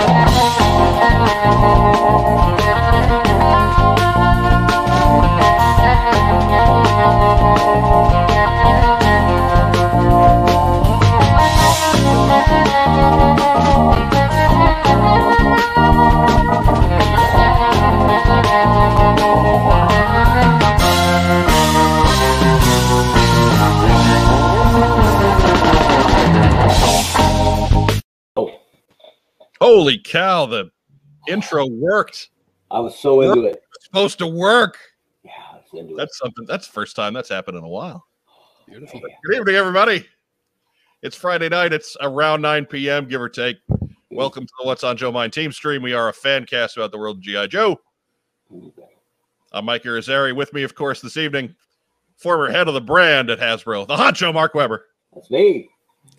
[0.00, 1.67] Holy
[30.08, 30.70] cow, the
[31.28, 32.30] intro worked.
[32.70, 33.62] I was so into it.
[33.76, 34.78] It's supposed to work.
[35.22, 35.96] Yeah, I was into it.
[35.96, 36.46] That's something.
[36.46, 38.04] That's the first time that's happened in a while.
[38.66, 39.00] Beautiful.
[39.24, 40.06] Good evening, everybody.
[41.02, 41.72] It's Friday night.
[41.72, 43.58] It's around 9 p.m., give or take.
[44.10, 45.82] Welcome to the What's on Joe Mind team stream.
[45.82, 47.46] We are a fan cast about the world of G.I.
[47.46, 47.78] Joe.
[49.52, 50.34] I'm Mike Irizarry.
[50.34, 51.54] With me, of course, this evening,
[52.16, 54.86] former head of the brand at Hasbro, the hot Joe Mark Weber.
[55.14, 55.70] That's me.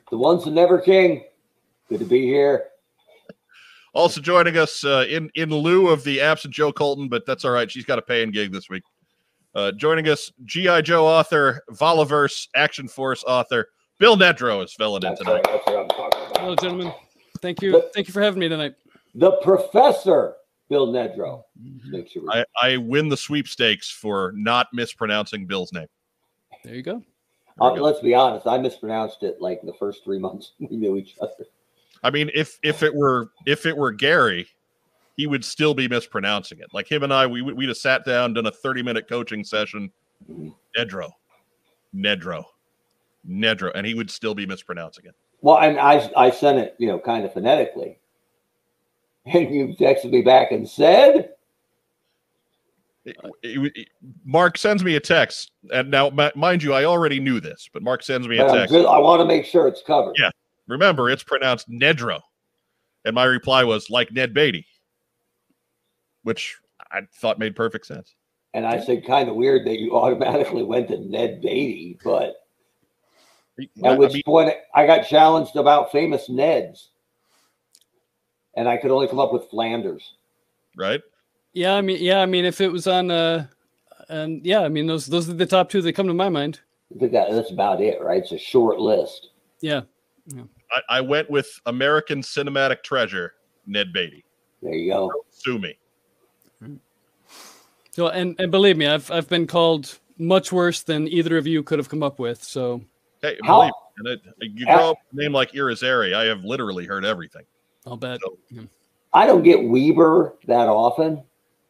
[0.09, 1.25] The once and never king.
[1.89, 2.67] Good to be here.
[3.93, 7.51] Also joining us uh, in in lieu of the absent Joe Colton, but that's all
[7.51, 7.69] right.
[7.69, 8.83] She's got a paying gig this week.
[9.55, 15.15] Uh, joining us, GI Joe author, Valaverse Action Force author, Bill Nedro is filling in
[15.15, 15.33] tonight.
[15.33, 15.43] right.
[15.43, 16.37] That's what I'm talking about.
[16.37, 16.93] Hello, gentlemen.
[17.41, 17.71] Thank you.
[17.71, 18.75] But- Thank you for having me tonight.
[19.15, 20.35] The professor,
[20.69, 21.43] Bill Nedro.
[21.87, 25.87] Make sure we I, I win the sweepstakes for not mispronouncing Bill's name.
[26.63, 27.03] There you go.
[27.59, 28.45] Uh, let's be honest.
[28.45, 31.45] I mispronounced it like the first three months we knew each other.
[32.03, 34.47] I mean, if if it were if it were Gary,
[35.17, 36.67] he would still be mispronouncing it.
[36.73, 39.91] Like him and I, we we'd have sat down, done a thirty minute coaching session.
[40.77, 41.09] Nedro,
[41.95, 42.43] Nedro,
[43.27, 45.15] Nedro, and he would still be mispronouncing it.
[45.41, 47.99] Well, and I I sent it, you know, kind of phonetically,
[49.25, 51.31] and you texted me back and said,
[53.05, 53.87] It- it- it-
[54.25, 57.81] Mark sends me a text, and now mi- mind you, I already knew this, but
[57.81, 58.75] Mark sends me a "But I'm text.
[58.75, 60.29] I want to make sure it's covered." Yeah.
[60.69, 62.21] Remember, it's pronounced Nedro,
[63.03, 64.67] and my reply was like Ned Beatty,
[66.23, 66.57] which
[66.91, 68.13] I thought made perfect sense.
[68.53, 72.35] And I said, kind of weird that you automatically went to Ned Beatty, but
[73.83, 76.89] I at which mean, point I got challenged about famous Neds,
[78.55, 80.13] and I could only come up with Flanders.
[80.77, 81.01] right?
[81.53, 83.47] Yeah, I mean, yeah, I mean, if it was on, uh,
[84.07, 86.59] and yeah, I mean, those those are the top two that come to my mind.
[86.95, 88.21] I think that, that's about it, right?
[88.21, 89.29] It's a short list.
[89.61, 89.81] Yeah.
[90.27, 90.43] yeah.
[90.71, 93.33] I, I went with American cinematic treasure,
[93.65, 94.23] Ned Beatty.
[94.61, 95.11] There you go.
[95.29, 95.77] Sue me.
[97.91, 101.63] So, and and believe me, I've I've been called much worse than either of you
[101.63, 102.43] could have come up with.
[102.43, 102.81] So,
[103.21, 106.25] Hey, How- believe me, and it, you grow up with a name like Irizarry, I
[106.25, 107.43] have literally heard everything.
[107.85, 108.19] I'll bet.
[108.21, 108.61] So- Yeah.
[109.11, 111.23] I don't get Weber that often,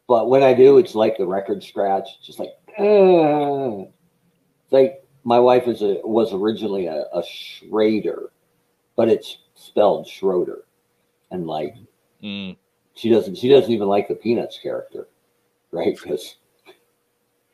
[0.08, 2.10] but when I do, it's like the record scratch.
[2.18, 3.86] It's just like, uh.
[4.72, 8.30] Like my wife is a was originally a, a Schrader,
[9.00, 10.66] but it's spelled Schroeder,
[11.32, 11.74] and like
[12.22, 12.58] Mm.
[12.96, 15.08] she doesn't she doesn't even like the Peanuts character,
[15.72, 15.96] right?
[15.96, 16.36] Because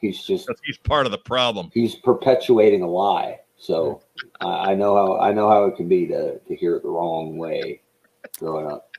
[0.02, 1.70] he's just That's- He's part of the problem.
[1.72, 3.42] he's perpetuating a lie.
[3.58, 4.02] So
[4.42, 6.90] I, I know how I know how it can be to to hear it the
[6.90, 7.82] wrong way
[8.40, 8.90] growing up.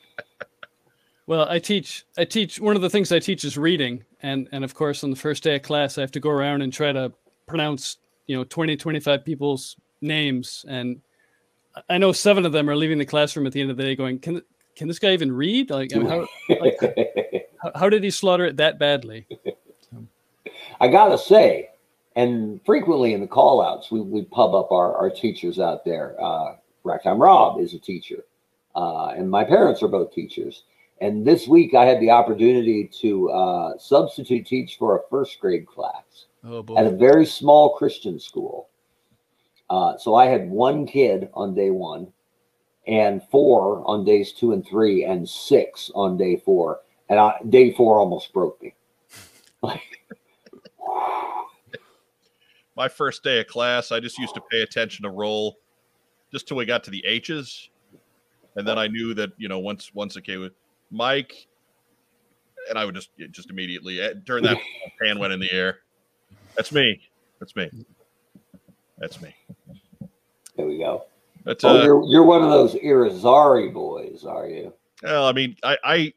[1.26, 2.06] Well, I teach.
[2.16, 2.60] I teach.
[2.60, 5.42] One of the things I teach is reading, and and of course, on the first
[5.42, 7.12] day of class, I have to go around and try to
[7.48, 7.96] pronounce,
[8.28, 11.00] you know, 20, 25 people's names, and
[11.88, 13.96] I know seven of them are leaving the classroom at the end of the day,
[13.96, 14.42] going, "Can
[14.74, 15.70] can this guy even read?
[15.70, 16.26] Like, I mean, how,
[16.60, 16.78] like,
[17.62, 19.26] how how did he slaughter it that badly?"
[20.80, 21.70] I gotta say,
[22.16, 26.16] and frequently in the call outs, we, we pub up our, our teachers out there.
[26.22, 28.24] Uh, Ragtime Rob is a teacher,
[28.74, 30.64] uh, and my parents are both teachers.
[31.00, 35.66] And this week I had the opportunity to uh, substitute teach for a first grade
[35.66, 38.68] class Oh at a very small Christian school.
[39.68, 42.12] Uh, so I had one kid on day one,
[42.86, 46.80] and four on days two and three, and six on day four.
[47.08, 48.74] And I, day four almost broke me.
[49.62, 49.80] Like,
[52.76, 55.56] My first day of class, I just used to pay attention to roll
[56.30, 57.70] just till we got to the H's.
[58.54, 60.52] And then I knew that, you know, once once it came with
[60.90, 61.48] Mike,
[62.68, 64.58] and I would just just immediately eh, turn that
[65.02, 65.78] pan went in the air.
[66.54, 67.00] That's me.
[67.38, 67.70] That's me.
[68.98, 69.34] That's me.
[70.56, 71.04] there we go.
[71.44, 74.72] But Oh, uh, you're you're one of those Irizarry boys, are you?
[75.02, 76.12] well, I mean, I I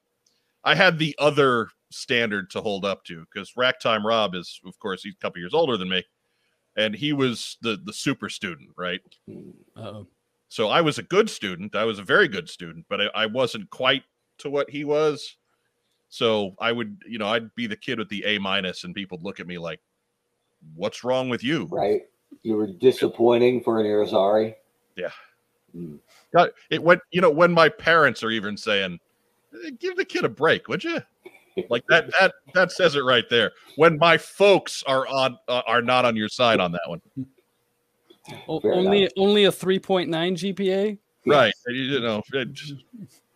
[0.63, 5.03] I had the other standard to hold up to because Ragtime Rob is, of course,
[5.03, 6.03] he's a couple years older than me,
[6.77, 9.01] and he was the the super student, right?
[9.77, 10.07] Uh-oh.
[10.47, 11.75] So I was a good student.
[11.75, 14.03] I was a very good student, but I, I wasn't quite
[14.39, 15.35] to what he was.
[16.09, 19.19] So I would, you know, I'd be the kid with the A minus, and people
[19.19, 19.79] would look at me like,
[20.73, 22.01] "What's wrong with you?" Right?
[22.43, 24.55] You were disappointing for an Irizarry.
[24.95, 25.11] Yeah.
[25.75, 25.99] Mm.
[26.33, 28.99] God, It went, you know, when my parents are even saying,
[29.79, 31.01] Give the kid a break, would you?
[31.69, 33.51] Like that that that says it right there.
[33.75, 37.01] When my folks are on uh, are not on your side on that one.
[38.61, 39.11] Fair only enough.
[39.17, 40.97] only a 3.9 GPA.
[41.25, 41.53] right?
[41.67, 42.75] You, you know, it just-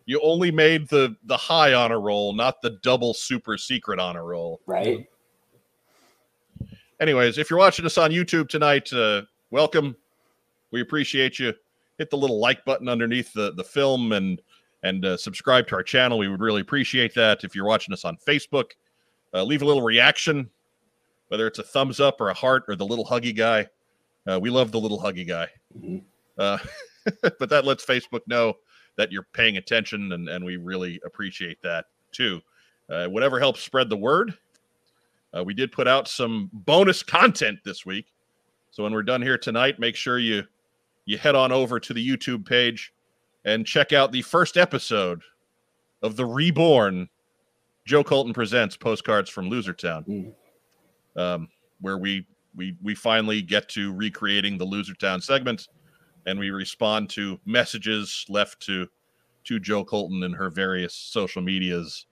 [0.06, 4.60] you only made the the high honor roll, not the double super secret honor roll.
[4.66, 5.06] Right?
[7.00, 9.96] Anyways, if you're watching us on YouTube tonight, uh, welcome.
[10.70, 11.52] We appreciate you.
[11.98, 14.40] Hit the little like button underneath the the film and
[14.82, 16.18] and uh, subscribe to our channel.
[16.18, 17.44] We would really appreciate that.
[17.44, 18.72] If you're watching us on Facebook,
[19.32, 20.50] uh, leave a little reaction,
[21.28, 23.66] whether it's a thumbs up or a heart or the little huggy guy.
[24.26, 25.48] Uh, we love the little huggy guy.
[25.78, 26.02] Mhm.
[26.38, 26.58] Uh,
[27.38, 28.54] but that lets Facebook know
[28.96, 32.40] that you're paying attention, and, and we really appreciate that too.
[32.88, 34.34] Uh, whatever helps spread the word.
[35.36, 38.06] Uh, we did put out some bonus content this week,
[38.70, 40.44] so when we're done here tonight, make sure you
[41.06, 42.92] you head on over to the YouTube page
[43.44, 45.22] and check out the first episode
[46.02, 47.08] of the reborn
[47.86, 50.32] Joe Colton presents postcards from Losertown,
[51.16, 51.48] um,
[51.80, 52.26] where we
[52.56, 55.68] we we finally get to recreating the Losertown segment,
[56.26, 58.88] and we respond to messages left to
[59.44, 62.06] to Joe Colton and her various social medias.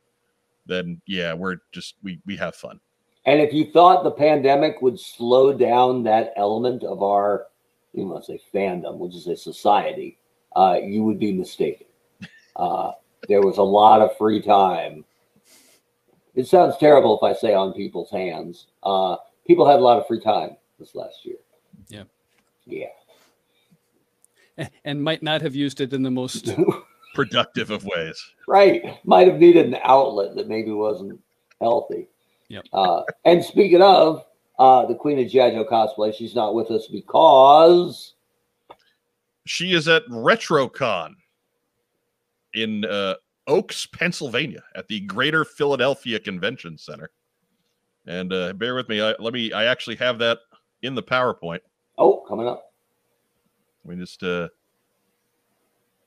[0.67, 2.81] Then yeah, we're just we we have fun.
[3.25, 7.47] And if you thought the pandemic would slow down that element of our,
[7.93, 10.19] you must say fandom, which is a society,
[10.57, 11.87] uh, you would be mistaken.
[12.57, 12.93] Uh,
[13.29, 15.05] there was a lot of free time.
[16.35, 18.67] It sounds terrible if I say on people's hands.
[18.83, 19.17] Uh,
[19.47, 21.37] people had a lot of free time this last year.
[21.89, 22.05] Yeah.
[22.67, 22.87] Yeah.
[24.85, 26.53] and might not have used it in the most
[27.15, 28.23] Productive of ways.
[28.49, 28.99] right.
[29.05, 31.21] Might have needed an outlet that maybe wasn't
[31.61, 32.09] healthy.
[32.53, 32.67] Yep.
[32.71, 34.27] Uh, and speaking of
[34.59, 38.13] uh, the Queen of Jajo cosplay, she's not with us because
[39.47, 41.15] She is at RetroCon
[42.53, 43.15] in uh,
[43.47, 47.11] Oaks, Pennsylvania, at the Greater Philadelphia Convention Center.
[48.07, 49.01] And uh, bear with me.
[49.01, 49.51] I, let me.
[49.55, 50.39] I actually have that
[50.83, 51.61] in the PowerPoint.
[51.97, 52.71] oh, coming up.
[53.83, 54.23] We just.
[54.23, 54.49] uh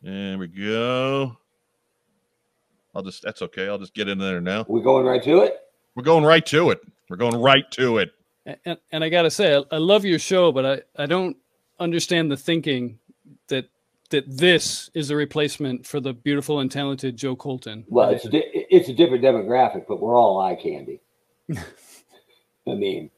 [0.03, 1.37] There we go.
[2.93, 3.23] I'll just.
[3.23, 3.67] That's okay.
[3.67, 4.63] I'll just get in there now.
[4.67, 5.64] We're going right to it.
[5.95, 6.81] We're going right to it.
[7.09, 8.11] We're going right to it.
[8.65, 11.37] And, and I gotta say, I, I love your show, but I, I don't
[11.79, 12.99] understand the thinking
[13.47, 13.65] that
[14.11, 17.85] that this is a replacement for the beautiful and talented Joe Colton.
[17.87, 21.01] Well, it's di- it's a different demographic, but we're all eye candy.
[21.57, 23.09] I mean,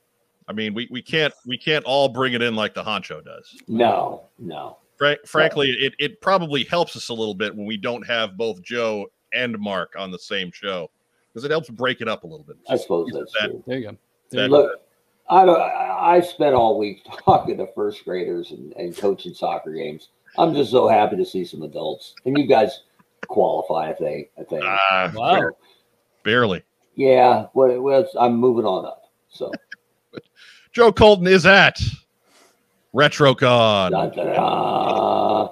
[0.47, 3.55] I mean, we, we can't we can't all bring it in like the honcho does.
[3.67, 4.77] no, no.
[4.97, 8.63] Fra- frankly, it, it probably helps us a little bit when we don't have both
[8.63, 10.89] Joe and Mark on the same show
[11.37, 12.57] because it helps break it up a little bit.
[12.67, 13.63] I suppose that's That- true.
[13.67, 13.97] there you go.
[14.31, 14.57] There That- you go.
[14.63, 14.81] Look,
[15.29, 15.61] I don't.
[15.61, 20.09] I I spent all week talking to first graders and, and coaching soccer games.
[20.39, 22.81] I'm just so happy to see some adults, and you guys
[23.27, 23.89] qualify.
[23.89, 24.29] I think.
[24.39, 24.63] I think.
[24.65, 25.51] Ah, Wow.
[26.23, 26.63] barely.
[26.95, 27.45] Yeah.
[27.53, 29.11] Well, well, it's- I'm moving on up.
[29.29, 29.51] So.
[30.73, 31.79] Joe Colton is at
[32.95, 35.49] RetroCon, dun, dun, dun.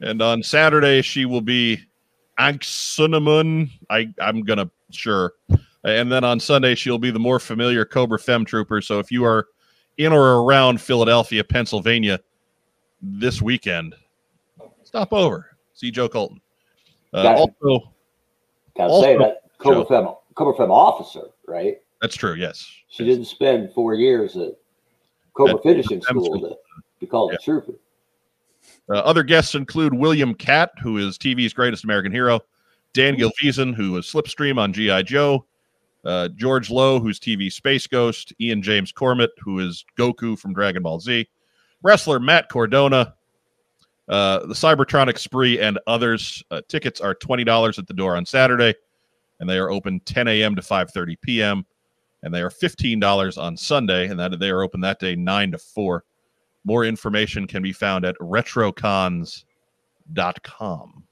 [0.00, 1.80] and on Saturday she will be
[2.38, 3.70] Anck-Su-Namun.
[3.90, 5.34] I I'm gonna sure,
[5.84, 8.80] and then on Sunday she'll be the more familiar Cobra Fem Trooper.
[8.80, 9.48] So if you are
[9.98, 12.18] in or around Philadelphia, Pennsylvania,
[13.02, 13.94] this weekend,
[14.82, 16.40] stop over see Joe Colton.
[17.12, 17.40] Uh, Gotcha.
[17.40, 17.92] also,
[18.76, 19.84] Gotta Also, say that Cobra.
[19.86, 21.78] Fem, Cobra Fem officer, right?
[22.00, 22.34] that's true.
[22.34, 24.52] Yes, She didn't spend four years at
[25.34, 26.40] Cobra At Finishing School School.
[26.40, 26.56] to
[27.00, 27.36] be called Yeah.
[27.40, 27.72] a trooper.
[28.90, 32.40] Uh, other guests include William Katt, who is TV's greatest American hero,
[32.92, 35.02] Dan Gilvezan, who was Slipstream on G.I.
[35.02, 35.46] Joe,
[36.04, 40.82] uh, George Lowe, who's TV Space Ghost, Ian James Corlett, who is Goku from Dragon
[40.82, 41.26] Ball Z,
[41.82, 43.14] wrestler Matt Cardona,
[44.08, 46.42] uh, the Cybertronic Spree, and others.
[46.50, 48.74] Uh, tickets are $20 at the door on Saturday,
[49.40, 50.54] and they are open 10 a.m.
[50.56, 51.66] to 5.30 p.m.,
[52.22, 55.58] and they are $15 on Sunday, and that they are open that day 9 to
[55.58, 56.04] 4.
[56.64, 61.04] More information can be found at retrocons.com.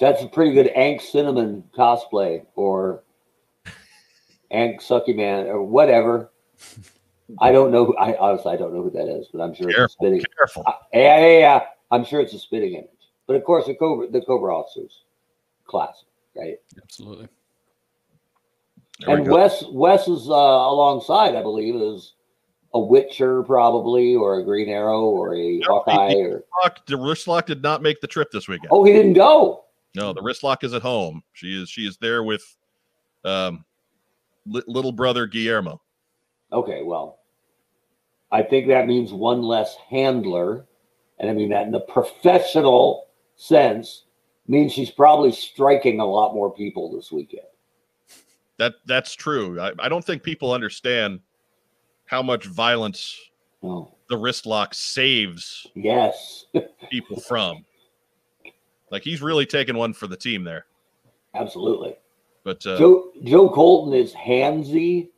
[0.00, 3.02] That's a pretty good Ank Cinnamon cosplay or
[4.50, 6.30] Ank Sucky Man or whatever.
[7.40, 7.94] I don't know.
[7.98, 10.22] I honestly I don't know who that is, but I'm sure it's a spitting.
[10.36, 10.62] careful.
[10.66, 11.60] Uh, yeah, yeah, yeah.
[11.90, 12.88] I'm sure it's a spitting image.
[13.26, 15.04] But of course, the Cobra, the Cobra officers,
[15.66, 16.56] classic, right?
[16.82, 17.28] Absolutely.
[19.00, 19.34] There and go.
[19.34, 22.14] Wes, Wes is uh, alongside, I believe, is
[22.74, 26.96] a Witcher probably, or a Green Arrow, or a No, Hawkeye, he- or Lock- the
[26.96, 28.68] wrist lock did not make the trip this weekend.
[28.70, 29.64] oh, he didn't go.
[29.94, 31.22] No, the wrist lock is at home.
[31.32, 32.44] She is she is there with
[33.24, 33.64] um
[34.46, 35.80] li- little brother Guillermo.
[36.52, 37.20] Okay, well,
[38.30, 40.66] I think that means one less handler,
[41.18, 44.04] and I mean that in the professional sense,
[44.46, 47.46] means she's probably striking a lot more people this weekend.
[48.58, 49.58] That that's true.
[49.60, 51.20] I, I don't think people understand
[52.08, 53.16] how much violence
[53.62, 56.46] Oh, the wrist lock saves yes,
[56.90, 57.64] people from.
[58.90, 60.66] Like he's really taking one for the team there.
[61.34, 61.96] absolutely.
[62.44, 65.08] But uh, Joe Joe Colton is handsy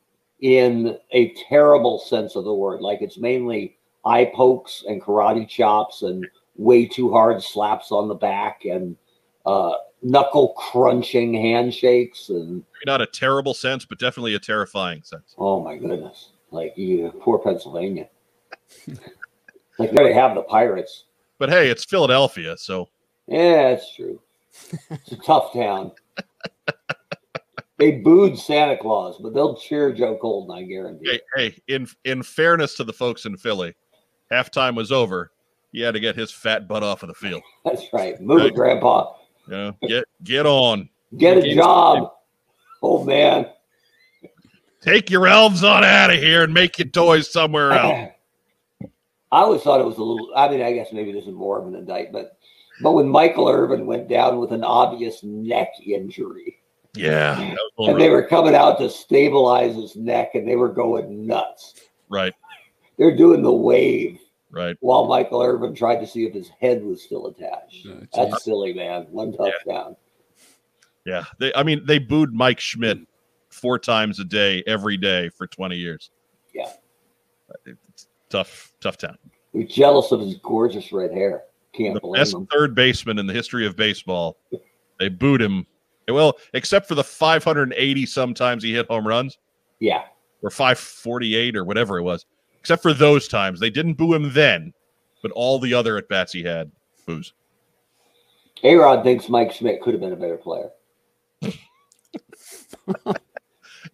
[0.40, 2.80] in a terrible sense of the word.
[2.80, 8.14] Like it's mainly eye pokes and karate chops and way too hard slaps on the
[8.14, 8.97] back and
[9.44, 15.35] uh, knuckle crunching handshakes and maybe not a terrible sense, but definitely a terrifying sense.
[15.38, 18.09] oh my goodness, like you poor Pennsylvania.
[19.78, 21.04] like there they have the Pirates.
[21.38, 22.88] But hey, it's Philadelphia, so
[23.26, 24.21] Yeah, that's true.
[24.90, 25.92] It's a tough town.
[27.80, 31.12] They booed Santa Claus, but they'll cheer Joe Colton, I guarantee.
[31.12, 33.75] hey, hey, in in fairness to the folks in Philly,
[34.30, 35.33] halftime was over.
[35.73, 37.42] He had to get his fat butt off of the field.
[37.64, 38.21] That's right.
[38.21, 38.54] Move it, Right.
[38.54, 39.14] Grandpa.
[39.47, 40.90] You know, get get on.
[41.16, 42.12] Get a job,
[42.83, 43.47] old oh, man.
[44.80, 48.10] Take your elves on out of here and make your toys somewhere else.
[49.32, 50.30] I always thought it was a little.
[50.34, 52.28] I mean, I guess maybe this is more of an indictment,
[52.82, 56.58] but when Michael Irvin went down with an obvious neck injury,
[56.96, 60.70] Yeah, that was and they were coming out to stabilize his neck, and they were
[60.72, 61.75] going nuts.
[62.08, 62.34] right,
[62.96, 64.18] They're doing the wave
[64.50, 64.76] right.
[64.80, 67.87] while Michael Irvin tried to see if his head was still attached.
[68.12, 69.06] That's silly, man.
[69.10, 69.94] One touchdown.
[71.04, 71.54] Yeah, they.
[71.54, 72.99] I mean, they booed Mike Schmidt
[73.61, 76.11] four times a day, every day for twenty years.
[76.55, 76.71] Yeah.
[77.67, 79.19] It's tough, tough town.
[79.52, 81.45] We're jealous of his gorgeous red hair.
[81.73, 82.47] Can't The blame best him.
[82.47, 84.37] third baseman in the history of baseball.
[84.99, 85.67] They booed him.
[86.09, 89.38] Well, except for the 580 sometimes he hit home runs,
[89.79, 90.05] Yeah.
[90.43, 92.26] or 548 or whatever it was.
[92.59, 94.73] Except for those times, they didn't boo him then,
[95.23, 96.71] but all the other at bats he had,
[97.07, 97.33] boos.
[98.64, 100.71] A Rod thinks Mike Schmidt could have been a better player.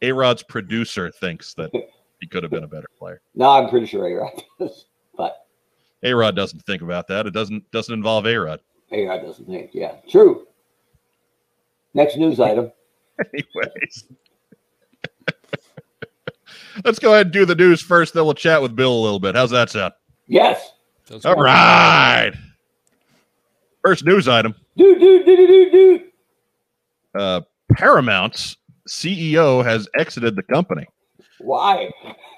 [0.03, 1.71] A Rod's producer thinks that
[2.21, 3.21] he could have been a better player.
[3.35, 4.87] No, I'm pretty sure A Rod does.
[5.17, 5.47] But
[6.03, 7.27] A Rod doesn't think about that.
[7.27, 8.61] It doesn't doesn't involve A Rod.
[8.93, 9.71] A Rod doesn't think.
[9.75, 9.95] Yeah.
[10.09, 10.47] True.
[11.95, 12.73] Next news item.
[13.35, 14.05] Anyways.
[16.85, 19.19] Let's go ahead and do the news first, then we'll chat with Bill a little
[19.19, 19.35] bit.
[19.35, 19.95] How's that sound?
[20.27, 20.73] Yes.
[21.05, 21.43] Sounds All good.
[21.43, 22.33] right.
[23.83, 24.55] First news item.
[24.77, 26.05] Do do do do do
[27.19, 27.41] Uh,
[27.73, 30.87] Paramount's CEO has exited the company.
[31.39, 31.91] Why?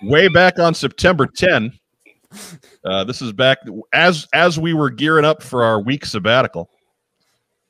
[0.03, 1.73] Way back on September 10.
[2.85, 3.59] Uh, this is back
[3.93, 6.69] as as we were gearing up for our week sabbatical.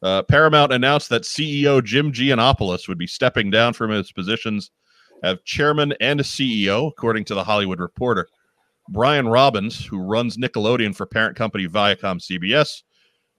[0.02, 4.70] Uh, Paramount announced that CEO Jim Gianopulos would be stepping down from his positions
[5.23, 8.28] as chairman and CEO, according to the Hollywood Reporter.
[8.90, 12.82] Brian Robbins, who runs Nickelodeon for parent company Viacom CBS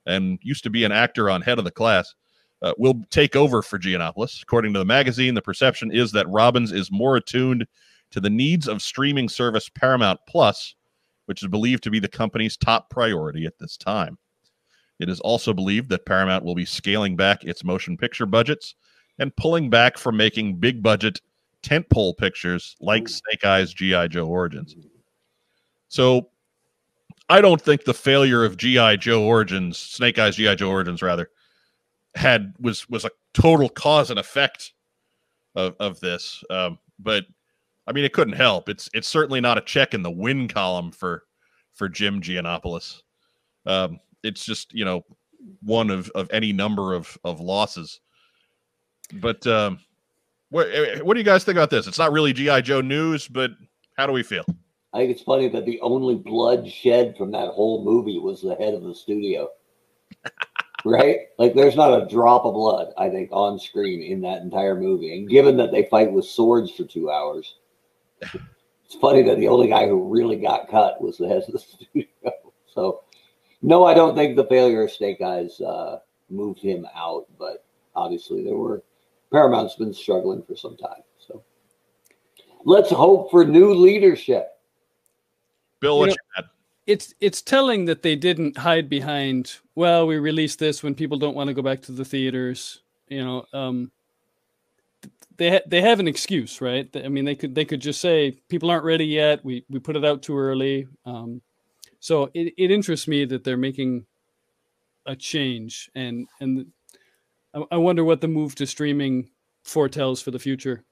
[0.06, 2.14] and used to be an actor on Head of the Class,
[2.62, 4.42] uh, will take over for Gianopulos.
[4.42, 7.66] According to the magazine, the perception is that Robbins is more attuned
[8.10, 10.74] to the needs of streaming service Paramount Plus,
[11.26, 14.18] which is believed to be the company's top priority at this time.
[14.98, 18.74] It is also believed that Paramount will be scaling back its motion picture budgets
[19.18, 21.20] and pulling back from making big budget
[21.62, 24.76] tentpole pictures like Snake Eyes GI Joe Origins.
[25.88, 26.28] So
[27.28, 31.30] I don't think the failure of GI Joe Origins, Snake Eyes GI Joe Origins rather,
[32.14, 34.72] had was was a total cause and effect
[35.54, 36.42] of of this.
[36.50, 37.24] Um, but
[37.86, 38.68] I mean, it couldn't help.
[38.68, 41.24] It's it's certainly not a check in the win column for
[41.72, 43.00] for Jim Gianopulos.
[43.66, 45.04] Um, it's just you know
[45.62, 48.00] one of of any number of of losses.
[49.14, 49.80] But um,
[50.50, 50.68] what
[51.02, 51.86] what do you guys think about this?
[51.86, 53.52] It's not really GI Joe news, but
[53.96, 54.44] how do we feel?
[54.92, 58.56] I think it's funny that the only blood shed from that whole movie was the
[58.56, 59.48] head of the studio.
[60.84, 61.18] right?
[61.38, 65.16] Like there's not a drop of blood, I think, on screen in that entire movie.
[65.16, 67.54] And given that they fight with swords for two hours,
[68.22, 71.58] it's funny that the only guy who really got cut was the head of the
[71.60, 72.06] studio.
[72.66, 73.02] So
[73.62, 78.42] no, I don't think the failure of Snake Eyes uh, moved him out, but obviously
[78.44, 78.82] there were
[79.32, 81.02] Paramount's been struggling for some time.
[81.18, 81.42] So
[82.64, 84.48] let's hope for new leadership.
[85.80, 86.19] Bill, You know- you had?
[86.86, 91.36] It's it's telling that they didn't hide behind well we released this when people don't
[91.36, 93.90] want to go back to the theaters you know um
[95.36, 96.88] they ha- they have an excuse right?
[96.94, 99.96] I mean they could they could just say people aren't ready yet we we put
[99.96, 101.42] it out too early um
[102.00, 104.06] so it, it interests me that they're making
[105.06, 106.66] a change and and
[107.54, 109.30] I, I wonder what the move to streaming
[109.64, 110.84] foretells for the future.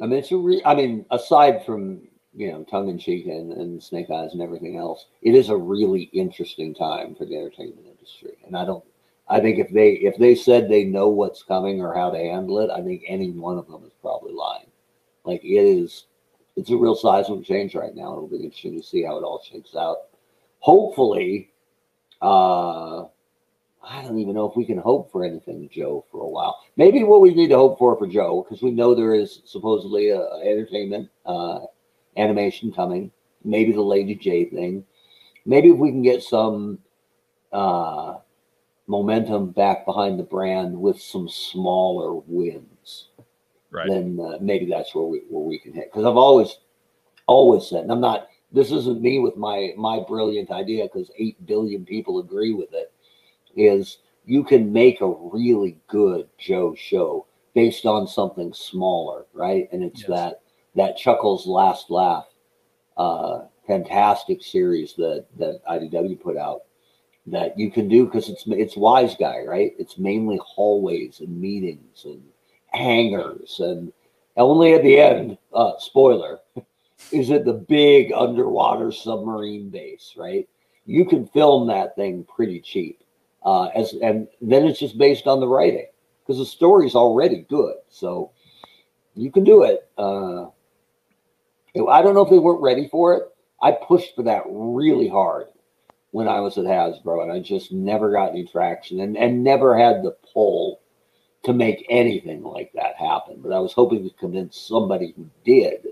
[0.00, 2.02] I mean, it's a re- I mean, aside from
[2.36, 5.56] you know tongue in cheek and, and snake eyes and everything else, it is a
[5.56, 8.36] really interesting time for the entertainment industry.
[8.46, 8.84] And I don't,
[9.28, 12.60] I think if they if they said they know what's coming or how to handle
[12.60, 14.66] it, I think any one of them is probably lying.
[15.24, 16.04] Like it is,
[16.56, 18.12] it's a real seismic change right now.
[18.12, 19.96] It'll be interesting to see how it all shakes out.
[20.60, 21.50] Hopefully,
[22.20, 23.04] uh,
[23.82, 26.58] I don't even know if we can hope for anything, Joe, for a while.
[26.76, 30.10] Maybe what we need to hope for for Joe, because we know there is supposedly
[30.10, 31.60] a, entertainment uh,
[32.16, 33.10] animation coming.
[33.44, 34.84] Maybe the Lady Jaye thing.
[35.44, 36.78] Maybe if we can get some
[37.52, 38.16] uh,
[38.86, 43.08] momentum back behind the brand with some smaller wins,
[43.70, 43.88] Right.
[43.88, 45.92] then uh, maybe that's where we where we can hit.
[45.92, 46.58] Because I've always
[47.26, 48.28] always said, and I'm not.
[48.52, 52.92] This isn't me with my my brilliant idea because eight billion people agree with it.
[53.56, 59.68] Is you can make a really good Joe show based on something smaller, right?
[59.72, 60.08] And it's Yes.
[60.08, 60.40] that
[60.76, 62.26] that Chuckles Last Laugh,
[62.96, 66.62] uh, fantastic series that that IDW put out
[67.26, 69.72] that you can do because it's it's wise guy, right?
[69.78, 72.22] It's mainly hallways and meetings and
[72.72, 73.92] hangars and
[74.36, 76.40] only at the end, uh, spoiler,
[77.12, 80.48] is it the big underwater submarine base, right?
[80.84, 83.02] You can film that thing pretty cheap,
[83.44, 85.86] uh, as and then it's just based on the writing
[86.20, 88.30] because the story's already good, so
[89.14, 89.88] you can do it.
[89.96, 90.46] Uh,
[91.76, 93.24] I don't know if they weren't ready for it.
[93.62, 95.46] I pushed for that really hard
[96.10, 99.76] when I was at Hasbro, and I just never got any traction and, and never
[99.76, 100.80] had the pull
[101.44, 103.40] to make anything like that happen.
[103.42, 105.88] But I was hoping to convince somebody who did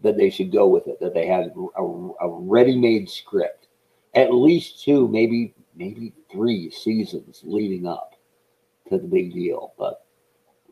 [0.00, 3.68] that they should go with it, that they had a, a ready-made script,
[4.14, 8.14] at least two, maybe maybe three seasons leading up
[8.88, 9.72] to the big deal.
[9.78, 10.04] But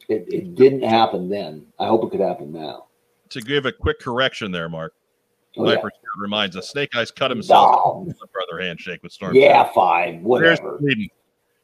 [0.08, 1.66] it, it didn't happen then.
[1.78, 2.86] I hope it could happen now.
[3.30, 4.92] To give a quick correction there, Mark.
[5.56, 5.78] Oh, yeah.
[6.16, 8.12] Reminds us Snake Eyes cut himself No.
[8.32, 9.34] brother handshake with Storm.
[9.34, 10.24] Yeah, fine.
[10.24, 11.08] There's your bleeding.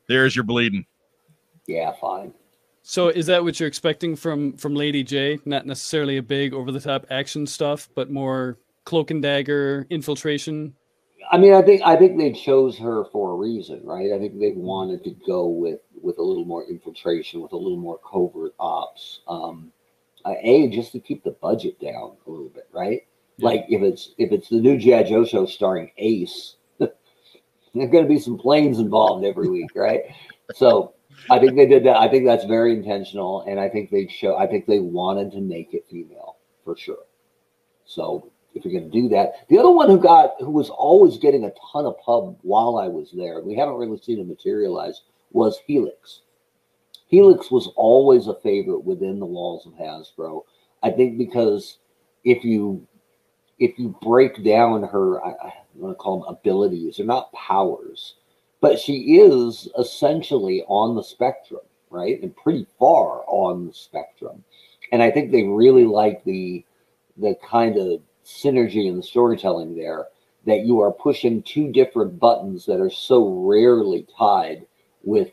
[0.08, 0.86] There's your bleeding.
[1.66, 2.32] Yeah, fine.
[2.82, 5.44] So is that what you're expecting from from Lady Jaye?
[5.44, 10.74] Not necessarily a big over the top action stuff, but more cloak and dagger infiltration.
[11.32, 14.12] I mean, I think I think they chose her for a reason, right?
[14.12, 17.78] I think they wanted to go with with a little more infiltration, with a little
[17.78, 19.20] more covert ops.
[19.26, 19.72] Um,
[20.26, 23.06] Uh, a just to keep the budget down a little bit, right?
[23.36, 23.48] Yeah.
[23.48, 26.90] Like if it's if it's the new GI Joe show starring Ace, there's
[27.74, 30.02] going to be some planes involved every week, right?
[30.54, 30.94] So
[31.30, 31.96] I think they did that.
[31.96, 34.36] I think that's very intentional, and I think they show.
[34.36, 37.04] I think they wanted to make it female for sure.
[37.84, 41.18] So if you're going to do that, the other one who got who was always
[41.18, 45.02] getting a ton of pub while I was there, we haven't really seen it materialize,
[45.30, 46.22] was Helix.
[47.06, 50.42] Helix was always a favorite within the walls of Hasbro.
[50.82, 51.78] I think because
[52.24, 52.86] if you
[53.58, 58.14] if you break down her, I, I want to call them abilities, they're not powers,
[58.60, 64.44] but she is essentially on the spectrum, right, and pretty far on the spectrum.
[64.92, 66.64] And I think they really like the
[67.16, 70.06] the kind of synergy in the storytelling there
[70.44, 74.66] that you are pushing two different buttons that are so rarely tied
[75.02, 75.30] with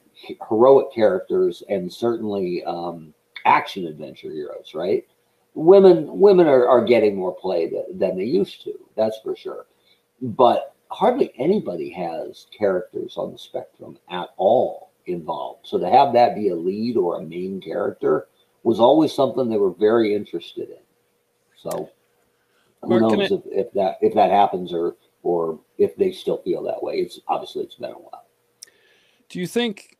[0.47, 3.13] heroic characters and certainly um,
[3.45, 5.05] action adventure heroes, right?
[5.55, 9.65] Women women are, are getting more play th- than they used to, that's for sure.
[10.21, 15.67] But hardly anybody has characters on the spectrum at all involved.
[15.67, 18.27] So to have that be a lead or a main character
[18.63, 20.77] was always something they were very interested in.
[21.57, 21.89] So
[22.83, 26.61] who Mark, knows if, if that if that happens or or if they still feel
[26.63, 26.95] that way.
[26.95, 28.25] It's obviously it's been a while.
[29.29, 29.97] Do you think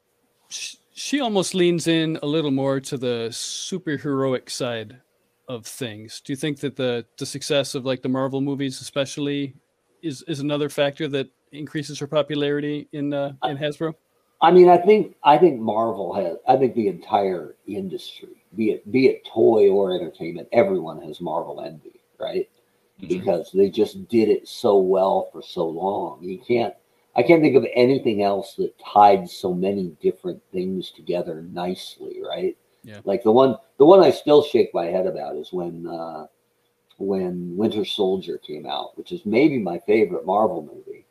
[0.93, 5.01] she almost leans in a little more to the superheroic side
[5.47, 6.21] of things?
[6.21, 9.55] Do you think that the the success of like the Marvel movies, especially,
[10.01, 13.93] is is another factor that increases her popularity in uh, in Hasbro?
[14.41, 16.37] I mean, I think I think Marvel has.
[16.47, 21.61] I think the entire industry, be it be it toy or entertainment, everyone has Marvel
[21.61, 22.49] envy, right?
[23.07, 26.19] Because they just did it so well for so long.
[26.21, 26.73] You can't.
[27.15, 32.57] I can't think of anything else that tied so many different things together nicely, right?
[32.83, 32.99] Yeah.
[33.05, 36.27] Like the one, the one I still shake my head about is when uh,
[36.97, 41.05] when Winter Soldier came out, which is maybe my favorite Marvel movie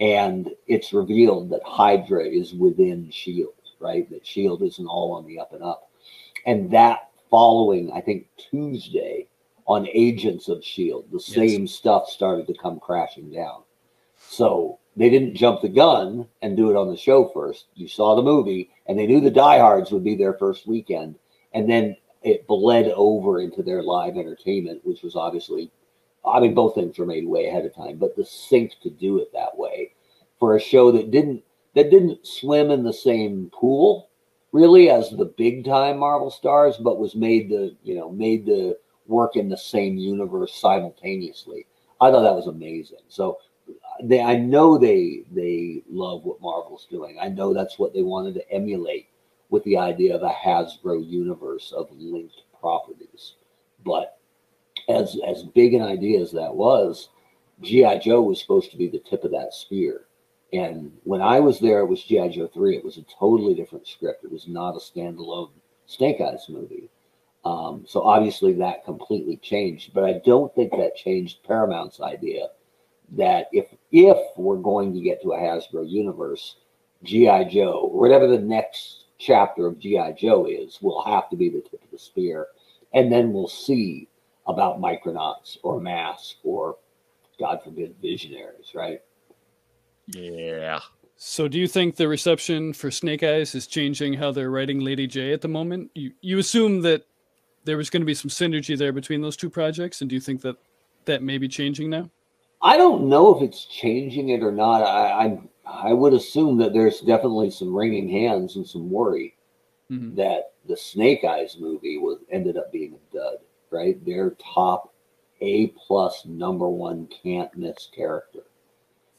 [0.00, 4.08] and it's revealed that Hydra is within Shield, right?
[4.10, 5.90] That Shield isn't all on the up and up,
[6.44, 9.26] and that following, I think Tuesday
[9.66, 11.24] on Agents of Shield, the Yes.
[11.26, 13.62] same stuff started to come crashing down.
[14.28, 17.66] So they didn't jump the gun and do it on the show first.
[17.74, 21.16] You saw the movie, and they knew the diehards would be there first weekend,
[21.52, 25.70] and then it bled over into their live entertainment, which was obviously
[26.26, 29.18] I mean, both things were made way ahead of time, but the sync to do
[29.18, 29.92] it that way
[30.38, 31.42] for a show that didn't
[31.74, 34.08] that didn't swim in the same pool
[34.52, 38.74] really as the big time Marvel stars, but was made to, you know, made to
[39.06, 41.66] work in the same universe simultaneously.
[42.00, 43.00] I thought that was amazing.
[43.08, 43.38] So
[44.02, 47.18] they, I know they they love what Marvel's doing.
[47.20, 49.08] I know that's what they wanted to emulate
[49.50, 53.34] with the idea of a Hasbro universe of linked properties.
[53.84, 54.18] But
[54.88, 57.08] as as big an idea as that was,
[57.62, 60.02] GI Joe was supposed to be the tip of that spear.
[60.52, 62.76] And when I was there, it was GI Joe three.
[62.76, 64.24] It was a totally different script.
[64.24, 65.50] It was not a standalone
[65.86, 66.90] Snake Eyes movie.
[67.44, 69.94] Um, so obviously that completely changed.
[69.94, 72.48] But I don't think that changed Paramount's idea
[73.12, 76.56] that if if we're going to get to a Hasbro universe,
[77.04, 81.60] GI Joe, whatever the next chapter of GI Joe is, will have to be the
[81.60, 82.48] tip of the spear,
[82.94, 84.08] and then we'll see
[84.46, 86.76] about Micronauts or Mask or,
[87.38, 89.00] God forbid, Visionaries, right?
[90.08, 90.80] Yeah.
[91.16, 95.08] So, do you think the reception for Snake Eyes is changing how they're writing Lady
[95.08, 95.90] Jaye at the moment?
[95.94, 97.06] You you assume that
[97.64, 100.20] there was going to be some synergy there between those two projects, and do you
[100.20, 100.56] think that
[101.06, 102.10] that may be changing now?
[102.62, 104.82] I don't know if it's changing it or not.
[104.82, 109.36] I I, I would assume that there's definitely some wringing hands and some worry
[109.90, 110.14] mm-hmm.
[110.16, 113.36] that the Snake Eyes movie was ended up being a dud.
[113.70, 114.94] Right, their top
[115.40, 118.44] A plus number one can't miss character.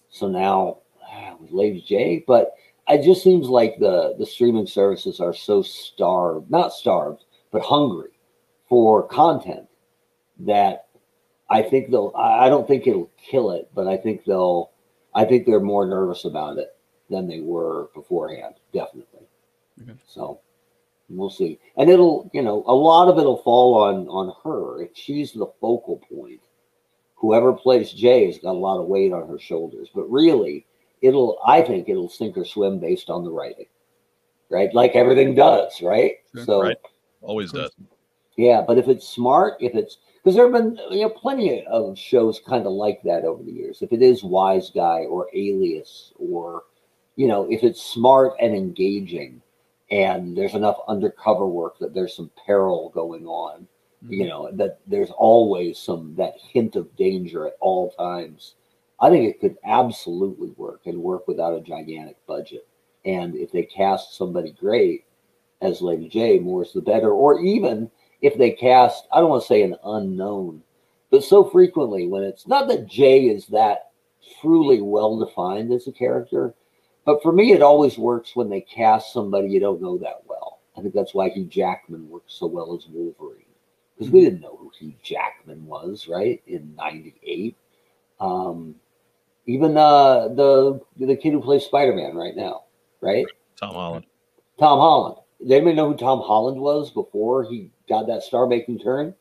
[0.09, 2.53] So now ah, with Lady Jaye, but
[2.89, 8.11] it just seems like the the streaming services are so starved, not starved, but hungry
[8.69, 9.67] for content
[10.39, 10.86] that
[11.49, 12.11] I think they'll.
[12.15, 14.71] I don't think it'll kill it, but I think they'll.
[15.15, 16.75] I think they're more nervous about it
[17.09, 18.55] than they were beforehand.
[18.73, 19.27] Definitely.
[19.81, 19.93] Okay.
[20.07, 20.41] So
[21.09, 22.29] we'll see, and it'll.
[22.33, 26.41] You know, a lot of it'll fall on on her if she's the focal point.
[27.15, 30.65] Whoever plays Jaye has got a lot of weight on her shoulders, but really,
[31.01, 31.39] it'll.
[31.45, 33.67] I think it'll sink or swim based on the writing,
[34.49, 34.73] right?
[34.73, 36.15] Like everything does, right?
[36.35, 36.45] Sure.
[36.45, 36.77] So right.
[37.21, 37.71] always does.
[38.37, 41.97] Yeah, but if it's smart, if it's because there have been you know plenty of
[41.97, 43.81] shows kind of like that over the years.
[43.81, 46.63] If it is Wise Guy or Alias, or
[47.15, 49.41] you know, if it's smart and engaging,
[49.89, 53.61] and there's enough undercover work that there's some peril going on,
[54.03, 54.13] mm-hmm.
[54.13, 58.53] you know, that there's always some that hint of danger at all times.
[58.99, 62.67] I think it could absolutely work and work without a gigantic budget.
[63.03, 65.05] And if they cast somebody great
[65.61, 67.11] as Lady Jaye, more's the better.
[67.11, 67.89] Or even
[68.21, 70.63] if they cast, I don't want to say an unknown,
[71.11, 73.91] but so frequently when it's not that Jaye is that
[74.41, 76.53] truly well defined as a character,
[77.05, 80.59] but for me, it always works when they cast somebody you don't know that well.
[80.77, 83.45] I think that's why Hugh Jackman works so well as Wolverine
[83.97, 86.41] because we didn't know who Hugh Jackman was, right?
[86.45, 87.55] In '98,
[88.19, 88.75] um,
[89.45, 92.63] even uh, the the kid who plays Spider Man right now,
[93.01, 93.25] right?
[93.59, 94.05] Tom Holland.
[94.59, 95.17] Tom Holland.
[95.39, 99.13] They Did anybody know who Tom Holland was before he got that star making turn?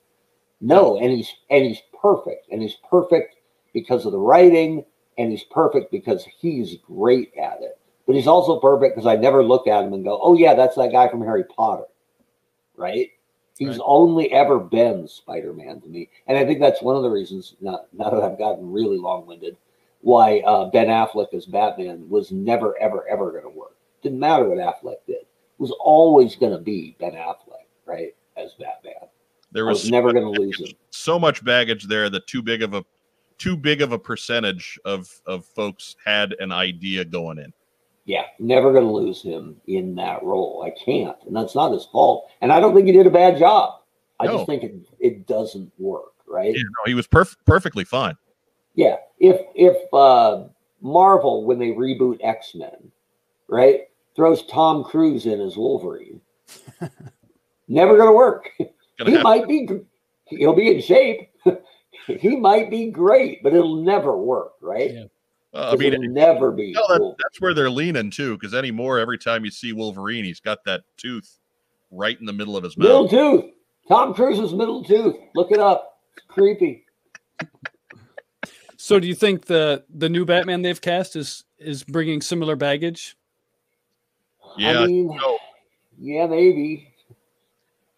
[0.61, 3.37] No, and he's and he's perfect, and he's perfect
[3.73, 4.85] because of the writing,
[5.19, 7.79] and he's perfect because he's great at it.
[8.07, 10.77] But he's also perfect because I never look at him and go, "Oh yeah, that's
[10.77, 11.85] that guy from Harry Potter,"
[12.77, 13.11] right?
[13.59, 13.81] He's right.
[13.85, 17.55] only ever been Spider Man to me, and I think that's one of the reasons.
[17.61, 19.57] Now, now that I've gotten really long winded,
[20.01, 23.77] why uh, Ben Affleck as Batman was never, ever, ever going to work.
[24.03, 25.27] Didn't matter what Affleck did; it
[25.59, 28.15] was always going to be Ben Affleck, right?
[28.37, 29.09] As Batman.
[29.53, 30.77] There was, was never going to lose him.
[30.91, 32.85] So much baggage there that too big of a
[33.39, 37.53] too big of a percentage of of folks had an idea going in.
[38.05, 40.63] Yeah, never going to lose him in that role.
[40.65, 42.31] I can't, and that's not his fault.
[42.41, 43.81] And I don't think he did a bad job.
[44.21, 44.35] I no.
[44.35, 46.55] just think it it doesn't work, right?
[46.55, 48.17] Yeah, no, he was perf- perfectly fine.
[48.75, 50.45] Yeah, if if uh,
[50.81, 52.93] Marvel when they reboot X Men,
[53.49, 53.83] right,
[54.15, 56.21] throws Tom Cruise in as Wolverine.
[57.69, 58.51] Never going to work.
[58.99, 59.69] Gonna he might be,
[60.27, 61.31] he'll be in shape.
[62.07, 64.93] he might be great, but it'll never work, right?
[64.93, 65.05] Yeah.
[65.53, 66.73] Uh, I mean, it'll never be.
[66.73, 70.41] No, that, that's where they're leaning too, because anymore, every time you see Wolverine, he's
[70.41, 71.39] got that tooth
[71.91, 73.13] right in the middle of his middle mouth.
[73.13, 73.51] Middle tooth.
[73.89, 75.17] Tom Cruise's middle tooth.
[75.35, 76.01] Look it up.
[76.17, 76.85] It's creepy.
[78.77, 83.17] So, do you think the the new Batman they've cast is is bringing similar baggage?
[84.59, 85.39] Yeah, I mean, no.
[85.99, 86.93] yeah, maybe.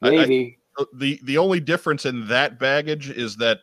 [0.00, 0.58] Maybe.
[0.78, 3.60] I, I, uh, the the only difference in that baggage is that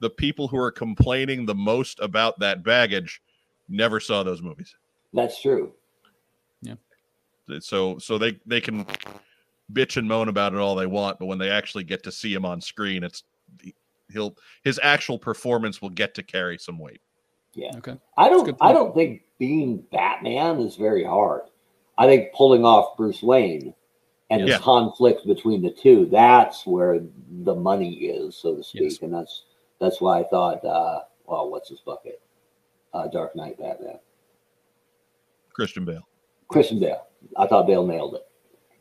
[0.00, 3.22] the people who are complaining the most about that baggage
[3.68, 4.74] never saw those movies.
[5.12, 5.72] That's true.
[6.60, 6.74] Yeah.
[7.60, 8.86] So so they they can
[9.72, 12.32] bitch and moan about it all they want, but when they actually get to see
[12.32, 13.24] him on screen, it's
[14.12, 17.00] he'll his actual performance will get to carry some weight.
[17.54, 17.72] Yeah.
[17.76, 17.96] Okay.
[18.16, 18.56] I don't.
[18.60, 21.42] I don't think being Batman is very hard.
[21.98, 23.74] I think pulling off Bruce Wayne
[24.32, 24.56] and Yeah.
[24.56, 26.06] the conflict between the two.
[26.06, 27.00] That's where
[27.44, 29.02] the money is, so to speak, Yes.
[29.02, 29.44] and that's
[29.78, 30.64] that's why I thought.
[30.64, 32.20] Uh, well, what's his bucket?
[32.94, 33.98] Uh, Dark Knight Batman.
[35.52, 36.06] Christian Bale.
[36.48, 37.06] Christian Bale.
[37.36, 38.26] I thought Bale nailed it.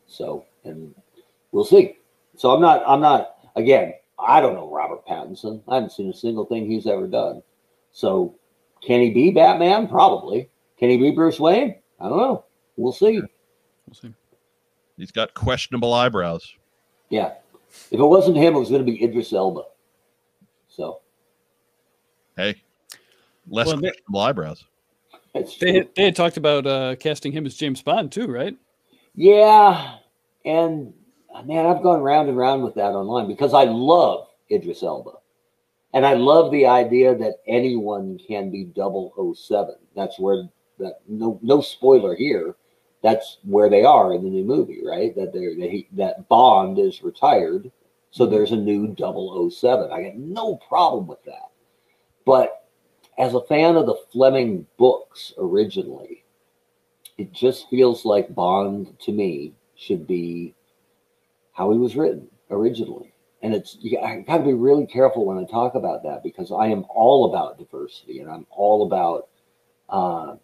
[0.08, 0.94] So, and
[1.52, 1.98] we'll see.
[2.36, 2.84] So I'm not.
[2.88, 3.36] I'm not.
[3.56, 5.62] Again, I don't know Robert Pattinson.
[5.68, 7.42] I haven't seen a single thing he's ever done.
[7.92, 8.36] So,
[8.82, 9.88] can he be Batman?
[9.88, 10.50] Probably.
[10.78, 11.76] Can he be Bruce Wayne?
[12.00, 12.46] I don't know.
[12.78, 13.22] We'll see.
[13.22, 14.14] We'll see.
[15.02, 16.54] He's got questionable eyebrows.
[17.10, 17.34] Yeah.
[17.90, 19.64] If it wasn't him, it was going to be Idris Elba.
[20.68, 21.00] So
[22.38, 22.62] Hey,
[23.50, 24.64] less Well, they- questionable eyebrows.
[25.34, 28.56] They had, they had talked about uh, casting him as James Bond too, right?
[29.16, 29.96] Yeah,
[30.46, 30.94] and
[31.46, 35.14] man, I've gone round and round with that online because I love Idris Elba,
[35.94, 39.76] and I love the idea that anyone can be 007.
[39.96, 40.44] That's where
[40.80, 42.56] that no no spoiler here.
[43.02, 45.16] That's where they are in the new movie, right?
[45.16, 47.72] That they're that, that Bond is retired,
[48.12, 49.92] so there's a new 007.
[49.92, 51.50] I got no problem with that,
[52.26, 52.68] but
[53.18, 56.24] as a fan of the Fleming books originally,
[57.18, 60.56] it just feels like Bond to me should be
[61.54, 63.14] how he was written originally.
[63.44, 66.68] And it's I got to be really careful when I talk about that because I
[66.68, 69.30] am all about diversity and I'm all about
[69.90, 70.36] uh,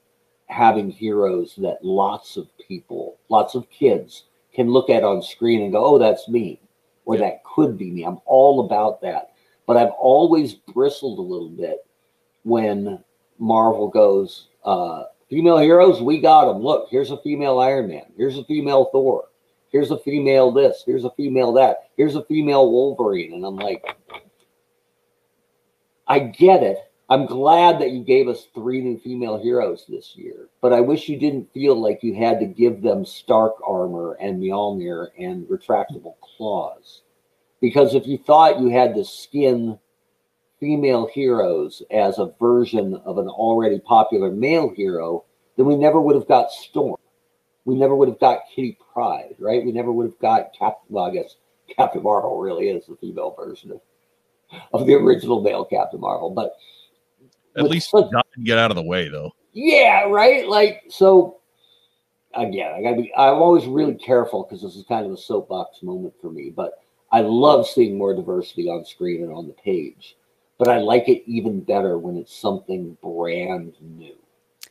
[0.47, 5.71] having heroes that lots of people, lots of kids can look at on screen and
[5.71, 6.59] go, "Oh, that's me,"
[7.05, 7.21] or Yeah.
[7.21, 9.33] "That could be me." I'm all about that,
[9.65, 11.85] but I've always bristled a little bit
[12.43, 13.03] when
[13.39, 16.61] Marvel goes, uh, female heroes, we got them.
[16.63, 18.05] Look, here's a female Iron Man.
[18.15, 19.25] Here's a female Thor.
[19.69, 20.83] Here's a female this.
[20.85, 21.89] Here's a female that.
[21.97, 23.33] Here's a female Wolverine.
[23.33, 23.95] And I'm like,
[26.07, 26.77] I get it.
[27.09, 31.07] I'm glad that you gave us three new female heroes this year, but I wish
[31.07, 36.15] you didn't feel like you had to give them Stark armor and Mjolnir and retractable
[36.19, 37.03] claws.
[37.61, 39.79] Because if you thought you had to skin
[40.59, 45.23] female heroes as a version of an already popular male hero,
[45.55, 46.97] then we never would have got Storm.
[47.63, 49.65] We never would have got Kitty Pryde, right?
[49.65, 50.79] We never would have got Cap.
[50.89, 51.35] Well, I guess
[51.73, 53.81] Captain Marvel really is the female version of,
[54.73, 56.29] of the original male Captain Marvel.
[56.29, 56.53] But
[57.57, 59.31] At with least can get out of the way, though.
[59.53, 60.47] yeah, right.
[60.47, 61.33] Like so.
[62.33, 63.11] Again, I gotta be.
[63.15, 66.51] I'm always really careful because this is kind of a soapbox moment for me.
[66.55, 66.73] But
[67.11, 70.15] I love seeing more diversity on screen and on the page.
[70.59, 74.15] But I like it even better when it's something brand new.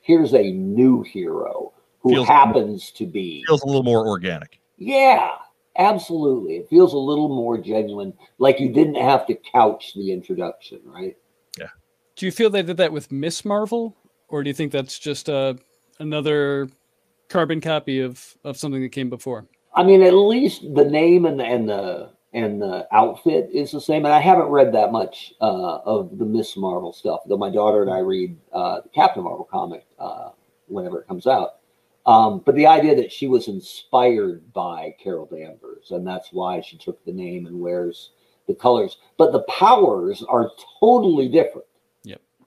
[0.03, 3.42] Here's a new hero who Feels- happens to be.
[3.49, 4.61] Feels a little more organic.
[4.79, 5.31] Yeah,
[5.77, 6.59] absolutely.
[6.59, 11.16] It feels a little more genuine, like you didn't have to couch the introduction, right?
[12.17, 13.95] Do you feel they did that with Miss Marvel,
[14.29, 15.55] or do you think that's just uh,
[15.99, 16.69] another
[17.29, 19.47] carbon copy of of something that came before?
[19.75, 23.81] I mean, at least the name and the and the and the outfit is the
[23.81, 24.07] same.
[24.07, 27.37] And I haven't read that much uh, of the Miss Marvel stuff, though.
[27.37, 30.31] My daughter and I read uh, the Captain Marvel comic uh,
[30.69, 31.57] whenever it comes out.
[32.07, 36.79] Um, but the idea that she was inspired by Carol Danvers, and that's why she
[36.79, 38.11] took the name and wears
[38.47, 38.97] the colors.
[39.19, 40.51] But the powers are
[40.81, 41.67] totally different.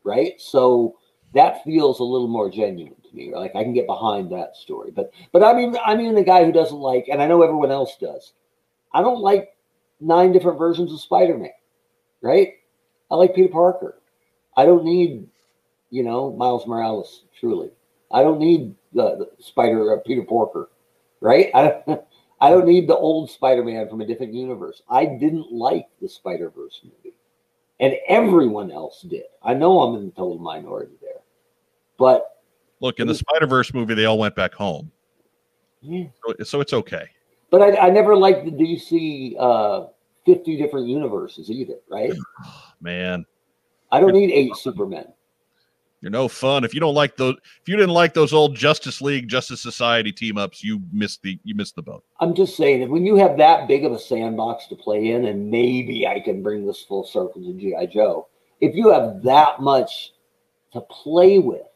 [0.03, 0.39] Right.
[0.39, 0.97] So
[1.33, 3.33] that feels a little more genuine to me.
[3.33, 4.91] Like I can get behind that story.
[4.91, 7.71] But but I mean I mean the guy who doesn't like, and I know everyone
[7.71, 8.33] else does.
[8.93, 9.55] I don't like
[9.99, 11.51] nine different versions of Spider-Man.
[12.21, 12.53] Right?
[13.11, 13.99] I like Peter Parker.
[14.57, 15.27] I don't need,
[15.89, 17.23] you know, Miles Morales.
[17.39, 17.71] Truly,
[18.11, 20.69] I don't need the, the Spider uh, Peter Parker,
[21.21, 21.49] Right?
[21.55, 22.01] I don't.
[22.41, 24.81] I don't need the old Spider-Man from a different universe.
[24.89, 27.17] I didn't like the Spider-Verse movie,
[27.79, 29.23] and everyone else did.
[29.43, 31.21] I know I'm in the total minority there,
[31.97, 32.35] but
[32.81, 34.91] Look, in the Spider Verse movie, they all went back home,
[35.81, 36.05] yeah.
[36.25, 37.09] so, so it's okay.
[37.51, 39.87] But I, I never liked the DC uh,
[40.25, 42.13] 50 different universes either, right?
[42.81, 43.25] Man,
[43.91, 45.11] I don't need eight Supermen.
[46.01, 47.35] You're no fun if you don't like those.
[47.61, 51.39] If you didn't like those old Justice League, Justice Society team ups, you missed the
[51.43, 52.03] you missed the boat.
[52.19, 55.25] I'm just saying that when you have that big of a sandbox to play in,
[55.25, 57.87] and maybe I can bring this full circle to G.I.
[57.87, 58.27] Joe,
[58.61, 60.13] if you have that much
[60.71, 61.67] to play with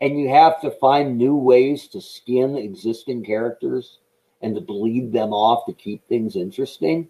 [0.00, 3.98] and you have to find new ways to skin existing characters
[4.42, 7.08] and to bleed them off to keep things interesting,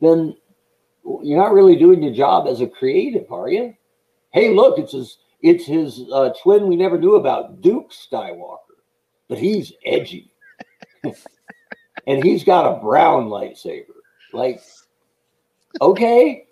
[0.00, 0.34] then
[1.22, 3.76] you're not really doing your job as a creative, are you?
[4.32, 8.78] Hey, look, it's his it's his uh, twin we never knew about, Duke Skywalker,
[9.28, 10.32] but he's edgy,
[12.06, 13.86] and he's got a brown lightsaber.
[14.32, 14.62] Like,
[15.80, 16.46] okay,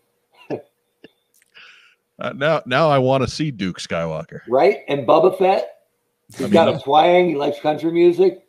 [2.20, 4.40] Uh, now, now I want to see Duke Skywalker.
[4.46, 4.80] Right?
[4.88, 5.78] And Bubba Fett.
[6.28, 7.30] He's mean, got a twang.
[7.30, 8.42] He likes country music.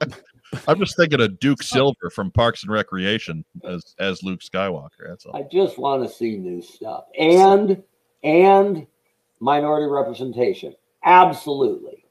[0.68, 5.08] I'm just thinking of Duke Silver from Parks and Recreation as as Luke Skywalker.
[5.08, 5.36] That's all.
[5.36, 7.82] I just want to see new stuff and
[8.22, 8.86] and
[9.44, 10.74] minority representation.
[11.04, 12.04] Absolutely,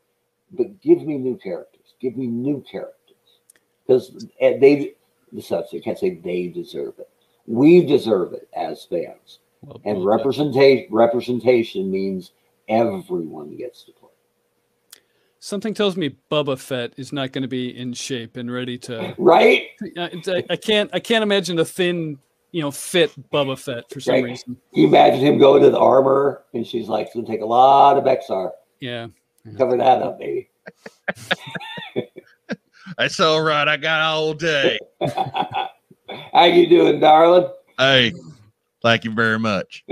[0.52, 1.96] but give me new characters.
[2.00, 3.40] Give me new characters
[3.86, 4.94] because eh, they.
[5.32, 7.10] The such I can't say they deserve it.
[7.48, 9.40] We deserve it as fans.
[9.64, 12.34] Well, And representation representation means
[12.70, 14.10] everyone gets to play.
[15.40, 19.16] something tells me Bubba Fett is not going to be in shape and ready to.
[19.18, 19.70] Right?
[19.98, 20.90] I- I can't.
[20.94, 22.20] I can't imagine a thin,
[22.54, 24.24] you know, fit Bubba Fett for some Right.
[24.24, 24.56] reason.
[24.74, 27.46] Can you imagine him going to the armor and she's like, it's gonna take a
[27.46, 28.52] lot of Beskar.
[28.80, 29.08] Yeah.
[29.58, 30.50] Cover that up, baby.
[32.98, 33.68] That's all right.
[33.68, 34.78] I got all day.
[36.34, 37.50] How you doing, darling?
[37.78, 38.14] Hey,
[38.84, 39.84] thank you very much.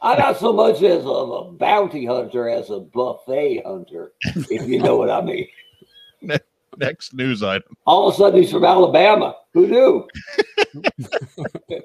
[0.00, 4.80] I'm not so much as a, a bounty hunter as a buffet hunter, if you
[4.80, 5.46] know what I mean.
[6.78, 7.76] Next news item.
[7.86, 9.36] All of a sudden, he's from Alabama.
[9.66, 10.08] Who?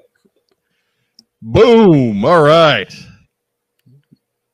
[1.42, 2.24] Boom.
[2.24, 2.94] All right.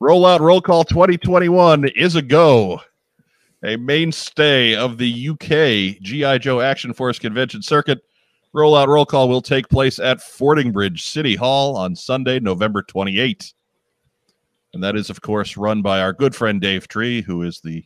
[0.03, 2.81] Rollout Roll Call 2021 is a go.
[3.63, 8.01] A mainstay of the UK GI Joe Action Force Convention circuit.
[8.55, 13.53] Rollout Roll Call will take place at Fordingbridge City Hall on Sunday, November 28th.
[14.73, 17.85] And that is, of course, run by our good friend Dave Tree, who is the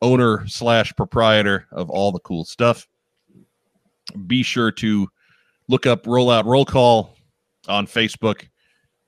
[0.00, 2.86] owner slash proprietor of all the cool stuff.
[4.26, 5.08] Be sure to
[5.68, 7.16] look up Rollout Roll Call
[7.68, 8.46] on Facebook.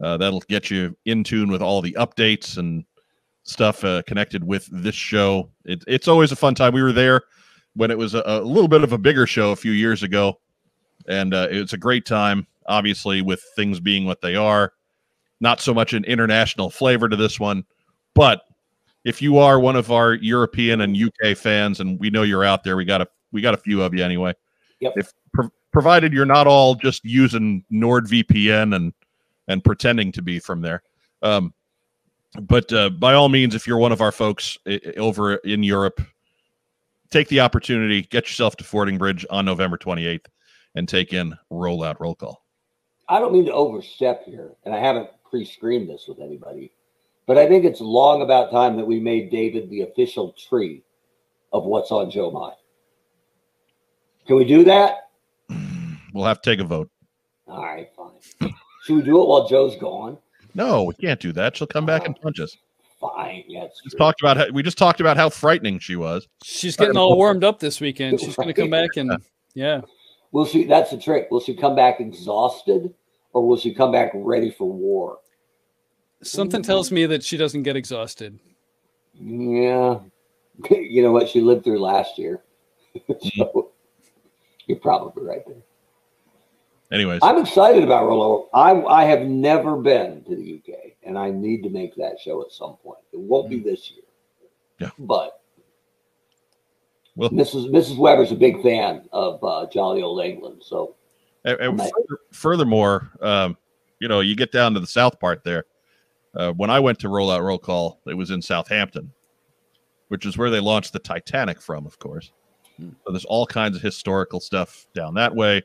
[0.02, 2.84] Uh, that'll get you in tune with all the updates and
[3.44, 5.50] stuff uh, connected with this show.
[5.64, 6.72] It, it's always a fun time.
[6.72, 7.22] We were there
[7.74, 10.40] when it was a, a little bit of a bigger show a few years ago,
[11.06, 12.46] and uh, it was a great time.
[12.66, 14.72] Obviously, with things being what they are,
[15.40, 17.64] not so much an international flavor to this one,
[18.14, 18.42] but
[19.04, 22.62] if you are one of our European and UK fans, and we know you're out
[22.62, 24.32] there, we got a we got a few of you anyway.
[24.82, 24.94] Yep.
[24.96, 28.92] If pro- provided you're not all just using NordVPN and
[29.48, 30.82] and pretending to be from there.
[31.22, 31.54] Um,
[32.40, 36.00] but uh, by all means, if you're one of our folks i- over in Europe,
[37.10, 40.26] take the opportunity, get yourself to Fordingbridge on November 28th,
[40.74, 42.42] and take in Rollout Roll Call.
[43.08, 46.72] I don't mean to overstep here, and I haven't pre-screened this with anybody,
[47.26, 50.82] but I think it's long about time that we made David the official tree
[51.52, 52.56] of what's on Joe Mind.
[54.26, 55.08] Can we do that?
[56.12, 56.90] We'll have to take a vote.
[57.48, 58.52] All right, fine.
[58.84, 60.18] Should we do it while Joe's gone?
[60.54, 61.56] No, we can't do that.
[61.56, 62.56] She'll come back and punch us.
[63.00, 63.44] Fine.
[63.48, 66.28] Yeah, it's Just talked about how, we just talked about how frightening she was.
[66.44, 68.20] She's getting all warmed up this weekend.
[68.20, 69.16] She's going to come back and
[69.54, 69.80] yeah.
[70.30, 70.64] Will she?
[70.64, 71.28] That's the trick.
[71.30, 72.94] Will she come back exhausted,
[73.32, 75.18] or will she come back ready for war?
[76.22, 78.38] Something tells me that she doesn't get exhausted.
[79.14, 79.98] Yeah,
[80.70, 82.42] you know what she lived through last year.
[83.36, 83.71] so
[84.72, 85.62] you're probably right there.
[86.90, 88.48] Anyways, I'm excited about Rollo.
[88.54, 92.42] I I have never been to the UK, and I need to make that show
[92.42, 92.98] at some point.
[93.12, 94.02] It won't be this year.
[94.78, 94.90] Yeah.
[94.98, 95.40] but
[97.16, 97.70] Well- Mrs.
[97.70, 97.98] Mrs.
[97.98, 100.94] Weber's a big fan of uh, Jolly Old England, so
[101.44, 101.82] And, and
[102.32, 103.56] furthermore, um,
[104.00, 105.64] you know, you get down to the south part there.
[106.34, 109.12] Uh, when I went to Rollout Roll Call, it was in Southampton,
[110.08, 112.32] which is where they launched the Titanic from, of course.
[113.04, 115.62] So there's all kinds of historical stuff down that way.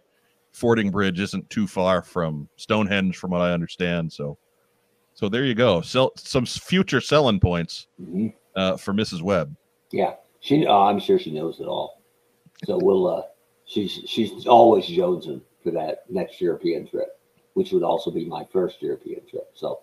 [0.53, 4.11] Fordingbridge isn't too far from Stonehenge, from what I understand.
[4.11, 4.37] So,
[5.13, 5.81] so there you go.
[5.81, 8.33] Sell some future selling points mhm.
[8.55, 9.21] uh, for Mrs.
[9.21, 9.55] Webb.
[9.91, 10.65] yeah, she.
[10.65, 12.01] Oh, I'm sure she knows it all.
[12.65, 13.07] So we'll.
[13.07, 13.23] Uh,
[13.65, 17.19] she's she's always jonesing for that next European trip,
[17.53, 19.49] which would also be my first European trip.
[19.53, 19.81] So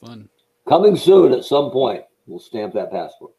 [0.00, 0.28] Fun.
[0.68, 3.32] coming soon at some point, we'll stamp that passport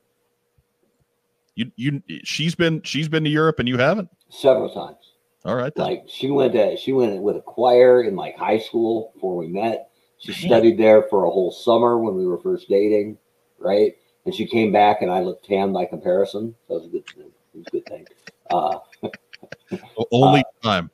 [1.56, 4.10] You, you, she's been, she's been to Europe, and you haven't.
[4.30, 5.14] several times.
[5.46, 5.86] All right, then.
[5.86, 9.48] Like she went to she went with a choir in like high school before we
[9.48, 9.90] met.
[10.18, 13.18] She studied there for a whole summer when we were first dating,
[13.60, 13.94] right?
[14.26, 16.56] And she came back and I looked tan by comparison.
[16.70, 18.08] That was a good it was a good thing.
[18.50, 18.80] Uh,
[20.14, 20.90] only time.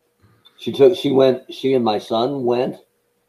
[0.58, 2.78] she took she went she and my son went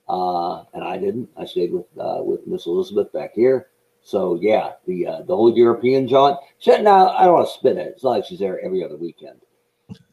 [0.09, 1.29] uh, and I didn't.
[1.37, 3.69] I stayed with uh, with Miss Elizabeth back here.
[4.03, 6.39] So yeah, the uh, the whole European jaunt.
[6.59, 7.89] She, now I don't want to spin it.
[7.89, 9.41] It's not like she's there every other weekend,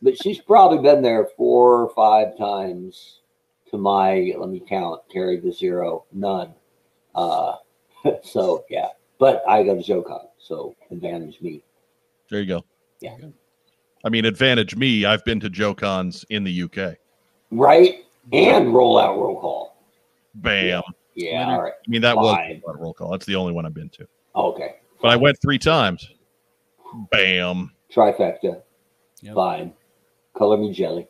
[0.02, 3.20] but she's probably been there four or five times.
[3.72, 5.02] To my let me count.
[5.12, 6.54] Carry the zero, none.
[7.16, 7.56] Uh,
[8.24, 11.64] so yeah, but I go to JoeCon, so advantage me.
[12.30, 12.64] There you go.
[13.02, 13.16] Yeah.
[14.06, 15.06] I mean, advantage me.
[15.06, 16.96] I've been to Joe Cons in the UK.
[17.52, 19.78] Right and roll out roll call.
[20.36, 20.68] Bam.
[20.68, 20.82] Yeah,
[21.18, 21.48] Leonard.
[21.48, 21.74] all right.
[21.74, 22.62] I mean, that was Fine.
[22.68, 23.12] a roll call.
[23.12, 24.08] That's the only one I've been to.
[24.36, 24.76] Okay.
[25.02, 26.10] But I went three times.
[27.12, 27.72] Bam.
[27.94, 28.62] Trifecta.
[29.22, 29.36] Yep.
[29.36, 29.74] Fine.
[30.38, 31.08] Color me jelly.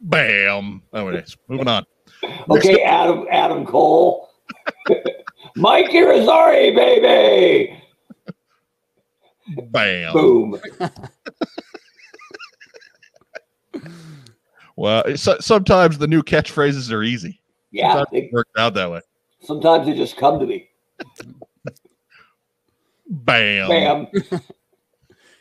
[0.00, 0.82] Bam.
[0.94, 1.84] Anyways, moving on.
[2.50, 4.28] Okay, Adam Adam Cole.
[5.56, 7.82] Mike Irizarry, baby.
[9.70, 10.12] Bam.
[10.12, 10.60] Boom.
[14.82, 17.40] Well, so, sometimes the new catchphrases are easy.
[17.70, 19.00] Yeah, Sometimes they, it worked out that way.
[19.40, 20.70] sometimes they just come to me.
[23.08, 23.68] Bam.
[23.68, 24.06] Bam.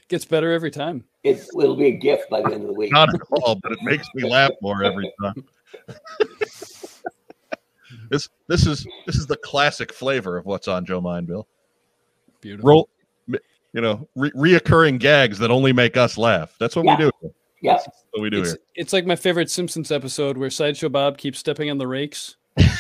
[0.09, 1.05] Gets better every time.
[1.23, 2.91] It's it'll be a gift by the end of the week.
[2.91, 5.43] Not at all, but it makes me laugh more every time.
[8.11, 11.47] this this is this is the classic flavor of what's on Joe Mind, Bill.
[12.41, 12.69] Beautiful.
[12.69, 12.89] Roll,
[13.73, 16.53] you know, re- reoccurring gags that only make us laugh.
[16.59, 16.97] That's what Yeah.
[16.97, 17.33] we do.
[17.61, 17.77] Yeah.
[18.11, 18.59] What we do It's, here.
[18.75, 22.35] it's like my favorite Simpsons episode where Sideshow Bob keeps stepping on the rakes.
[22.57, 22.73] and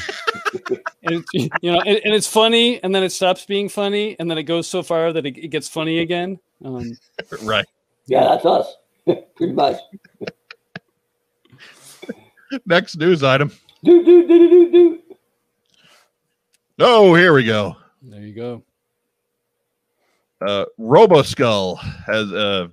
[1.33, 4.37] it's, you know, and, and it's funny, and then it stops being funny, and then
[4.37, 6.39] it goes so far that it, it gets funny again.
[6.65, 6.97] Um,
[7.43, 7.65] Right.
[8.07, 8.75] Yeah, that's us.
[9.35, 9.77] Pretty much.
[12.65, 13.51] Next news item.
[13.83, 14.99] Do do do do do do.
[16.79, 17.77] Oh, here we go.
[18.01, 18.63] there you go.
[20.45, 22.67] uh roboskull has uh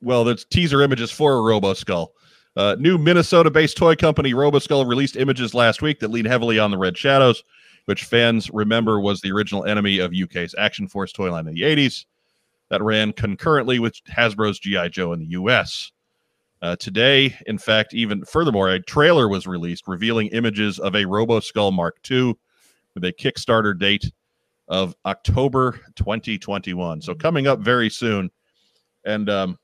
[0.00, 2.08] well there's teaser images for a roboskull
[2.56, 6.70] uh new minnesota based toy company roboskull released images last week that lean heavily on
[6.70, 7.44] the red shadows
[7.86, 11.62] which fans remember was the original enemy of uk's action force toy line in the
[11.62, 12.04] 80s
[12.68, 15.92] that ran concurrently with hasbro's gi joe in the us
[16.62, 21.72] uh, today in fact even furthermore a trailer was released revealing images of a roboskull
[21.72, 22.34] mark ii
[22.94, 24.10] with a kickstarter date
[24.70, 27.02] of October 2021.
[27.02, 28.30] So coming up very soon.
[29.04, 29.58] And um,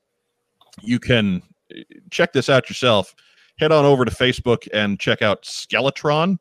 [0.81, 1.41] you can
[1.75, 3.15] uh, check this out yourself.
[3.59, 6.37] Head on over to Facebook and check out Skeletron,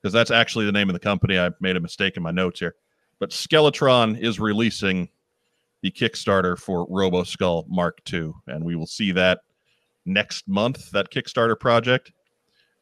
[0.00, 1.38] because that's actually the name of the company.
[1.38, 2.74] I made a mistake in my notes here.
[3.20, 5.08] But Skeletron is releasing
[5.82, 9.40] the Kickstarter for Robo Skull Mark II, and we will see that
[10.04, 12.12] next month, that Kickstarter project.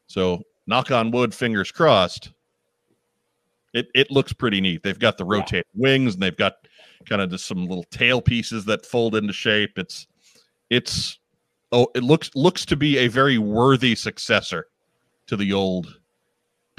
[0.07, 2.31] So knock on wood, fingers crossed
[3.73, 4.83] it it looks pretty neat.
[4.83, 5.37] They've got the Yeah.
[5.39, 6.55] rotating wings and they've got
[7.05, 9.77] kind of just some little tail pieces that fold into shape.
[9.77, 10.07] It's
[10.71, 11.19] it's
[11.71, 14.67] oh it looks looks to be a very worthy successor
[15.27, 15.99] to the old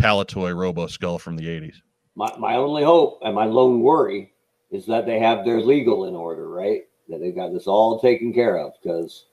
[0.01, 1.76] Palitoy Robo Skull from the 80s.
[2.16, 4.32] My my only hope and my lone worry
[4.72, 6.82] is that they have their legal in order, right?
[7.09, 9.26] That they've got this all taken care of because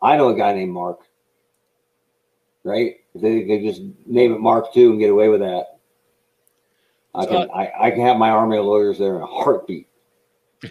[0.00, 1.00] I know a guy named Mark.
[2.62, 2.96] Right?
[3.14, 5.78] They they just name it Mark II and get away with that.
[7.14, 9.88] I can I, I can have my army of lawyers there in a heartbeat.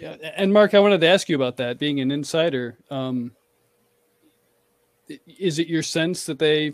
[0.00, 1.78] Yeah, and Mark, I wanted to ask you about that.
[1.78, 3.32] Being an insider, um,
[5.38, 6.72] is it your sense that they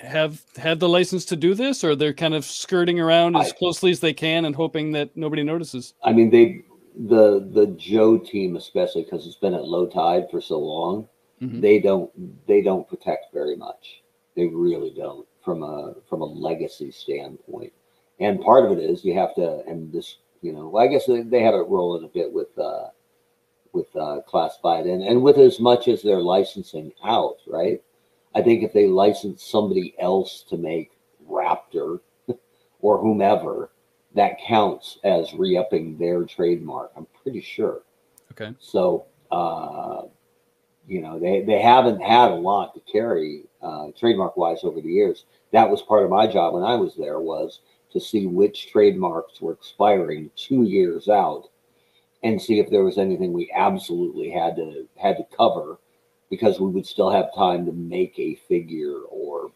[0.00, 3.56] have had the license to do this, or they're kind of skirting around as I-
[3.56, 5.94] closely as they can and hoping that nobody notices?
[6.02, 6.62] I mean, they
[7.08, 11.08] the the Joe team, especially because it's been at low tide for so long,
[11.40, 11.60] Mhm.
[11.60, 12.10] they don't
[12.46, 14.02] they don't protect very much.
[14.34, 17.72] They really don't from a from a legacy standpoint.
[18.20, 21.22] And part of it is you have to, and this, you know, I guess they,
[21.22, 22.88] they have it rolling a bit with uh,
[23.72, 27.82] with uh, classified and and with as much as they're licensing out, right?
[28.34, 30.92] I think if they license somebody else to make
[31.28, 32.00] Raptor
[32.80, 33.70] or whomever,
[34.14, 36.92] that counts as re-upping their trademark.
[36.96, 37.82] I'm pretty sure.
[38.32, 38.54] Okay.
[38.58, 40.02] So, uh,
[40.86, 44.88] you know, they, they haven't had a lot to carry uh, trademark wise over the
[44.88, 45.26] years.
[45.52, 47.60] That was part of my job when I was there was
[47.92, 51.48] to see which trademarks were expiring two years out
[52.22, 55.78] and see if there was anything we absolutely had to had to cover
[56.30, 59.50] because we would still have time to make a figure or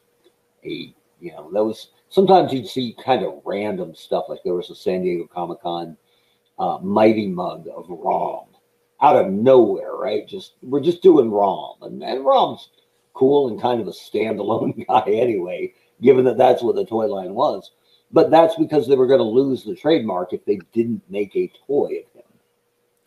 [0.64, 4.70] a you know that was sometimes you'd see kind of random stuff like there was
[4.70, 5.96] a San Diego Comic Con
[6.58, 8.46] uh, mighty mug of Rom
[9.02, 10.26] out of nowhere, right?
[10.26, 12.70] Just we're just doing Rom, and, and Rom's
[13.14, 17.34] cool and kind of a standalone guy anyway, given that that's what the toy line
[17.34, 17.72] was.
[18.12, 21.50] But that's because they were going to lose the trademark if they didn't make a
[21.66, 22.30] toy of him.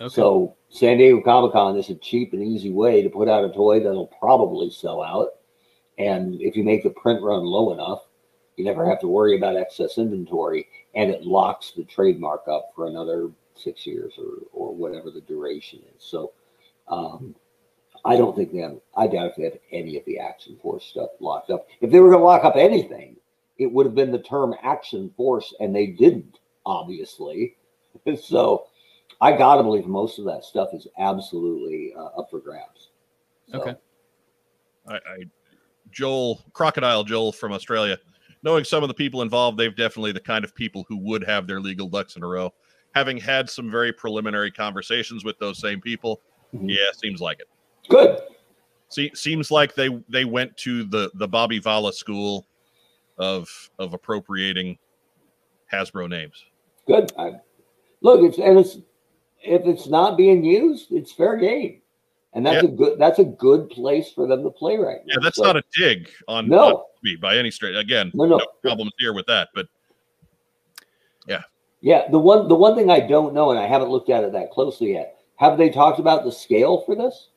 [0.02, 0.14] Okay.
[0.14, 3.50] So San Diego Comic Con is a cheap and easy way to put out a
[3.50, 5.30] toy that'll probably sell out.
[5.98, 8.04] And if you make the print run low enough,
[8.56, 12.88] you never have to worry about excess inventory, and it locks the trademark up for
[12.88, 16.04] another six years or or whatever the duration is.
[16.04, 16.34] So
[16.90, 17.36] um,
[18.04, 18.78] I don't think they have.
[18.96, 21.68] I doubt if they have any of the Action Force stuff locked up.
[21.82, 23.16] If they were going to lock up anything,
[23.60, 27.58] it would have been the term Action Force, and they didn't, obviously.
[28.22, 28.66] so
[29.22, 32.90] I gotta believe most of that stuff is absolutely uh, up for grabs.
[33.52, 33.76] So, Okay.
[34.88, 35.24] I, I
[35.92, 37.98] Joel Crocodile Joel from Australia,
[38.44, 41.46] knowing some of the people involved, they've definitely the kind of people who would have
[41.46, 42.54] their legal ducks in a row.
[42.96, 46.22] Having had some very preliminary conversations with those same people,
[46.54, 46.70] Mhm.
[46.70, 47.48] yeah, seems like it.
[47.90, 48.22] Good.
[48.88, 52.48] See, seems like they they went to the the Bobby Vala school
[53.20, 53.48] of
[53.78, 54.78] of appropriating
[55.72, 56.44] Hasbro names.
[56.88, 57.12] Good.
[57.18, 57.34] I,
[58.02, 58.78] look, it's and it's
[59.42, 61.82] if it's not being used, it's fair game,
[62.34, 65.14] and that's a good that's a good place for them to play right now.
[65.14, 66.78] Yeah, that's So- not a dig on, No.
[66.78, 67.76] on me by any stretch.
[67.76, 68.38] Again, No, no.
[68.38, 69.68] no problems here with that, but
[71.28, 71.44] yeah,
[71.82, 74.32] Yeah, the one the one thing I don't know, and I haven't looked at it
[74.34, 75.18] that closely yet.
[75.36, 77.30] Have they talked about the scale for this?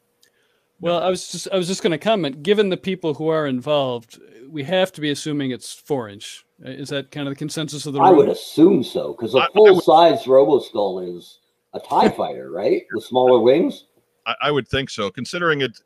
[0.83, 2.43] Well, I was just I was just going to comment.
[2.43, 4.21] Given the people who are involved,
[4.51, 6.45] we have to be assuming it's four inch.
[6.65, 8.19] Uh, Is that kind of the consensus of the I room?
[8.19, 11.39] would assume so, because a full would- size Robo Skull is
[11.73, 12.83] a Tie Fighter, right?
[12.93, 13.87] With smaller wings.
[14.27, 15.79] I, I would think so, considering it.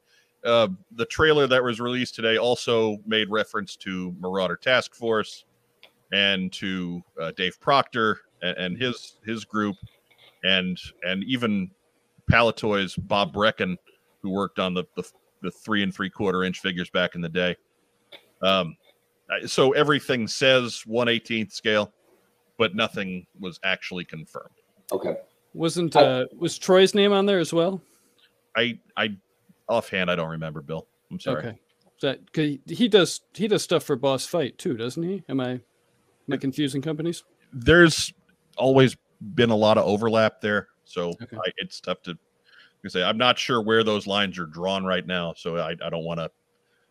[0.44, 5.44] Uh, the trailer that was released today also made reference to Marauder Task Force
[6.12, 9.76] and to uh, Dave Proctor and, and his his group,
[10.44, 11.68] and and even
[12.30, 13.76] Palitoy's Bob Brechin,
[14.26, 15.04] who worked on the, the
[15.42, 17.54] the three and three quarter inch figures back in the day.
[18.42, 18.76] Um,
[19.46, 21.92] so everything says one eighteenth scale,
[22.58, 24.50] but nothing was actually confirmed.
[24.92, 25.16] Okay.
[25.54, 27.80] Wasn't I- uh, was Troy's name on there as well?
[28.56, 29.16] I I
[29.68, 30.86] offhand I don't remember, Bill.
[31.10, 31.38] I'm sorry.
[31.46, 31.48] Okay.
[31.50, 35.22] Is That 'cause he- he does he does stuff for Boss Fight too, doesn't he?
[35.28, 35.62] Am I am
[36.32, 37.22] I confusing companies?
[37.52, 38.12] there's
[38.58, 38.96] always
[39.34, 41.36] been a lot of overlap there, so Okay.
[41.36, 42.18] I, it's tough to
[42.86, 43.02] to say.
[43.02, 46.20] I'm not sure where those lines are drawn right now, so I, I don't want
[46.20, 46.30] to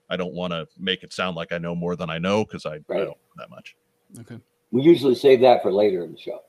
[0.09, 2.65] I don't want to make it sound like I know more than I know because
[2.65, 3.75] I, I don't know that much.
[4.19, 4.39] Okay.
[4.71, 6.41] We usually save that for later in the show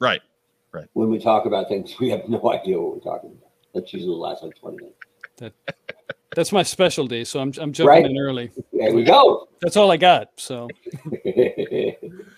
[0.00, 0.20] Right.
[0.72, 0.86] Right.
[0.92, 3.50] When we talk about things we have no idea what we're talking about.
[3.74, 4.96] That's usually the last like twenty minutes.
[5.38, 5.52] That,
[6.34, 8.04] That's my specialty, so I'm I'm jumping Right.
[8.04, 8.50] in early.
[8.72, 9.48] There we go.
[9.60, 10.30] That's all I got.
[10.36, 10.68] So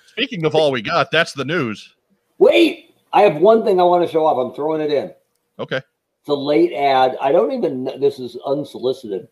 [0.06, 1.94] Speaking of all we got, that's the news.
[2.38, 4.38] Wait, I have one thing I want to show off.
[4.38, 5.12] I'm throwing it in.
[5.58, 5.80] Okay.
[6.20, 7.16] It's a late ad.
[7.20, 9.28] I don't even know, this is unsolicited,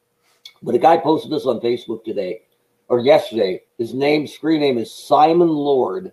[0.62, 2.42] but a guy posted this on Facebook today
[2.88, 3.62] or yesterday.
[3.78, 6.12] His name, screen name is Simon Lord,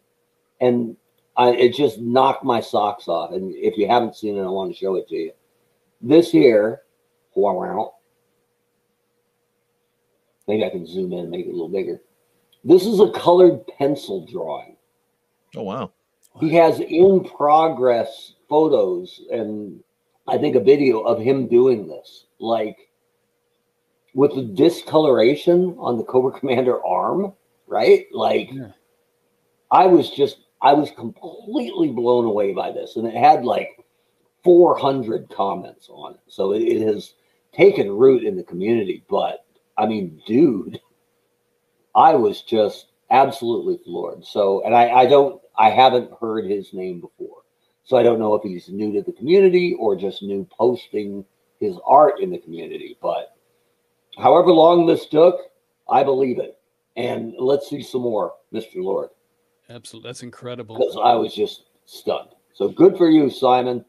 [0.59, 0.97] and
[1.37, 3.31] I, it just knocked my socks off.
[3.31, 5.31] And if you haven't seen it, I want to show it to you.
[6.01, 6.81] This here,
[7.35, 7.93] wow,
[10.47, 12.01] maybe I can zoom in and make it a little bigger.
[12.63, 14.75] This is a colored pencil drawing
[15.55, 15.91] Oh wow.
[16.39, 19.83] he has in progress photos and
[20.31, 22.89] I think a video of him doing this, like
[24.13, 27.33] with the discoloration on the Cobra Commander arm,
[27.67, 28.05] right?
[28.13, 28.71] Like Yeah.
[29.69, 33.69] I was just I was completely blown away by this, and it had like
[34.43, 37.13] 400 comments on it, so it, it has
[37.53, 39.03] taken root in the community.
[39.09, 39.45] But
[39.77, 40.79] I mean, dude,
[41.93, 44.25] I was just absolutely floored.
[44.25, 47.40] So, and I, I don't, I haven't heard his name before.
[47.83, 51.25] So I don't know if he's new to the community or just new posting
[51.59, 52.97] his art in the community.
[53.01, 53.35] But
[54.17, 55.39] however long this took,
[55.89, 56.57] I believe it.
[56.95, 58.75] And let's see some more, Mr.
[58.77, 59.09] Lord,
[59.69, 60.77] absolutely, that's incredible.
[60.77, 62.29] because I was just stunned.
[62.53, 63.85] So good for you, Simon.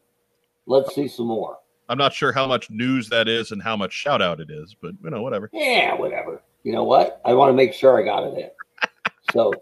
[0.65, 1.57] Let's see some more.
[1.89, 4.73] I'm not sure how much news that is and how much shout out it is,
[4.81, 5.49] but you know, whatever.
[5.51, 6.41] Yeah, whatever.
[6.63, 7.21] You know what?
[7.25, 8.89] I want to make sure I got it in.
[9.33, 9.53] So,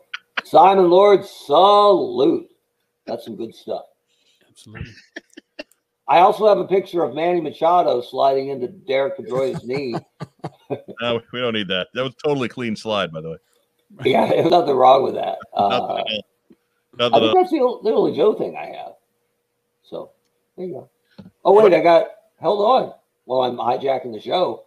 [0.43, 2.49] Simon Lord, salute.
[3.07, 3.85] That's some good stuff.
[4.51, 4.91] Absolutely.
[6.07, 9.95] I also have a picture of Manny Machado sliding into Derek Pedroia's knee.
[11.01, 11.89] No, we don't need that.
[11.93, 13.37] That was totally clean slide, by the way.
[14.03, 15.37] Yeah, there's nothing wrong with that.
[15.53, 15.69] Uh,
[16.97, 17.13] Nothing at.
[17.13, 18.93] I think that's the, the only Joe thing I have.
[19.83, 20.11] So,
[20.57, 20.89] there you go.
[21.43, 22.07] Oh, wait, I got,
[22.39, 22.93] hold on.
[23.25, 24.65] Well, I'm hijacking the show.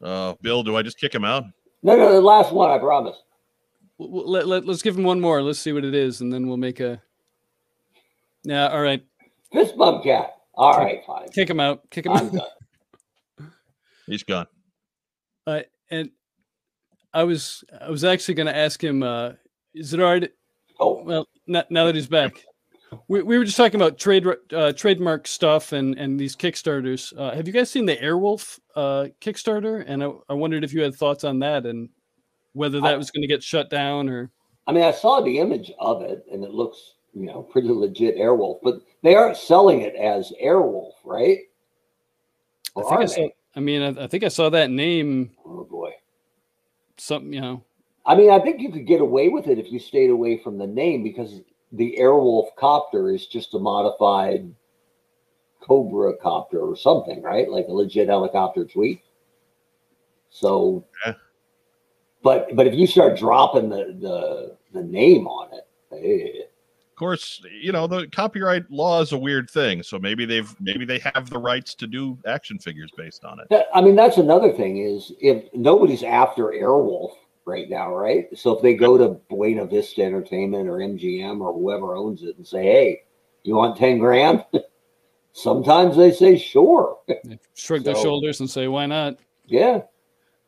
[0.00, 1.44] Uh, Bill, do I just kick him out?
[1.82, 3.16] No, no, the last one, I promise.
[3.98, 5.42] W- w- Let, let, let's give him one more.
[5.42, 7.02] Let's see what it is, and then we'll make a.
[8.44, 8.68] Yeah.
[8.68, 9.04] All right.
[9.52, 10.34] Fist bump cat.
[10.54, 11.28] All right, fine.
[11.28, 11.88] Kick him out.
[11.90, 12.32] Kick him I'm out.
[12.32, 13.50] done.
[14.06, 14.46] He's gone.
[15.46, 15.60] Uh,
[15.90, 16.10] and
[17.14, 19.02] I was I was actually going to ask him.
[19.02, 19.32] Uh,
[19.74, 20.30] is it all right?
[20.80, 22.44] Oh, Well, now, now that he's back,
[23.08, 27.12] we, we were just talking about trade uh, trademark stuff and and these kickstarters.
[27.16, 29.84] Uh, have you guys seen the Airwolf uh, Kickstarter?
[29.86, 31.88] And I, I wondered if you had thoughts on that and
[32.52, 34.30] whether that I- was going to get shut down or.
[34.66, 36.78] I mean, I saw the image of it and it looks,
[37.14, 41.38] you know, pretty legit Airwolf, but they aren't selling it as Airwolf, right?
[42.76, 43.28] I think I saw.
[43.56, 45.30] I mean, I, I think I saw that name.
[45.44, 45.92] Oh boy.
[46.96, 47.64] Something you know.
[48.06, 50.58] I mean, I think you could get away with it if you stayed away from
[50.58, 51.40] the name because
[51.72, 54.54] the Airwolf copter is just a modified
[55.60, 57.50] Cobra copter or something, right?
[57.50, 59.02] Like a legit helicopter tweet.
[60.30, 61.14] So, Yeah.
[62.22, 66.47] but but if you start dropping the the the name on it, Of
[66.98, 69.82] course, you know the copyright law is a weird thing.
[69.82, 73.66] So maybe they've maybe they have the rights to do action figures based on it.
[73.74, 77.12] I mean that's another thing is if nobody's after Airwolf
[77.44, 78.26] right now, right?
[78.36, 82.46] So if they go to Buena Vista Entertainment or MGM or whoever owns it and
[82.46, 83.02] say, "Hey,
[83.44, 84.44] you want ten grand?"
[85.32, 89.82] Sometimes they say, "Sure." They shrug their shoulders and say, "Why not?" Yeah,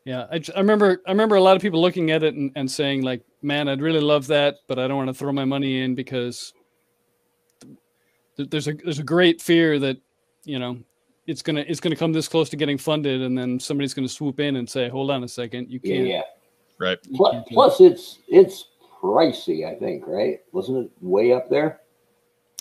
[0.05, 1.01] Yeah, I, I remember.
[1.07, 3.81] I remember a lot of people looking at it and, and saying, "Like, man, I'd
[3.81, 6.53] really love that, but I don't want to throw my money in because
[8.37, 9.97] th- there's a there's a great fear that
[10.45, 10.79] you know
[11.27, 14.41] it's gonna it's gonna come this close to getting funded, and then somebody's gonna swoop
[14.41, 16.23] in and say, "Hold on a second, you can't." yeah.
[16.79, 16.99] Right.
[17.15, 18.69] Plus, can't plus it's it's
[19.01, 20.41] pricey, I think, right?
[20.53, 21.81] Wasn't it way up there?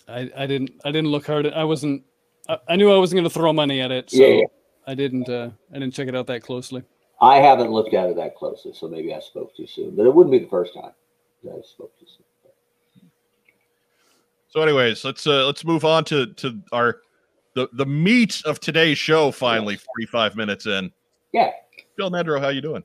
[0.08, 1.46] I, I didn't I didn't look hard.
[1.46, 2.04] At, I wasn't.
[2.48, 4.46] I, I knew I wasn't going to throw money at it, so Yeah, yeah.
[4.88, 5.30] I didn't.
[5.30, 6.84] Uh, I didn't check it out that closely.
[7.22, 9.96] I haven't looked at it that closely, so maybe I spoke too soon.
[9.96, 10.92] But it wouldn't be the first time
[11.44, 12.26] that I spoke too soon.
[14.50, 17.02] So, anyways, let's uh, let's move on to to our
[17.54, 19.32] the the meat of today's show.
[19.32, 20.92] Finally, forty five minutes in.
[21.34, 21.52] Yeah,
[21.98, 22.84] Bill Nedro, how you doing?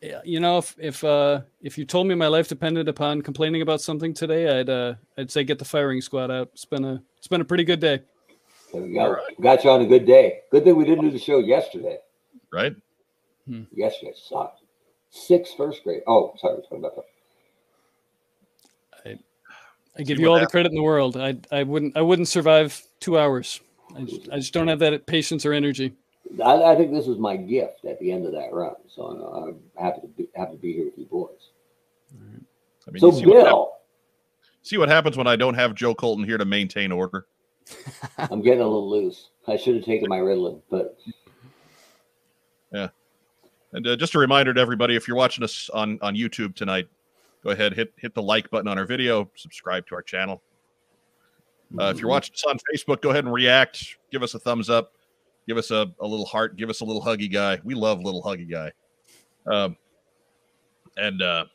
[0.00, 3.62] Yeah, you know, if if uh, if you told me my life depended upon complaining
[3.62, 6.50] about something today, I'd uh, I'd say get the firing squad out.
[6.52, 8.02] It's been a it's been a pretty good day.
[8.72, 9.00] there we go.
[9.00, 9.40] All right.
[9.40, 10.40] Got you on a good day.
[10.52, 11.98] Good thing we didn't do the show yesterday.
[12.52, 12.76] Right.
[13.46, 13.62] Hmm.
[13.72, 14.62] Yesterday sucked.
[15.10, 16.02] Six first grade.
[16.06, 17.04] Oh, sorry, we're talking about that.
[19.96, 21.16] I give See you what all the credit in the world.
[21.16, 23.60] I I wouldn't I wouldn't survive two hours.
[23.96, 25.92] I just, I just don't have that patience or energy.
[26.44, 28.74] I, I think this is my gift at the end of that run.
[28.88, 31.30] So I'm, I'm happy to be happy to be here with you boys.
[32.88, 33.80] I mean, So you see, what hap-
[34.62, 37.26] see what happens when I don't have Joe Colton here to maintain order.
[38.18, 39.28] I'm getting a little loose.
[39.46, 40.98] I should have taken my Ritalin, but
[43.74, 46.88] And uh, just a reminder to everybody: if you're watching us on on YouTube tonight,
[47.42, 50.40] go ahead hit hit the like button on our video, subscribe to our channel.
[51.78, 53.96] Uh, if you're watching us on Facebook, go ahead and react.
[54.12, 54.92] Give us a thumbs up.
[55.48, 56.56] Give us a, a little heart.
[56.56, 57.60] Give us a little huggy guy.
[57.64, 58.70] We love little huggy guy.
[59.46, 59.76] Um,
[60.96, 61.46] and uh,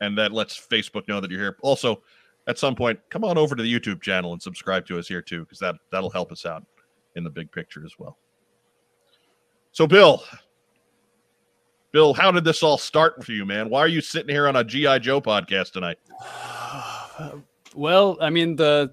[0.00, 1.56] and that lets Facebook know that you're here.
[1.62, 2.02] Also,
[2.48, 5.22] at some point, come on over to the YouTube channel and subscribe to us here
[5.22, 6.64] too, because that that'll help us out
[7.14, 8.18] in the big picture as well.
[9.70, 10.24] So, Bill,
[11.92, 13.70] Bill, how did this all start for you, man?
[13.70, 15.98] Why are you sitting here on a GI Joe podcast tonight?
[17.74, 18.92] Well, I mean the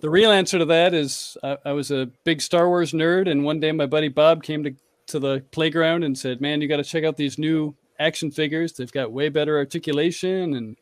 [0.00, 3.44] the real answer to that is I, I was a big Star Wars nerd, and
[3.44, 4.74] one day my buddy Bob came to
[5.08, 8.72] to the playground and said, "Man, you got to check out these new action figures.
[8.72, 10.76] They've got way better articulation." And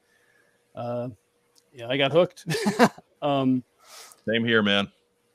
[0.75, 1.09] uh,
[1.73, 2.47] yeah, I got hooked.
[3.23, 3.65] um,
[4.29, 4.89] Same here, man.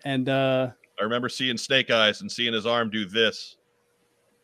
[0.05, 3.57] and uh, I remember seeing Snake Eyes and seeing his arm do this,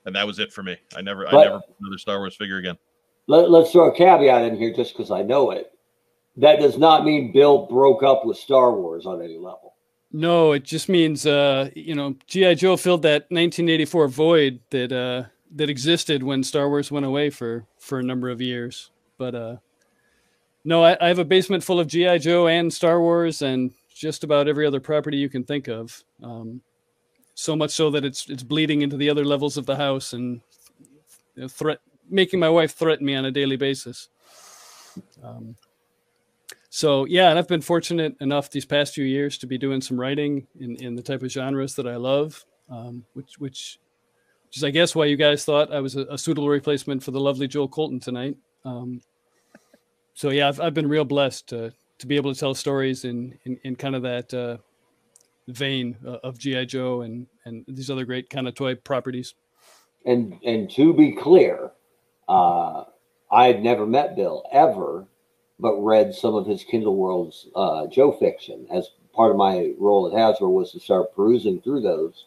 [0.05, 0.77] and that was it for me.
[0.95, 2.77] I never, I never put another Star Wars figure again.
[3.27, 5.71] let, let's throw a caveat in here just because I know it.
[6.37, 9.75] That does not mean Bill broke up with Star Wars on any level.
[10.11, 15.29] no, it just means uh, you know GI Joe filled that 1984 void that uh,
[15.55, 18.91] that existed when Star Wars went away for for a number of years.
[19.17, 19.55] But uh,
[20.65, 24.25] no, I, I have a basement full of GI Joe and Star Wars and just
[24.25, 26.03] about every other property you can think of.
[26.21, 26.61] Um,
[27.35, 30.41] so much so that it's it's bleeding into the other levels of the house and
[31.35, 31.79] you know, threat
[32.09, 34.09] making my wife threaten me on a daily basis.
[35.23, 35.55] Um,
[36.69, 39.99] so yeah, and I've been fortunate enough these past few years to be doing some
[39.99, 43.79] writing in, in the type of genres that I love, um, which which
[44.47, 47.11] which is I guess why you guys thought I was a, a suitable replacement for
[47.11, 48.37] the lovely Joel Colton tonight.
[48.63, 49.01] Um,
[50.13, 53.37] so yeah, I've, I've been real blessed to to be able to tell stories in
[53.43, 54.57] in, in kind of that uh,
[55.47, 59.35] vein uh, of GI Joe and and these other great kind of toy properties.
[60.05, 61.71] And and to be clear,
[62.27, 62.83] uh,
[63.31, 65.05] I had never met Bill ever,
[65.59, 70.07] but read some of his Kindle Worlds uh, Joe fiction as part of my role
[70.07, 72.25] at Hasbro was to start perusing through those,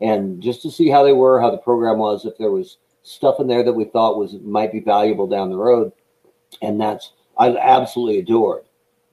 [0.00, 3.40] and just to see how they were, how the program was, if there was stuff
[3.40, 5.92] in there that we thought was might be valuable down the road,
[6.62, 8.64] and that's I absolutely adored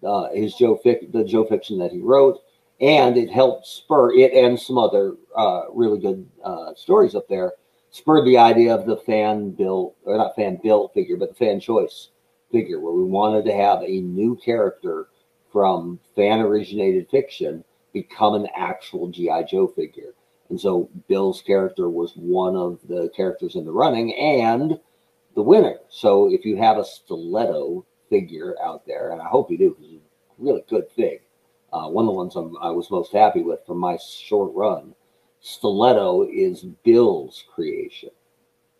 [0.05, 2.42] uh, his Joe fic, the Joe fiction that he wrote,
[2.81, 7.53] and it helped spur it and some other uh, really good uh, stories up there
[7.93, 11.59] spurred the idea of the fan built or not fan built figure, but the fan
[11.59, 12.09] choice
[12.51, 15.07] figure, where we wanted to have a new character
[15.51, 17.63] from fan originated fiction
[17.93, 20.15] become an actual GI Joe figure.
[20.49, 24.79] And so Bill's character was one of the characters in the running and
[25.35, 25.77] the winner.
[25.89, 29.93] So if you have a stiletto figure out there, and I hope you do, because
[29.93, 30.03] it's
[30.39, 31.21] a really good fig,
[31.73, 34.93] Uh, one of the ones I'm, i was most happy with from my short run,
[35.41, 38.11] Stiletto, is Bill's creation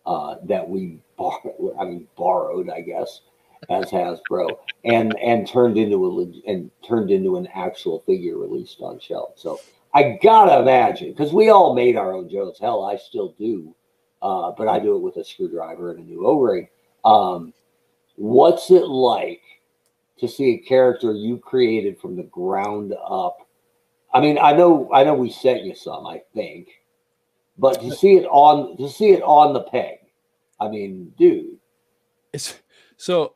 [0.06, 1.42] uh, that we bar-
[1.78, 3.22] I mean borrowed, I guess,
[3.68, 4.48] as Hasbro,
[4.84, 9.32] and and turned into a and turned into an actual figure released on shelf.
[9.36, 9.60] So
[9.92, 12.58] I gotta imagine because we all made our own Joes.
[12.60, 13.74] Hell, I still do,
[14.22, 16.68] uh, but I do it with a screwdriver and a new O-ring.
[17.04, 17.52] Um,
[18.14, 19.42] what's it like
[20.18, 23.38] to see a character you created from the ground up?
[24.12, 26.68] I mean, I know, I know, we sent you some, I think,
[27.58, 29.98] but to see it on to see it on the peg,
[30.60, 31.58] I mean, dude,
[32.32, 32.60] it's
[32.96, 33.34] so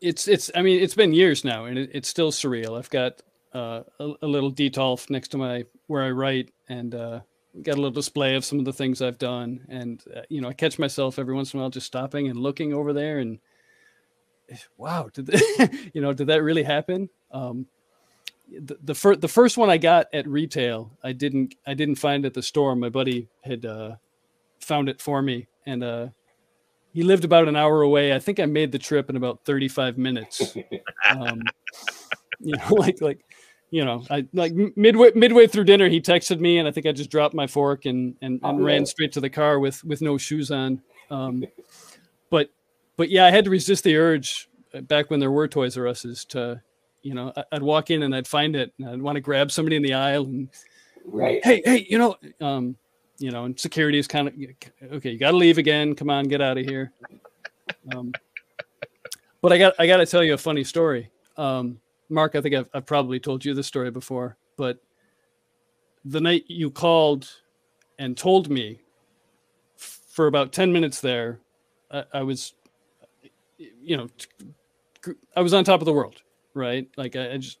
[0.00, 2.78] it's it's i mean it's been years now and it, it's still surreal.
[2.78, 3.22] I've got
[3.54, 7.20] uh, a, a, little detolf next to my where i write and uh,
[7.62, 9.64] got a little display of some of the things i've done.
[9.68, 12.38] And uh, you know i catch myself every once in a while just stopping and
[12.38, 13.38] looking over there and
[14.76, 17.66] wow did that, you know did that really happen um,
[18.50, 22.24] the, the first the first one i got at retail i didn't i didn't find
[22.24, 23.96] at the store my buddy had uh,
[24.60, 26.06] found it for me and uh,
[26.96, 28.14] he lived about an hour away.
[28.14, 30.56] I think I made the trip in about 35 minutes.
[31.10, 31.42] Um,
[32.40, 33.20] you know, like like
[33.68, 36.92] you know, I like midway midway through dinner, he texted me, and I think I
[36.92, 40.00] just dropped my fork and and, and oh, ran straight to the car with with
[40.00, 40.80] no shoes on.
[41.10, 41.44] Um,
[42.96, 45.86] but yeah, I had to resist the urge uh, back when there were Toys R
[45.86, 46.60] Us's to,
[47.02, 49.76] you know, I'd walk in and I'd find it, and I'd want to grab somebody
[49.76, 50.48] in the aisle and,
[51.04, 52.76] right, hey hey, you know, um,
[53.18, 54.34] you know, and security is kind of
[54.92, 55.10] okay.
[55.10, 55.94] You got to leave again.
[55.94, 56.92] Come on, get out of here.
[57.94, 58.12] Um,
[59.40, 61.10] but I got I got to tell you a funny story.
[61.36, 64.78] Um, Mark, I think I've, I've probably told you this story before, but
[66.04, 67.28] the night you called
[67.98, 68.80] and told me
[69.76, 71.40] for about 10 minutes there,
[71.90, 72.54] I, I was,
[73.58, 74.08] you know,
[75.34, 76.22] I was on top of the world,
[76.54, 76.88] right?
[76.96, 77.58] Like I, just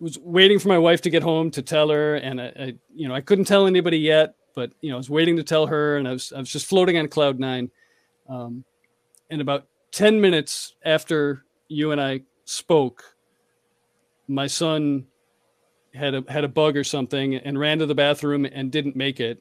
[0.00, 2.16] was waiting for my wife to get home to tell her.
[2.16, 5.08] And I, I, you know, I couldn't tell anybody yet but you know, I was
[5.08, 7.70] waiting to tell her, and I was I was just floating on cloud nine.
[8.28, 8.64] Um,
[9.30, 13.04] and about ten minutes after you and I spoke,
[14.26, 15.06] my son
[15.94, 19.20] had a had a bug or something and ran to the bathroom and didn't make
[19.20, 19.40] it.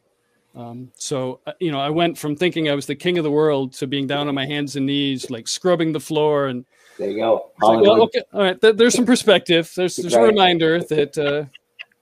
[0.57, 3.31] Um, so uh, you know, I went from thinking I was the king of the
[3.31, 6.47] world to being down on my hands and knees, like scrubbing the floor.
[6.47, 6.65] And
[6.97, 7.51] there you go.
[7.61, 8.59] Like, well, okay, all right.
[8.59, 9.71] Th- there's some perspective.
[9.75, 10.23] There's there's right.
[10.23, 11.45] a reminder that uh,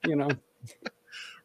[0.08, 0.30] you know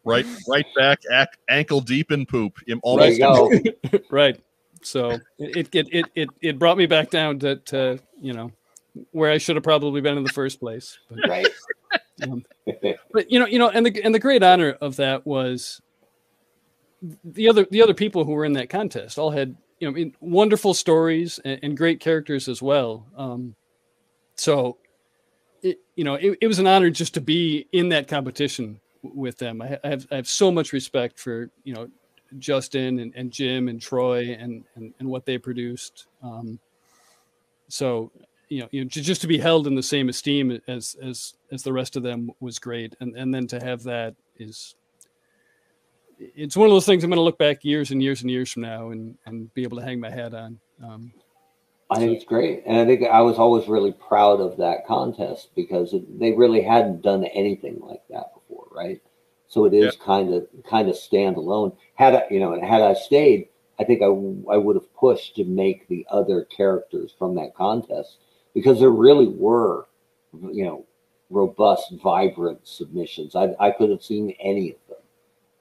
[0.04, 1.00] right right back
[1.48, 2.58] ankle deep in poop.
[2.82, 3.20] Almost
[4.11, 4.40] right.
[4.82, 8.52] So it, it it it it brought me back down to, to you know
[9.11, 10.98] where I should have probably been in the first place.
[11.11, 11.48] But, right.
[12.22, 12.44] Um,
[13.12, 15.80] but you know, you know, and the and the great honor of that was
[17.24, 19.94] the other the other people who were in that contest all had you know I
[19.94, 23.07] mean, wonderful stories and, and, great characters as well.
[23.16, 23.55] Um,
[24.34, 24.76] so,
[25.62, 29.38] it, you know, it, it was an honor just to be in that competition with
[29.38, 29.62] them.
[29.62, 31.88] I, have I have so much respect for you know
[32.38, 36.07] Justin and, and Jim and Troy and, and and what they produced.
[36.22, 36.59] Um,
[37.68, 38.12] so
[38.48, 41.62] you know, you know, just to be held in the same esteem as as as
[41.62, 44.74] the rest of them was great, and and then to have that is
[46.20, 48.52] it's one of those things I'm going to look back years and years and years
[48.52, 50.60] from now and and be able to hang my hat on.
[50.82, 51.12] Um,
[51.90, 55.48] I think it's great, and I think I was always really proud of that contest
[55.56, 59.00] because it, they really hadn't done anything like that before, right?
[59.48, 61.76] So it is kind of kind of standalone.
[61.94, 63.48] Had I, you know, and had I stayed,
[63.80, 68.18] I think I, I would have pushed to make the other characters from that contest
[68.54, 69.88] because there really were,
[70.32, 70.86] you know,
[71.30, 73.34] robust, vibrant submissions.
[73.34, 74.99] I, I could have seen any of them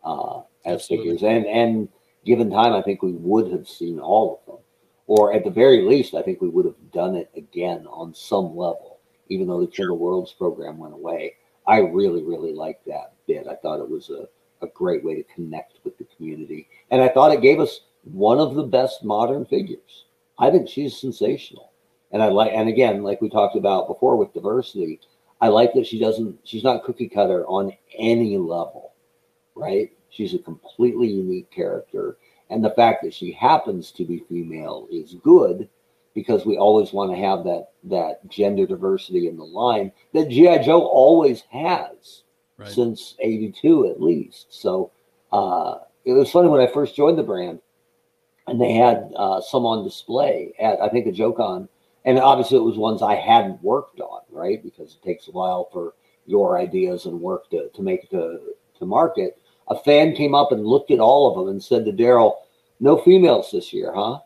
[0.04, 1.90] uh, as figures, and and
[2.26, 4.64] given time, I think we would have seen all of them,
[5.08, 8.56] or at the very least, I think we would have done it again on some
[8.56, 11.36] level, even though the Kindle Worlds program went away.
[11.68, 13.48] I really, really liked that bit.
[13.48, 14.28] I thought it was a,
[14.66, 16.68] a great way to connect with the community.
[16.90, 20.06] And I thought it gave us one of the best modern figures.
[20.40, 21.72] I think she's sensational.
[22.12, 25.00] And I like, and again, like we talked about before with diversity,
[25.42, 28.89] I like that she doesn't, she's not cookie cutter on any level,
[29.60, 29.92] right?
[30.10, 32.18] She's a completely unique character.
[32.50, 35.70] And the fact that she happens to be female is good
[36.16, 40.60] because we always want to have that that gender diversity in the line that GI
[40.60, 42.24] Joe always has
[42.58, 42.68] right.
[42.68, 44.48] since '82 at least.
[44.50, 44.92] So
[45.32, 47.60] uh, it was funny when I first joined the brand,
[48.48, 51.70] and they had uh, some on display at I think a JoeCon,
[52.06, 54.62] and obviously it was ones I hadn't worked on, right?
[54.62, 55.94] Because it takes a while for
[56.26, 58.40] your ideas and work to to make it to
[58.80, 59.39] to market.
[59.70, 62.36] A fan came up and looked at all of them and said to Derryl,
[62.80, 64.20] "No females this year, huh?"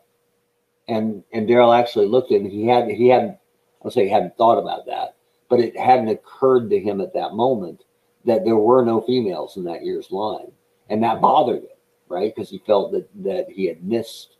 [0.88, 2.50] and and Derryl actually looked at it.
[2.50, 3.36] He had he hadn't
[3.84, 5.16] I'll say he hadn't thought about that,
[5.48, 7.84] but it hadn't occurred to him at that moment
[8.24, 10.50] that there were no females in that year's line,
[10.88, 11.76] and that bothered him,
[12.08, 12.34] right?
[12.34, 14.36] Because he felt that that he had missed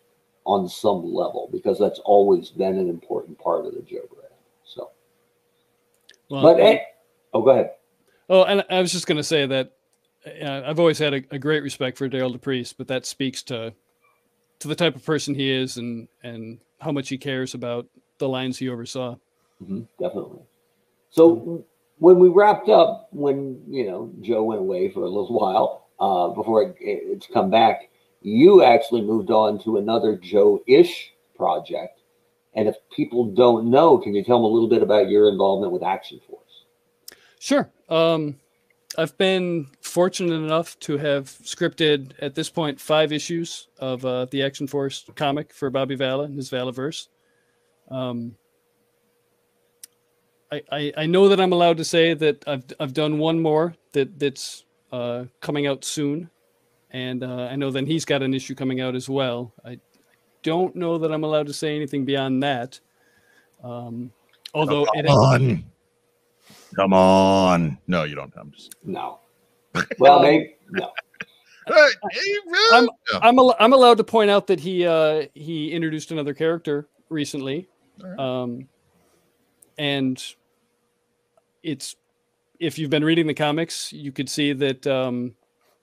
[0.47, 4.33] on some level because that's always been an important part of the Joe brand.
[4.65, 4.91] So,
[6.29, 6.79] well, but eh,
[7.33, 7.71] oh, go ahead.
[8.29, 9.73] Oh, and I was just going to say that
[10.27, 13.75] I've always had a, a, great respect for Derryl DePriest, but that speaks to
[14.61, 17.87] to the type of person he is and and how much he cares about
[18.19, 19.17] the lines he oversaw.
[19.63, 20.41] Mm-hmm, definitely.
[21.11, 21.65] So
[21.99, 26.35] when we wrapped up, when you know Joe went away for a little while uh,
[26.35, 27.91] before it, it's come back,
[28.23, 32.01] you actually moved on to another Joe-ish project.
[32.55, 35.73] And if people don't know, can you tell them a little bit about your involvement
[35.73, 36.65] with Action Force?
[37.41, 37.69] Sure.
[37.89, 38.37] Um,
[38.97, 44.43] I've been fortunate enough to have scripted at this point five issues of uh, the
[44.43, 47.07] Action Force comic for Bobby Vala and his Valaverse.
[47.93, 48.35] Um,
[50.51, 53.77] I, I, I know that I'm allowed to say that I've I've done one more
[53.93, 56.29] that that's uh, coming out soon,
[56.91, 59.53] and uh, I know then he's got an issue coming out as well.
[59.65, 59.79] I
[60.43, 62.81] don't know that I'm allowed to say anything beyond that.
[63.63, 64.11] Um,
[64.55, 65.65] although come on,
[66.75, 68.33] come on, no, you don't.
[68.37, 69.21] I'm just no.
[69.99, 70.91] Well, maybe no.
[72.73, 72.89] I'm
[73.23, 77.69] I'm, al- I'm allowed to point out that he uh, he introduced another character recently,
[78.03, 78.19] right.
[78.19, 78.69] um,
[79.79, 80.23] and
[81.63, 81.97] it's
[82.61, 85.35] if you've been reading the comics, you could see that um,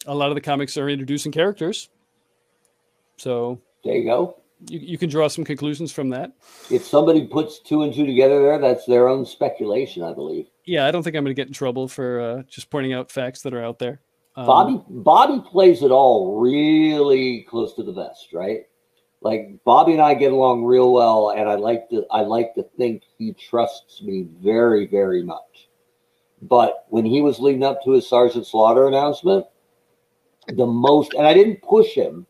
[0.06, 1.90] a lot of the comics are introducing characters.
[3.18, 4.38] So there you go.
[4.70, 6.32] You, you can draw some conclusions from that.
[6.70, 10.48] If somebody puts two and two together there, that's their own speculation, I believe.
[10.66, 13.12] Yeah, I don't think I'm going to get in trouble for uh, just pointing out
[13.12, 14.02] facts that are out there.
[14.36, 18.62] Um, Bobby Bobby plays it all really close to the vest, right?
[19.22, 22.64] Like Bobby and I get along real well, and I like to I like to
[22.78, 25.70] think he trusts me very very much.
[26.42, 29.46] But when he was leading up to his Sergeant Slaughter announcement,
[30.48, 32.26] the most, and I didn't push him.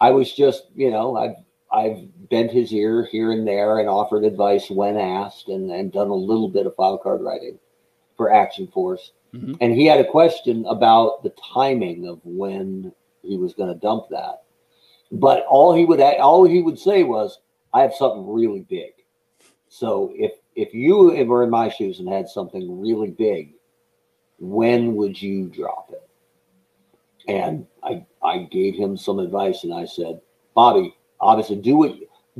[0.00, 1.36] I was just, you know, I've
[1.72, 6.08] I've bent his ear here and there and offered advice when asked, and and done
[6.08, 7.58] a little bit of file card writing
[8.16, 9.12] for Action Force.
[9.34, 9.54] Mm-hmm.
[9.60, 12.92] And he had a question about the timing of when
[13.22, 14.42] he was going to dump that.
[15.12, 17.40] But all he would all he would say was,
[17.74, 18.92] "I have something really big."
[19.68, 20.96] So if if you
[21.26, 23.54] were in my shoes and had something really big,
[24.38, 26.08] when would you drop it?
[27.28, 30.20] And I, I gave him some advice and I said,
[30.54, 31.94] Bobby, obviously do what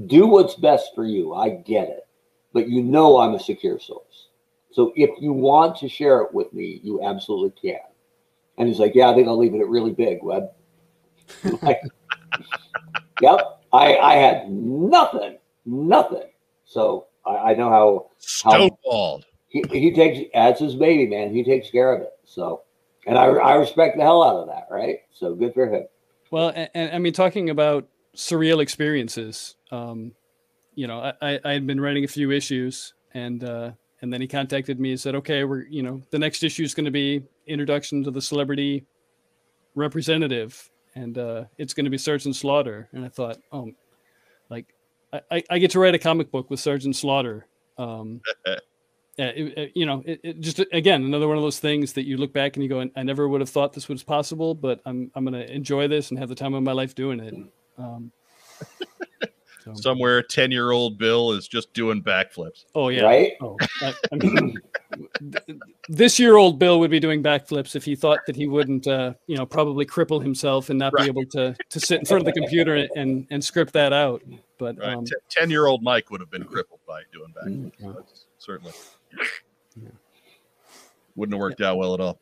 [0.07, 1.35] do what's best for you.
[1.35, 2.07] I get it.
[2.53, 4.29] But you know I'm a secure source.
[4.71, 7.81] So if you want to share it with me, you absolutely can.
[8.57, 10.51] And he's like, Yeah, I think I'll leave it at really big, Web.
[11.63, 11.81] like,
[13.21, 13.61] yep.
[13.73, 16.31] I, I had nothing, nothing.
[16.65, 19.25] So I, I know how stonewalled.
[19.49, 21.35] He, he takes adds his baby, man.
[21.35, 22.13] He takes care of it.
[22.25, 22.63] So
[23.09, 24.99] and I, I respect the hell out of that, right?
[25.13, 25.87] So good for him.
[26.31, 27.89] Well, and, and I mean, talking about
[28.19, 30.13] surreal experiences, um,
[30.75, 33.71] you know, I, I had been writing a few issues, and uh,
[34.03, 36.75] and then he contacted me and said, okay, we're you know, the next issue is
[36.75, 38.85] going to be introduction to the celebrity
[39.75, 43.71] representative, and uh, it's going to be Sergeant Slaughter, and I thought, oh,
[44.51, 44.67] like
[45.31, 47.47] I, I get to write a comic book with Sergeant Slaughter.
[47.79, 48.57] Um, yeah,
[49.35, 52.17] it, it, you know, it, it, just again another one of those things that you
[52.17, 55.11] look back and you go, I never would have thought this was possible, but I'm
[55.15, 57.35] I'm going to enjoy this and have the time of my life doing it.
[57.79, 58.13] Um,
[59.65, 59.75] so.
[59.75, 62.65] Somewhere, ten year old Bill is just doing backflips.
[62.75, 63.33] Oh yeah, right.
[63.41, 64.59] Oh, I, I mean,
[65.89, 69.13] this year old Bill would be doing backflips if he thought that he wouldn't, uh,
[69.27, 71.03] you know, probably cripple himself and not right.
[71.03, 74.23] be able to to sit in front of the computer and and script that out.
[74.57, 74.95] But right.
[74.95, 77.83] um, ten year old Mike would have been crippled by doing backflips.
[77.83, 78.01] Mm-hmm.
[78.39, 78.73] Certainly.
[81.15, 82.21] Wouldn't have worked out well at all.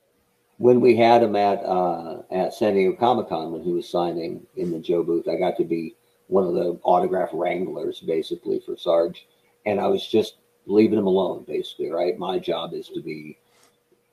[0.58, 4.46] When we had him at uh, at San Diego Comic Con when he was signing
[4.56, 5.94] in the Joe booth, I got to be
[6.28, 9.26] one of the autograph wranglers basically for Sarge,
[9.66, 10.36] and I was just
[10.66, 11.90] leaving him alone basically.
[11.90, 13.38] Right, my job is to be,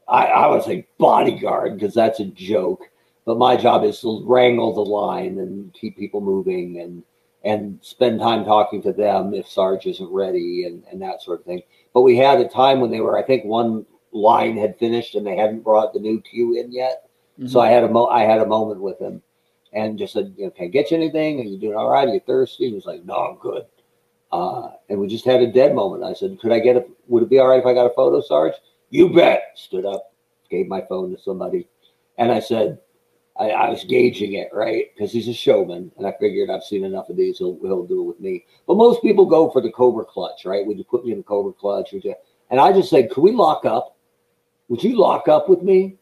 [0.07, 2.81] I, I would say bodyguard because that's a joke,
[3.25, 7.03] but my job is to wrangle the line and keep people moving and
[7.43, 11.45] and spend time talking to them if Sarge isn't ready and, and that sort of
[11.45, 11.61] thing.
[11.93, 15.25] But we had a time when they were, I think one line had finished and
[15.25, 17.09] they hadn't brought the new queue in yet.
[17.39, 17.47] Mm-hmm.
[17.47, 19.21] So I had a mo- I had a moment with him
[19.73, 21.39] and just said, you know, can I get you anything?
[21.39, 22.07] Are you doing all right?
[22.07, 22.69] Are you thirsty?
[22.69, 23.65] He was like, no, I'm good.
[24.31, 26.03] Uh, and we just had a dead moment.
[26.03, 27.93] I said, could I get a, would it be all right if I got a
[27.93, 28.53] photo, Sarge?
[28.89, 29.51] You bet.
[29.55, 30.13] Stood up,
[30.49, 31.67] gave my phone to somebody.
[32.17, 32.79] And I said,
[33.39, 34.85] I, I was gauging it, right?
[34.93, 35.91] Because he's a showman.
[35.97, 37.39] And I figured I've seen enough of these.
[37.39, 38.45] He'll, he'll do it with me.
[38.67, 40.65] But most people go for the Cobra clutch, right?
[40.65, 41.91] Would you put me in the Cobra clutch?
[41.93, 42.15] Would you?
[42.51, 43.92] And I just said, Could we lock up?
[44.73, 45.97] Would you lock up with me?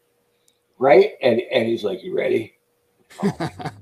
[0.80, 1.16] Right?
[1.22, 2.54] And and he's like, You ready?
[3.22, 3.74] and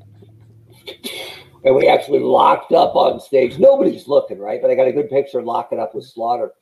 [1.76, 3.60] we actually locked up on stage.
[3.60, 4.60] Nobody's looking, right?
[4.60, 6.54] But I got a good picture locking up with Slaughter.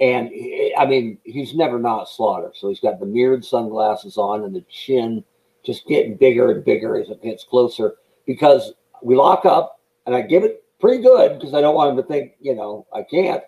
[0.00, 0.32] And
[0.76, 2.50] I mean, he's never not Slaughter.
[2.56, 5.22] So he's got the mirrored sunglasses on and the chin
[5.64, 10.22] just getting bigger and bigger as it gets closer because we lock up and I
[10.22, 13.44] give it pretty good because I don't want him to think, you know, I can't.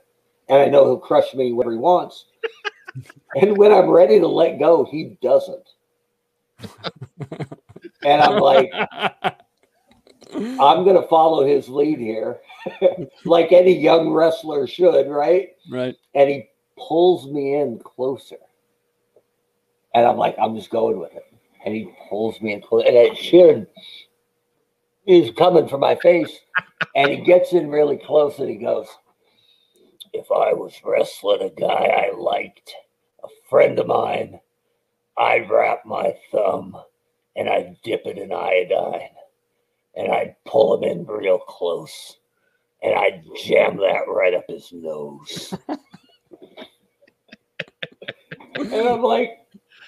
[0.49, 2.27] And I know he'll crush me whenever he wants.
[3.37, 5.69] And when I'm ready to let go, he doesn't.
[8.05, 8.73] and I'm like,
[10.35, 12.41] I'm going to follow his lead here,
[13.25, 15.51] like any young wrestler should, right?
[15.71, 15.97] right.
[16.15, 18.37] And he pulls me in closer.
[19.95, 21.25] And I'm like, I'm just going with it.
[21.65, 22.85] And he pulls me in close.
[22.87, 23.67] And that chin
[25.07, 26.33] is coming for my face.
[26.95, 28.87] And he gets in really close and he goes,
[30.13, 32.75] If I was wrestling a guy I liked,
[33.25, 34.41] a friend of mine,
[35.17, 36.77] I'd wrap my thumb
[37.35, 39.11] and I'd dip it in iodine
[39.97, 42.19] and I'd pull him in real close
[42.83, 45.55] and I'd jam that right up his nose.
[48.57, 49.31] and I'm like,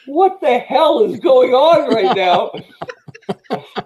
[0.07, 2.53] what the hell is going on right now?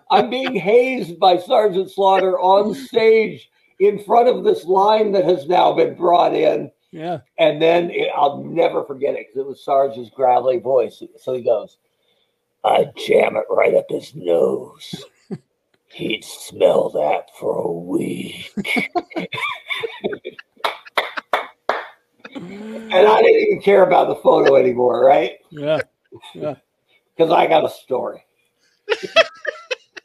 [0.10, 5.46] I'm being hazed by Sergeant Slaughter on stage in front of this line that has
[5.46, 6.70] now been brought in.
[6.90, 7.18] Yeah.
[7.38, 11.02] And then it, I'll never forget it because it was Sarge's gravelly voice.
[11.20, 11.78] So he goes,
[12.64, 15.04] I jam it right up his nose.
[15.92, 18.52] He'd smell that for a week.
[22.34, 25.38] and I didn't even care about the photo anymore, right?
[25.50, 25.80] Yeah.
[26.34, 26.56] Because
[27.30, 28.24] I got a story.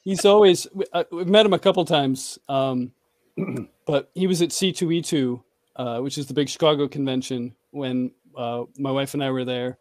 [0.03, 2.91] He's always, I- we've met him a couple times, um,
[3.85, 5.41] but he was at C2E2,
[5.75, 9.77] uh, which is the big Chicago convention when uh, my wife and I were there.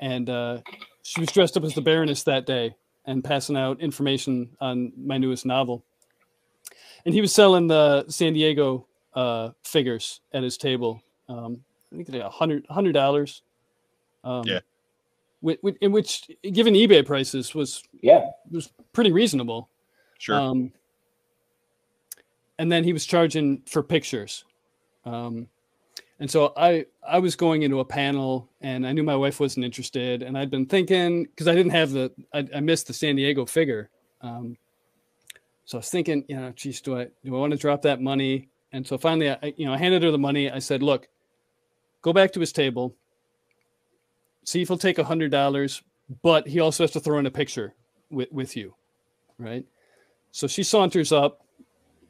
[0.00, 0.58] And uh,
[1.02, 2.74] she was dressed up as the Baroness that day
[3.06, 5.84] and passing out information on my newest novel.
[7.04, 11.02] And he was selling the San Diego uh, figures at his table.
[11.28, 13.42] Um, I think like a hundred hundred dollars.
[14.24, 14.60] Um, Yeah.
[15.42, 18.30] whi- whi- in which, given eBay prices, was Yeah.
[18.50, 19.68] was pretty reasonable.
[20.18, 20.34] Sure.
[20.36, 20.72] Um,
[22.58, 24.44] and then he was charging for pictures.
[25.04, 25.48] Um,
[26.20, 29.64] and so I I was going into a panel and I knew my wife wasn't
[29.64, 33.16] interested and I'd been thinking because I didn't have the I, I missed the San
[33.16, 33.90] Diego figure.
[34.20, 34.56] Um,
[35.64, 38.00] so I was thinking, you know, geez, do I do I want to drop that
[38.00, 38.48] money?
[38.72, 40.50] And so finally, I you know I handed her the money.
[40.50, 41.08] I said, look,
[42.02, 42.94] go back to his table,
[44.44, 45.82] see if he'll take a hundred dollars,
[46.22, 47.74] but he also has to throw in a picture
[48.10, 48.74] with with you,
[49.38, 49.66] right?
[50.30, 51.43] So she saunters up,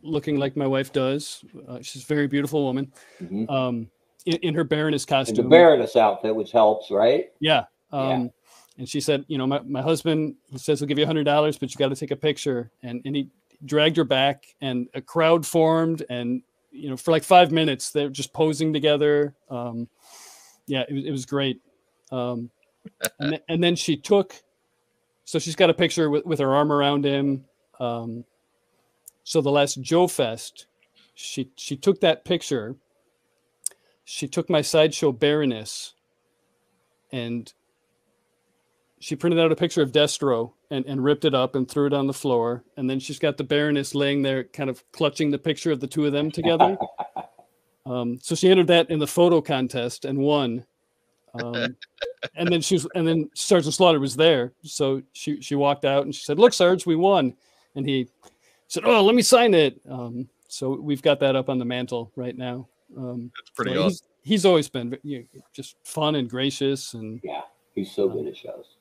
[0.04, 1.44] looking like my wife does.
[1.68, 2.92] Uh, she's a very beautiful woman,
[3.22, 3.50] Mhm.
[3.50, 3.90] um,
[4.26, 5.36] in, in her Baroness costume.
[5.36, 7.32] the Baroness outfit, which helps, right?
[7.40, 7.64] Yeah.
[7.92, 8.28] Um, Yeah.
[8.76, 11.24] And she said, you know, my, my husband, he says he'll give you a hundred
[11.24, 12.72] dollars, but you got to take a picture.
[12.82, 13.28] And, and he
[13.64, 16.04] dragged her back and a crowd formed.
[16.10, 16.42] And,
[16.72, 19.32] you know, for like five minutes, they're just posing together.
[19.48, 19.88] Um,
[20.66, 21.60] yeah, it was, it was great.
[22.10, 22.50] Um,
[23.20, 24.34] and, th- and then she took,
[25.24, 27.44] so she's got a picture with, with her arm around him.
[27.78, 28.24] Um,
[29.24, 30.66] so the last Joe Fest,
[31.14, 32.76] she, she took that picture.
[34.04, 35.94] She took my sideshow Baroness
[37.10, 37.52] and
[39.00, 41.92] she printed out a picture of Destro and, and ripped it up and threw it
[41.92, 42.64] on the floor.
[42.76, 45.86] And then she's got the Baroness laying there, kind of clutching the picture of the
[45.86, 46.76] two of them together.
[47.86, 50.64] Um, so she entered that in the photo contest and won.
[51.34, 51.76] Um,
[52.34, 54.52] and then she was, and then Sergeant Slaughter was there.
[54.62, 57.34] So she she walked out and she said, "Look, Sarge, we won."
[57.74, 58.08] And he
[58.68, 62.12] said, "Oh, let me sign it." Um, so we've got that up on the mantle
[62.16, 62.68] right now.
[62.96, 63.90] Um, That's pretty so awesome.
[63.90, 67.42] he's, he's always been you know, just fun and gracious and Yeah.
[67.74, 68.76] He's so good at shows.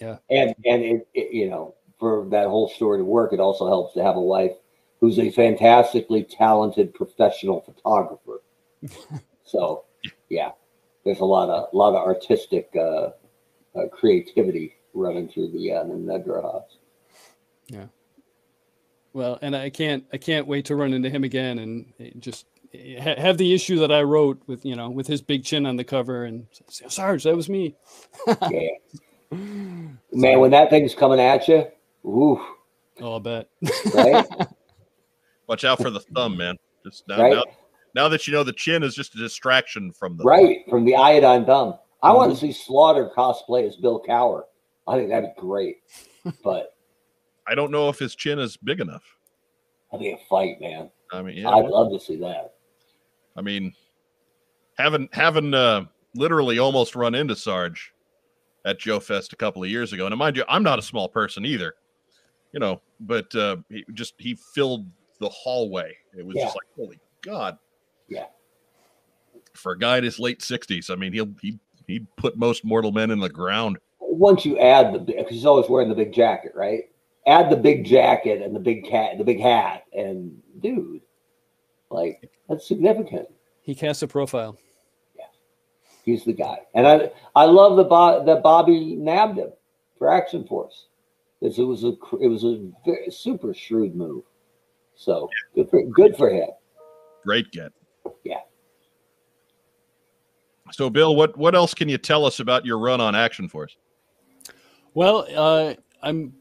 [0.00, 0.18] Yeah.
[0.28, 3.94] And and it, it you know, for that whole story to work, it also helps
[3.94, 4.52] to have a wife
[5.00, 8.42] who's a fantastically talented professional photographer.
[9.44, 9.84] so
[10.28, 10.50] yeah,
[11.04, 13.10] there's a lot of a lot of artistic uh,
[13.74, 16.76] uh, creativity running through the uh, the Nedra house.
[19.14, 22.46] Well, and I can't I can't wait to run into him again and just
[23.00, 25.76] ha- have the issue that I wrote with you know with his big chin on
[25.76, 27.76] the cover and say, Sarge, that was me.
[28.26, 28.68] Yeah.
[29.32, 31.66] Man, when that thing's coming at you,
[32.04, 32.44] ooh,
[33.00, 33.48] Oh, I bet.
[33.94, 34.26] right?
[35.48, 36.56] Watch out for the thumb, man.
[36.84, 37.32] Just now, Right?
[37.32, 37.42] now,
[37.94, 40.94] now that you know the chin is just a distraction from the right from the
[40.96, 41.74] iodine thumb.
[42.02, 42.40] I want to mhm.
[42.40, 44.42] see Slaughter cosplay as Bill Cowher.
[44.86, 45.78] I think that'd be great.
[46.42, 46.73] But
[47.46, 49.02] I don't know if his chin is big enough.
[49.90, 50.90] that'd be a fight, man.
[51.12, 52.54] I mean, yeah, I'd love to see that.
[53.36, 53.72] I mean,
[54.78, 55.84] having having uh,
[56.14, 57.92] literally almost run into Sarge
[58.64, 60.06] at Joe Fest a couple of years ago.
[60.06, 61.74] And mind you, I'm not a small person either,
[62.52, 64.86] you know, but uh, he just he filled
[65.20, 65.94] the hallway.
[66.16, 66.44] It was Yeah.
[66.44, 67.58] just like, holy God.
[68.08, 68.26] Yeah.
[69.54, 72.90] For a guy in his late 60s, I mean, he'll he he'd put most mortal
[72.92, 73.78] men in the ground.
[74.00, 76.84] Once you add the because he's always wearing the big jacket, right?
[77.26, 81.00] Add the big jacket and the big cat, the big hat, and dude,
[81.90, 83.28] like that's significant.
[83.62, 84.58] He casts a profile.
[85.16, 85.24] Yeah,
[86.04, 89.52] He's the guy, and I I love the Bo- that Bobby nabbed him
[89.98, 90.86] for Action Force
[91.40, 94.24] because it was a it was a very, super shrewd move.
[94.94, 96.48] So good for good for him.
[97.24, 97.72] Great get.
[98.24, 98.40] Yeah.
[100.72, 103.76] So, Bill, what what else can you tell us about your run on Action Force?
[104.94, 106.34] Well, uh, I'm.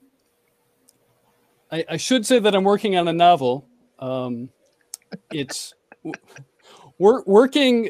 [1.73, 3.67] I, I should say that I'm working on a novel.
[3.97, 4.49] Um,
[5.31, 5.73] it's
[6.99, 7.89] wor- working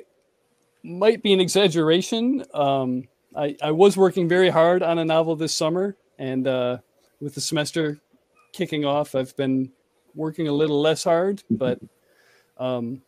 [0.84, 2.46] might be an exaggeration.
[2.54, 6.78] Um, I, I was working very hard on a novel this summer, and uh,
[7.20, 8.00] with the semester
[8.54, 9.70] kicking off, I've been
[10.16, 11.44] working a little less hard.
[11.50, 11.82] But
[12.58, 13.02] um,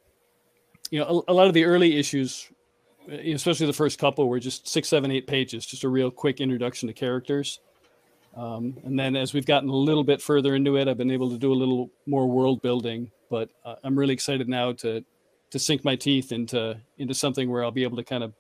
[0.91, 2.51] you know, a, a lot of the early issues,
[3.07, 6.88] especially the first couple, were just six, seven, eight pages, just a real quick introduction
[6.88, 7.61] to characters.
[8.36, 11.29] Um, and then as we've gotten a little bit further into it, I've been able
[11.29, 13.11] to do a little more world building.
[13.29, 15.03] But uh, I'm really excited now to
[15.51, 18.33] to sink my teeth into into something where I'll be able to kind of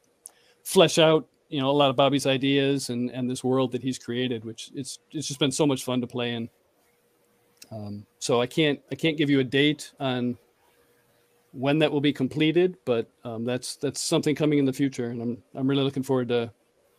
[0.63, 3.97] flesh out, you know, a lot of Bobby's ideas and and this world that he's
[3.97, 6.49] created, which it's it's just been so much fun to play in.
[7.71, 10.37] Um, so I can't I can't give you a date on
[11.51, 15.21] when that will be completed, but um, that's that's something coming in the future, and
[15.21, 16.51] I'm I'm really looking forward to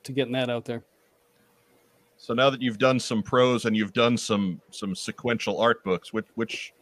[0.05, 0.83] to getting that out there.
[2.19, 6.13] So now that you've done some prose and you've done some some sequential art books,
[6.13, 6.73] which which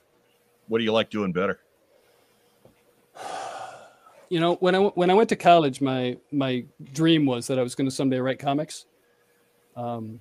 [0.68, 1.61] what do you like doing better?
[4.28, 7.62] you know when I when I went to college, my my dream was that I
[7.62, 8.87] was going to someday write comics.
[9.76, 10.20] Um,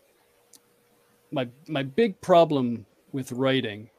[1.31, 3.89] my my big problem with writing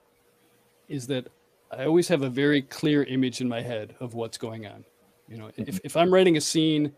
[0.89, 1.29] is that
[1.71, 4.85] I always have a very clear image in my head of what's going on.
[5.29, 6.93] You know, if if I'm writing a scene,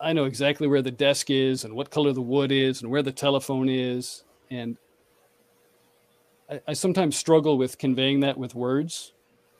[0.00, 3.02] I know exactly where the desk is and what color the wood is and where
[3.02, 4.76] the telephone is, and
[6.50, 9.12] I, I sometimes struggle with conveying that with words.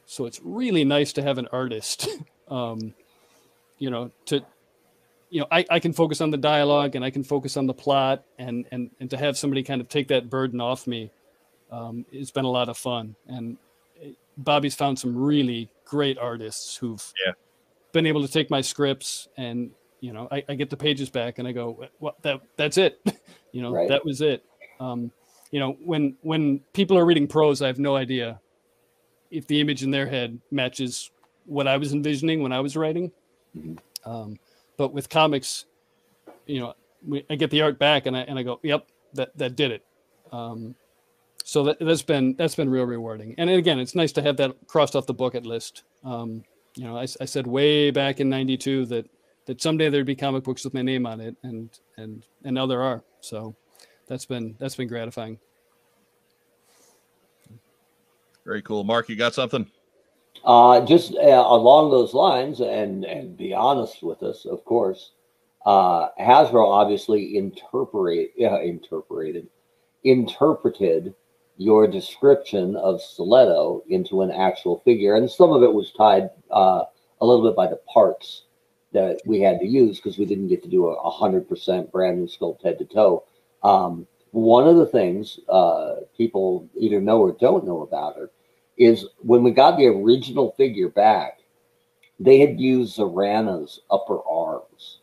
[0.05, 2.07] So it's really nice to have an artist
[2.47, 2.93] um,
[3.79, 4.41] you know, to,
[5.29, 7.73] you know, I, I can focus on the dialogue and I can focus on the
[7.73, 11.11] plot and, and, and to have somebody kind of take that burden off me.
[11.71, 13.15] Um, it's been a lot of fun.
[13.27, 13.57] And
[14.01, 17.33] eh, Bobby's found some really great artists who've Yeah.
[17.91, 21.39] been able to take my scripts and, you know, I, I get the pages back
[21.39, 22.99] and I go, well, that, that's it.
[23.51, 23.89] you know, Right.
[23.89, 24.43] that was it.
[24.79, 25.11] Um,
[25.51, 28.39] you know, when, when people are reading prose, I have no idea
[29.31, 31.11] if the image in their head matches
[31.45, 33.11] what I was envisioning when I was writing.
[33.57, 33.77] Mhm.
[34.05, 34.39] Um,
[34.77, 35.65] but with comics,
[36.45, 36.73] you know,
[37.07, 39.71] we, I get the art back and I and I go, yep, that that did
[39.71, 39.85] it.
[40.31, 40.75] Um,
[41.43, 43.35] so that that's been that's been real rewarding.
[43.37, 45.83] And again, it's nice to have that crossed off the bucket list.
[46.03, 46.43] Um,
[46.75, 49.09] you know, I said way back in '92 that
[49.45, 52.65] that someday there'd be comic books with my name on it, and and and now
[52.65, 53.03] there are.
[53.21, 53.55] So
[54.07, 55.39] that's been that's been gratifying.
[58.45, 58.83] Very cool.
[58.83, 59.69] Mark, you got something?
[60.43, 65.11] Uh, just uh, along those lines, and and be honest with us, of course.
[65.65, 69.47] Uh, Hasbro obviously interpret, yeah, interpreted,
[70.03, 71.15] interpreted
[71.57, 76.83] your description of Stiletto into an actual figure, and some of it was tied uh,
[77.21, 78.43] a little bit by the parts
[78.95, 82.17] that we had to use because we didn't get to do a hundred percent brand
[82.17, 83.23] new sculpt head to toe.
[83.61, 88.31] Um, one of the things uh, people either know or don't know about her
[88.77, 91.39] is when we got the original figure back,
[92.19, 94.99] they had used Zarana's upper arms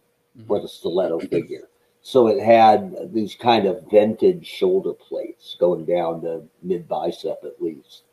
[0.46, 1.68] for the stiletto figure.
[2.00, 7.62] So it had these kind of vented shoulder plates going down to mid bicep at
[7.62, 8.04] least.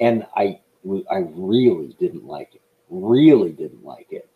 [0.00, 0.60] And I,
[1.10, 2.60] I really didn't like it.
[2.90, 4.28] Really didn't like it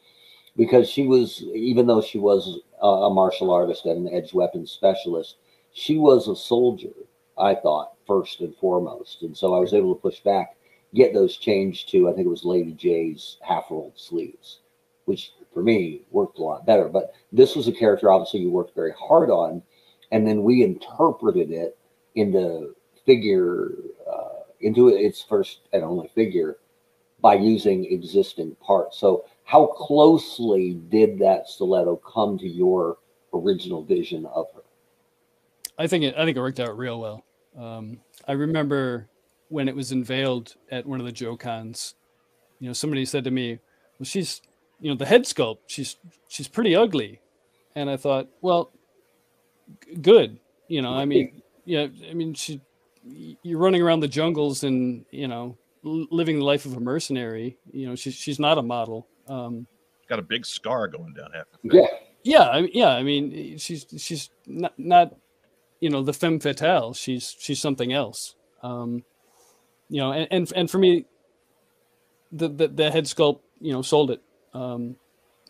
[0.59, 5.37] because she was, even though she was a, martial artist and an edge weapons specialist,
[5.73, 6.93] she was a soldier,
[7.39, 9.23] I thought, first and foremost.
[9.23, 10.57] And so I was able to push back
[10.95, 14.61] get those changed to I think it was Lady Jaye's half rolled sleeves,
[15.05, 16.89] which for me worked a lot better.
[16.89, 19.63] But this was a character obviously you worked very hard on,
[20.13, 21.77] and then we interpreted it
[22.15, 22.75] into
[23.05, 23.73] figure
[24.11, 26.59] uh, into its first and only figure
[27.21, 28.99] by using existing parts.
[28.99, 32.99] So how closely did that stiletto come to your
[33.33, 34.61] original vision of her?
[35.79, 37.25] I think it I think it worked out real well.
[37.59, 39.09] Um, I remember
[39.49, 41.95] when it was unveiled at one of the Joe cons,
[42.61, 43.59] you know, somebody said to me,
[43.99, 44.43] "Well, she's
[44.81, 45.97] you know, the head sculpt, she's
[46.29, 47.23] she's pretty ugly.
[47.75, 48.71] And I thought, well,
[49.87, 50.39] g- good.
[50.69, 52.61] You know, I mean, yeah, I mean, she,
[53.43, 57.57] you're running around the jungles and you know, living the life of a mercenary.
[57.73, 59.07] You know, she's she's not a model.
[59.29, 59.67] Um,
[60.09, 61.47] Got a big scar going down half.
[61.63, 61.87] Yeah.
[62.23, 62.89] yeah, I, yeah.
[62.91, 65.15] I mean, she's she's not not
[65.81, 66.95] you know the femme fatale.
[66.95, 68.35] She's she's something else.
[68.63, 69.05] Um,
[69.91, 71.05] you know, and and, and for me,
[72.33, 74.23] the, the the head sculpt, you know, sold it.
[74.55, 74.97] Um,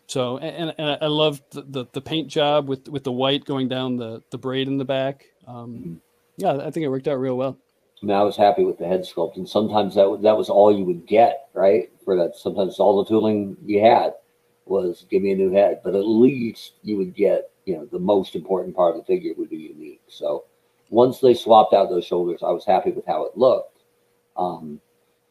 [0.07, 3.69] so and, and I loved the, the the paint job with with the white going
[3.69, 5.25] down the the braid in the back.
[5.47, 6.01] Um,
[6.37, 7.57] yeah, I think it worked out real well.
[8.01, 10.49] I mean, I was happy with the head sculpt, and sometimes that was, that was
[10.49, 11.91] all you would get, right?
[12.05, 14.13] For that, sometimes all the tooling you had
[14.65, 17.99] was give me a new head, but at least you would get, you know, the
[17.99, 20.01] most important part of the figure would be unique.
[20.07, 20.45] So
[20.89, 23.81] once they swapped out those shoulders, I was happy with how it looked,
[24.37, 24.79] um,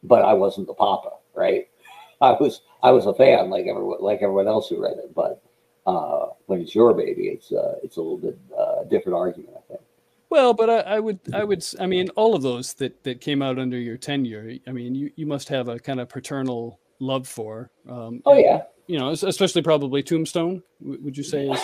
[0.03, 1.67] but I wasn't the papa, right?
[2.21, 5.41] I was I was a fan like everyone like everyone else who read it, but
[5.87, 9.58] uh, when it's your baby, it's uh, it's a little bit uh, different argument.
[10.29, 13.41] Well, but I, I would, I would, I mean, all of those that that came
[13.41, 14.53] out under your tenure.
[14.67, 17.71] I mean, you you must have a kind of paternal love for.
[17.89, 20.63] Um, Oh yeah, You know, especially probably Tombstone.
[20.81, 21.59] Would you say is?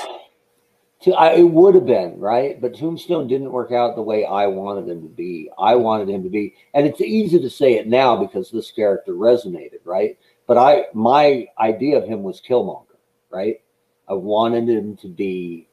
[1.15, 4.89] I, it would have been right, but Tombstone didn't work out the way I wanted
[4.89, 5.51] him to be.
[5.59, 9.13] I wanted him to be, and it's easy to say it now because this character
[9.13, 10.17] resonated, right?
[10.47, 12.97] But I, my idea of him was Killmonger,
[13.29, 13.61] right?
[14.09, 15.67] I wanted him to be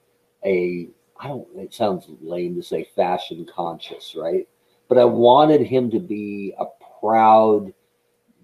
[0.45, 0.89] a,
[1.23, 1.49] I don't.
[1.57, 4.47] It sounds lame to say fashion conscious, right?
[4.89, 6.67] But I wanted him to be a
[7.01, 7.73] proud,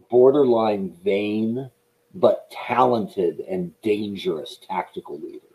[0.08, 1.70] borderline vain,
[2.14, 5.48] but talented and dangerous tactical leader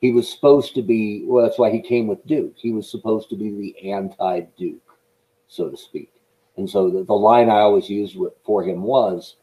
[0.00, 3.28] he was supposed to be well that's why he came with duke he was supposed
[3.28, 4.96] to be the anti-duke
[5.48, 6.12] so to speak
[6.56, 9.36] and so the, the line i always used for him was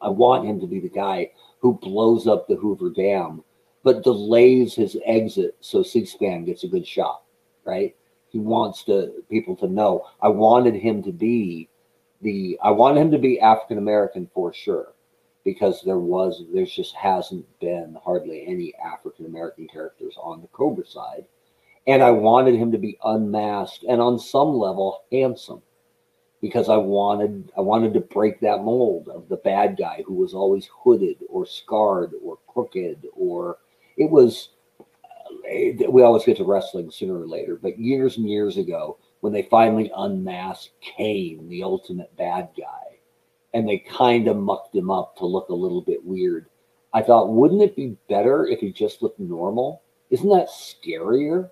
[0.00, 1.30] i want him to be the guy
[1.60, 3.42] who blows up the hoover dam
[3.82, 7.22] but delays his exit so c-span gets a good shot
[7.64, 7.94] right
[8.30, 11.68] he wants to people to know i wanted him to be
[12.22, 14.92] the i wanted him to be african american for sure
[15.48, 20.86] because there was there just hasn't been hardly any African American characters on the Cobra
[20.86, 21.24] side.
[21.86, 25.62] And I wanted him to be unmasked and on some level handsome
[26.42, 30.34] because I wanted I wanted to break that mold of the bad guy who was
[30.34, 33.56] always hooded or scarred or crooked or
[33.98, 34.50] it was
[34.80, 39.32] uh, we always get to wrestling sooner or later, but years and years ago when
[39.32, 42.98] they finally unmasked Kane, the ultimate bad guy,
[43.52, 46.46] and they kind of mucked him up to look a little bit weird.
[46.94, 49.82] I thought, wouldn't it be better if he just looked normal?
[50.10, 51.50] Isn't that scarier?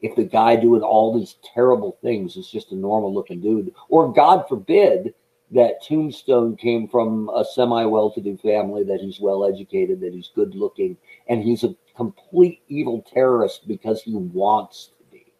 [0.00, 4.12] If the guy doing all these terrible things is just a normal looking dude, or
[4.12, 5.14] God forbid
[5.50, 10.12] that Tombstone came from a semi well to do family, that he's well educated, that
[10.12, 10.96] he's good looking,
[11.28, 15.32] and he's a complete evil terrorist because he wants to be.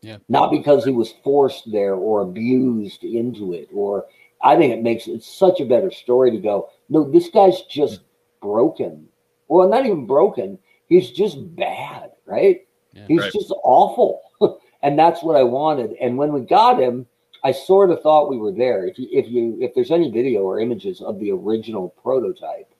[0.00, 0.18] Yeah.
[0.28, 4.06] Not because he was forced there or abused into it or
[4.42, 8.00] I think it makes it such a better story to go, no, this guy's just
[8.40, 9.08] broken.
[9.48, 10.58] Well, not even broken.
[10.88, 12.66] He's just bad, right?
[12.92, 13.04] Yeah.
[13.08, 13.32] He's Right.
[13.32, 14.22] just awful.
[14.82, 15.94] and that's what I wanted.
[16.00, 17.06] And when we got him,
[17.44, 18.86] I sort of thought we were there.
[18.86, 22.72] If you if you if there's any video or images of the original prototype,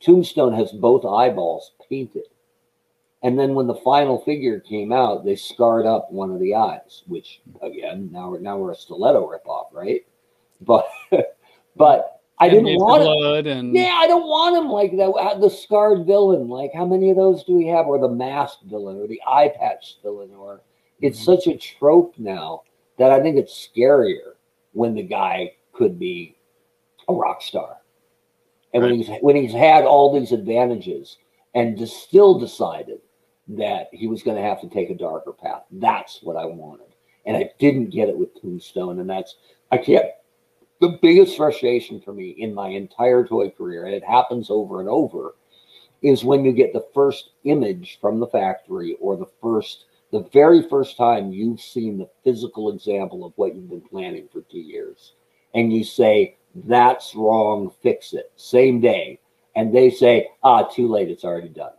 [0.00, 2.24] Tombstone has both eyeballs painted.
[3.22, 7.02] And then when the final figure came out, they scarred up one of the eyes,
[7.06, 10.02] which again, now we're now we're a stiletto ripoff, right?
[10.60, 10.86] But
[11.76, 15.08] but I And didn't want blood and Yeah, I don't want him like that.
[15.08, 17.86] Uh, The scarred villain, like how many of those do we have?
[17.86, 20.60] Or the masked villain, or the eye patch villain, or
[21.00, 22.62] it's such a trope now
[22.98, 24.34] that I think it's scarier
[24.72, 26.36] when the guy could be
[27.08, 27.78] a rock star,
[28.76, 31.18] and when he's when he's had all these advantages
[31.54, 33.00] and just still decided
[33.48, 35.62] that he was going to have to take a darker path.
[35.70, 36.94] That's what I wanted,
[37.24, 39.36] and I didn't get it with Tombstone, and that's
[39.70, 40.06] I can't
[40.80, 44.88] the biggest frustration for me in my entire toy career, and it happens over and
[44.88, 45.34] over,
[46.02, 50.62] is when you get the first image from the factory or the first, the very
[50.68, 55.14] first time you've seen the physical example of what you've been planning for two years,
[55.54, 59.20] and you say, that's wrong, fix it, same day.
[59.54, 61.72] And they say, ah, too late, it's already done.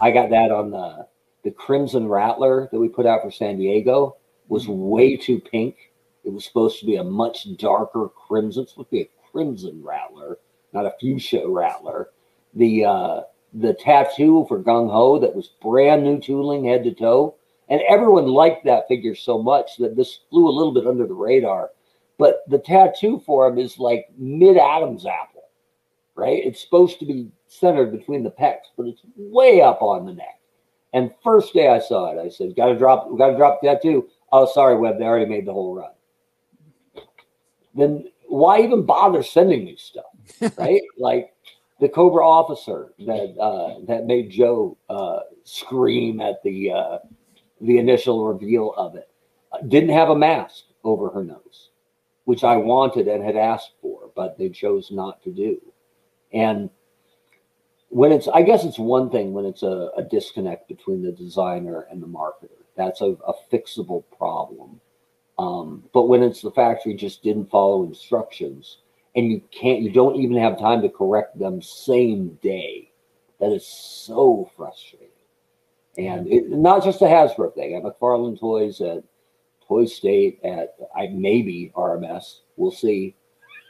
[0.00, 1.06] I got that on the
[1.44, 4.16] the Crimson Rattler that we put out for San Diego
[4.48, 5.92] was way too pink.
[6.24, 8.62] It was supposed to be a much darker crimson.
[8.62, 10.38] It's supposed to be a crimson rattler,
[10.72, 12.08] not a fuchsia rattler.
[12.54, 13.20] The uh,
[13.52, 17.34] the tattoo for Gung Ho that was brand new tooling head to toe,
[17.68, 21.14] and everyone liked that figure so much that this flew a little bit under the
[21.14, 21.70] radar.
[22.18, 25.48] But the tattoo for him is like mid Adam's apple.
[26.14, 26.44] right?
[26.44, 30.40] It's supposed to be centered between the pecs, but it's way up on the neck.
[30.92, 33.82] And first day I saw it, I said, "Got to drop, got to drop that
[33.82, 35.90] too." Oh, sorry, Webb, they already made the whole run.
[37.74, 40.04] Then why even bother sending me stuff,
[40.56, 40.82] right?
[40.98, 41.34] like
[41.80, 46.98] the Cobra officer that uh, that made Joe uh, scream at the uh,
[47.60, 49.08] the initial reveal of it
[49.68, 51.70] didn't have a mask over her nose,
[52.24, 55.60] which I wanted and had asked for, but they chose not to do.
[56.32, 56.70] And
[57.88, 61.86] when it's, I guess it's one thing when it's a, a disconnect between the designer
[61.90, 62.48] and the marketer.
[62.76, 64.80] That's a, a fixable problem.
[65.38, 68.78] Um, but when it's the factory just didn't follow instructions
[69.14, 72.90] and you can't, you don't even have time to correct them same day,
[73.40, 75.08] that is so frustrating.
[75.96, 77.76] And it, not just a Hasbro thing.
[77.76, 79.04] At McFarlane Toys, at
[79.66, 82.40] Toy State, at I maybe RMS.
[82.56, 83.14] We'll see.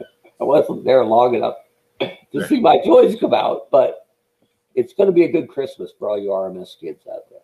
[0.40, 1.56] I wasn't there long enough
[2.00, 4.06] to see my toys come out, but
[4.74, 7.40] it's going to be a good Christmas for all you RMS kids out there.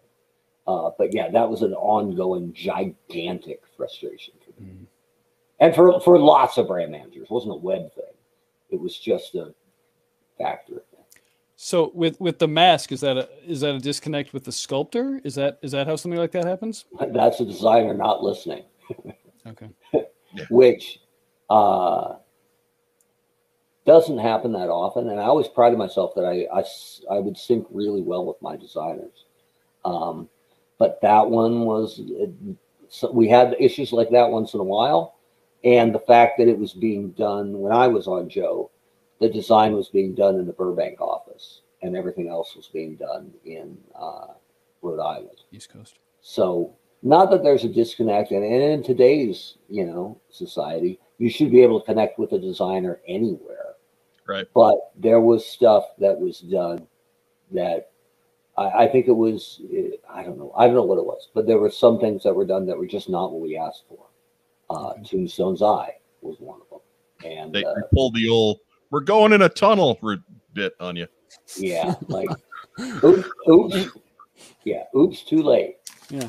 [0.67, 4.85] Uh, but yeah, that was an ongoing gigantic frustration for me, mm-hmm.
[5.59, 7.25] and for for lots of brand managers.
[7.25, 8.15] It wasn't a web thing;
[8.71, 9.55] it was just a
[10.39, 10.83] factor.
[11.63, 15.21] So with with the mask, is that a is that a disconnect with the sculptor?
[15.25, 16.87] Is that is that how something like that happens?
[17.09, 18.65] That's a designer not listening.
[19.47, 19.69] okay.
[20.49, 21.01] Which
[21.51, 22.15] uh,
[23.85, 26.65] doesn't happen that often, and I always prided myself that I I,
[27.15, 29.27] I would sync really well with my designers.
[29.85, 30.31] Um,
[30.79, 32.31] but that one was it,
[32.89, 35.17] so we had issues like that once in a while,
[35.63, 38.71] and the fact that it was being done when I was on Joe,
[39.21, 41.20] the design was being done in the Burbank office,
[41.83, 44.29] and everything else was being done in uh,
[44.83, 45.99] Rhode Island, East Coast.
[46.21, 51.51] So not that there's a disconnect, and, and in today's you know society, you should
[51.51, 53.61] be able to connect with a designer anywhere
[54.31, 54.47] Right.
[54.55, 56.87] But there was stuff that was done
[57.51, 57.91] that
[58.57, 59.61] I, I think it was,
[60.09, 62.33] I don't know, I don't know what it was, but there were some things that
[62.33, 64.07] were done that were just not what we asked for.
[64.71, 67.29] Uh, Tombstone's Eye was one of them.
[67.29, 68.61] And they uh, pulled the old,
[68.91, 69.99] we're going in a tunnel
[70.53, 71.09] bit on you.
[71.57, 71.95] Yeah.
[72.09, 72.29] Like,
[73.05, 73.89] oops, oops.
[74.65, 74.85] Yeah.
[74.97, 75.77] Oops, too late.
[76.09, 76.27] Yeah.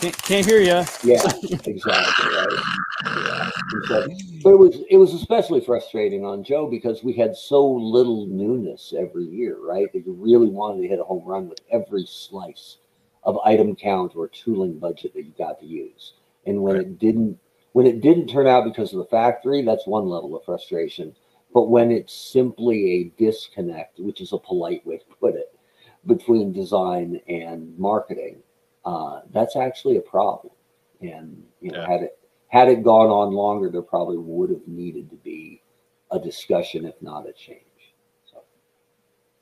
[0.00, 0.84] Can't, can't hear you.
[1.04, 1.22] Yeah,
[1.64, 2.28] exactly.
[2.30, 2.62] Right.
[3.04, 3.50] Yeah.
[3.86, 4.06] So,
[4.42, 8.94] but it was it was especially frustrating on Joe because we had so little newness
[8.98, 9.92] every year, right?
[9.92, 12.78] That you really wanted to hit a home run with every slice
[13.24, 16.14] of item count or tooling budget that you got to use.
[16.46, 16.86] And when right.
[16.86, 17.38] it didn't
[17.72, 21.14] when it didn't turn out because of the factory, that's one level of frustration.
[21.52, 25.54] But when it's simply a disconnect, which is a polite way to put it,
[26.06, 28.42] between design and marketing,
[28.84, 30.52] uh, that's actually a problem.
[31.00, 31.90] And you know, yeah.
[31.90, 32.18] had it
[32.48, 35.62] had it gone on longer, there probably would have needed to be
[36.10, 37.60] a discussion, if not a change.
[38.30, 38.42] So,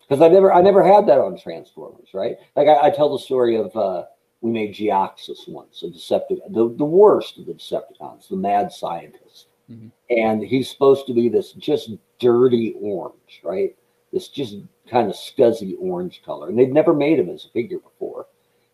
[0.00, 2.36] because I never I never had that on Transformers, right?
[2.56, 4.04] Like I, I tell the story of uh,
[4.40, 9.47] we made Jhiaxus once, a Decepticon, the, the worst of the Decepticons, the mad scientist.
[9.70, 9.88] Mm-hmm.
[10.10, 13.76] And he's supposed to be this just dirty orange, right?
[14.12, 14.56] This just
[14.90, 16.48] kind of scuzzy orange color.
[16.48, 18.26] And they'd never made him as a figure before.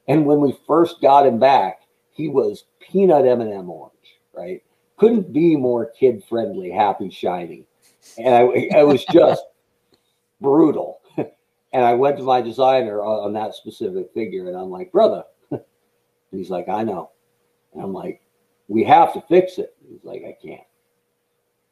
[0.07, 4.63] And when we first got him back, he was peanut M&M orange, right?
[4.97, 7.67] Couldn't be more kid friendly, happy, shiny.
[8.17, 9.43] And I, I was just
[10.41, 11.01] brutal.
[11.17, 15.25] And I went to my designer on that specific figure, and I'm like, brother.
[15.51, 15.61] And
[16.31, 17.11] he's like, I know.
[17.73, 18.21] And I'm like,
[18.69, 19.75] we have to fix it.
[19.91, 20.63] He's like, I can't.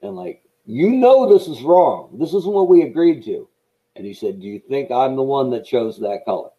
[0.03, 2.17] And like, you know this is wrong.
[2.19, 3.49] This isn't what we agreed to.
[3.97, 6.51] And he said, Do you think I'm the one that chose that color?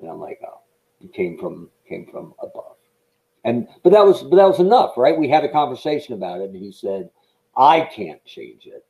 [0.00, 0.60] And I'm like, oh,
[1.00, 2.76] it came from came from above.
[3.44, 5.18] And but that was but that was enough, right?
[5.18, 7.10] We had a conversation about it, and he said,
[7.56, 8.84] I can't change it.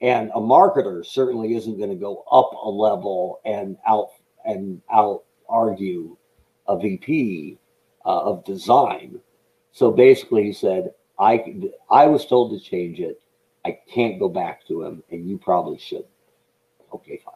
[0.00, 4.10] And a marketer certainly isn't going to go up a level and out
[4.44, 6.16] and out argue
[6.68, 7.58] a VP
[8.04, 9.20] uh, of design.
[9.72, 13.20] So basically, he said, I I was told to change it.
[13.64, 16.04] I can't go back to him, and you probably should.
[16.92, 17.34] Okay, fine.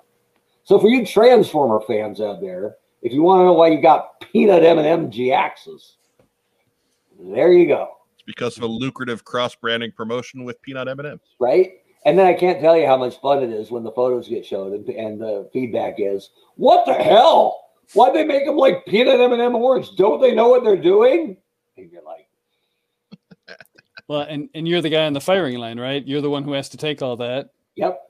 [0.65, 4.21] So for you Transformer fans out there, if you want to know why you got
[4.21, 5.95] peanut M&M Jhiaxus,
[7.19, 7.97] there you go.
[8.15, 11.21] It's because of a lucrative cross-branding promotion with peanut M&Ms.
[11.39, 11.79] Right?
[12.05, 14.45] And then I can't tell you how much fun it is when the photos get
[14.45, 17.71] shown and, and the feedback is, what the hell?
[17.95, 19.97] Why'd they make them like peanut M&M orange?
[19.97, 21.37] Don't they know what they're doing?
[21.77, 22.28] And you're like,
[24.09, 26.05] well, and, and you're the guy on the firing line, right?
[26.07, 27.51] You're the one who has to take all that.
[27.77, 28.01] Yep.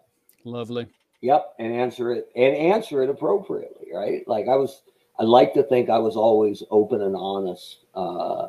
[0.45, 0.87] Lovely.
[1.21, 4.27] Yep, and answer it and answer it appropriately, right?
[4.29, 4.83] Like I was,
[5.19, 8.49] I like to think I was always open and honest uh,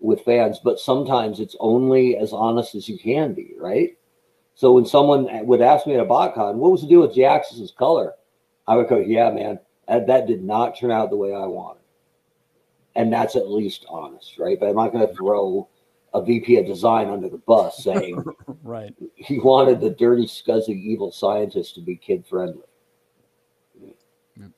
[0.00, 3.96] with fans, but sometimes it's only as honest as you can be, right?
[4.54, 7.72] So when someone would ask me at a BotCon, what was the deal with Jhiaxus's
[7.72, 8.12] color?
[8.68, 11.80] I would go, yeah, man, that, that did not turn out the way I wanted.
[12.94, 14.60] And that's at least honest, right?
[14.60, 15.69] But I'm not going to throw
[16.12, 18.22] a VP of design under the bus saying
[18.62, 22.62] right he wanted the dirty, scuzzy, evil scientist to be kid friendly.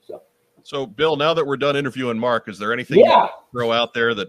[0.06, 0.22] So,
[0.62, 3.92] So, Bill, now that we're done interviewing Mark, is there anything yeah, you throw out
[3.92, 4.28] there that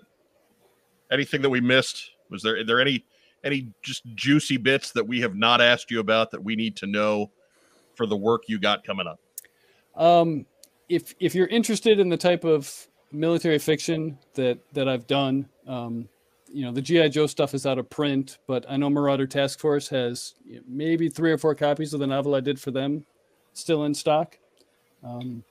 [1.12, 2.12] anything that we missed?
[2.30, 3.06] Was there are there any
[3.44, 6.88] any just juicy bits that we have not asked you about that we need to
[6.88, 7.30] know
[7.96, 9.20] for the work you got coming up?
[9.96, 10.46] Um,
[10.90, 16.10] if if you're interested in the type of military fiction that that I've done, um,
[16.54, 19.60] you know, the GI Joe stuff is out of print, but I know Marauder Task
[19.60, 20.36] Force has
[20.68, 23.06] maybe three or four copies of the novel I did for them
[23.54, 24.38] still in stock.
[25.04, 25.44] Um,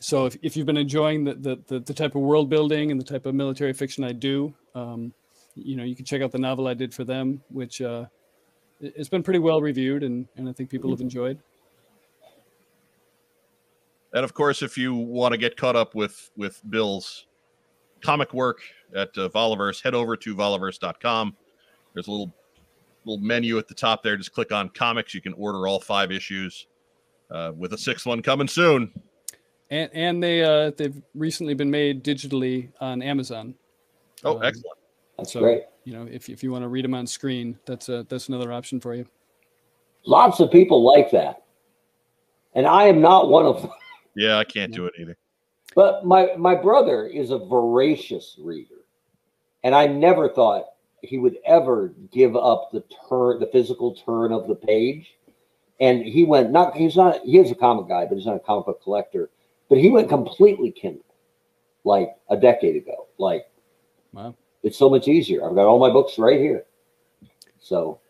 [0.00, 2.98] so if, if you've been enjoying the, the, the, the type of world building and
[2.98, 5.12] the type of military fiction I do, um,
[5.54, 8.06] you know, you can check out the novel I did for them, which uh,
[8.80, 11.38] it- it's been pretty well reviewed and, and I think people have enjoyed.
[14.12, 17.26] And of course, if you want to get caught up with with Bill's
[18.00, 18.60] comic work
[18.94, 21.36] at uh, Valaverse, head over to valaverse.com.
[21.94, 22.32] There's a little
[23.04, 24.16] little menu at the top there.
[24.16, 25.14] Just click on comics.
[25.14, 26.66] You can order all five issues,
[27.30, 28.92] uh, with a sixth one coming soon.
[29.70, 33.54] And and they uh, they've recently been made digitally on Amazon.
[34.24, 34.78] Oh, Um, excellent!
[35.16, 35.62] that's So great.
[35.84, 38.52] you know if, if you want to read them on screen, that's a, that's another
[38.52, 39.06] option for you.
[40.04, 41.42] Lots of people like that.
[42.54, 43.70] And I am not one of them.
[44.16, 45.16] Yeah, I can't do it either.
[45.74, 48.84] But my my brother is a voracious reader,
[49.62, 50.66] and I never thought
[51.02, 55.16] he would ever give up the turn, the physical turn of the page.
[55.80, 58.40] And he went not he's not he is a comic guy, but he's not a
[58.40, 59.30] comic book collector.
[59.68, 61.04] But he went completely Kindle,
[61.84, 63.06] like a decade ago.
[63.18, 63.46] Like
[64.12, 64.34] Wow.
[64.62, 65.48] it's so much easier.
[65.48, 66.64] I've got all my books right here.
[67.60, 68.00] So,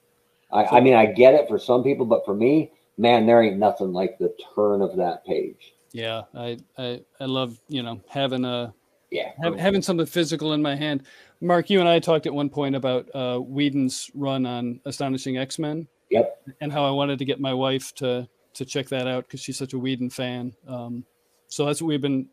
[0.52, 3.58] I, I mean, I get it for some people, but for me, man, there ain't
[3.58, 5.74] nothing like the turn of that page.
[5.92, 8.72] Yeah, I I, I love you know having a
[9.10, 9.32] Yeah.
[9.42, 11.04] have, having something physical in my hand.
[11.40, 15.58] Mark, you and I talked at one point about uh, Whedon's run on Astonishing X
[15.58, 15.88] Men.
[16.10, 16.42] Yep.
[16.60, 19.56] And how I wanted to get my wife to to check that out because she's
[19.56, 20.54] such a Whedon fan.
[20.66, 21.04] Um,
[21.48, 22.28] so that's what we've been.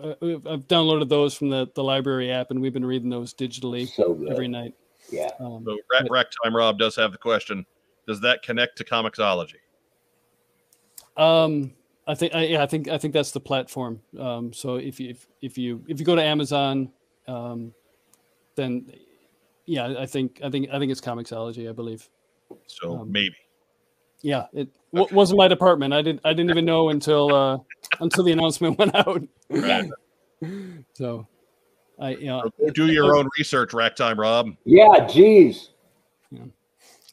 [0.00, 3.32] Uh, we've- I've downloaded those from the, the library app, and we've been reading those
[3.32, 4.74] digitally So every night.
[5.10, 5.30] Yeah.
[5.40, 7.64] Um, So, Rack, Rack Time Rob does have the question:
[8.06, 9.54] Does that connect to Comixology?
[11.16, 11.72] Um,
[12.08, 14.00] I think, I, yeah, I think, I think that's the platform.
[14.18, 16.90] Um, so if you, if, if you, if you go to Amazon,
[17.28, 17.74] um,
[18.56, 18.90] then
[19.66, 22.08] yeah, I think, I think, I think it's Comixology, I believe.
[22.66, 23.36] So Um, maybe.
[24.22, 25.92] Yeah, it w- wasn't my department.
[25.92, 27.58] I didn't, I didn't even know until, uh,
[28.00, 29.22] until the announcement went out.
[29.50, 29.90] Right.
[30.94, 31.26] So,
[32.00, 34.50] I, you know, do your own research, Ragtime Rob.
[34.64, 35.70] Yeah, geez.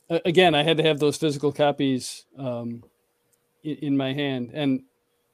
[0.10, 2.84] a- again, I had to have those physical copies um,
[3.66, 4.84] in, in my hand, and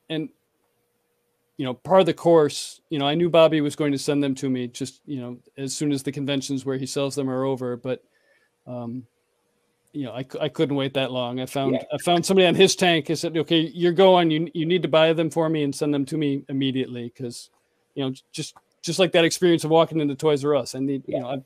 [0.10, 0.30] and
[1.58, 4.24] you know, part of the course, you know, I knew Bobby was going to send
[4.24, 7.30] them to me just you know as soon as the conventions where he sells them
[7.30, 8.04] are over, but
[8.66, 9.06] um,
[9.94, 11.40] you know, I, I couldn't wait that long.
[11.40, 11.84] I found Yeah.
[11.94, 13.10] I found somebody on his tank.
[13.10, 14.32] I said, okay, you're going.
[14.32, 17.50] You you need to buy them for me and send them to me immediately because
[17.96, 20.74] you know just just like that experience of walking into Toys R Us.
[20.76, 21.18] I need Yeah.
[21.18, 21.44] you know I've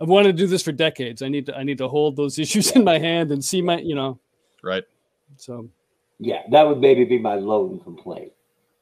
[0.00, 1.20] I've wanted to do this for decades.
[1.20, 3.78] I need to I need to hold those issues in my hand and see my
[3.78, 4.18] you know
[4.62, 4.84] Right.
[5.36, 5.68] so
[6.24, 8.32] Yeah, that would maybe be my loan complaint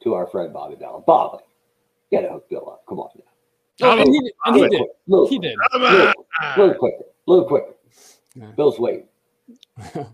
[0.05, 1.01] to our friend Bobby Vala.
[1.01, 1.43] Bobby,
[2.11, 2.85] get a hook Bill up.
[2.89, 3.25] Come on now.
[3.89, 6.07] Oh, and he, did- and he did quick- little he quick, did Come Little,
[6.41, 6.59] on.
[6.59, 7.05] little quicker.
[7.27, 7.75] Little quicker.
[8.37, 8.47] Yeah.
[8.57, 9.07] Bill's waiting.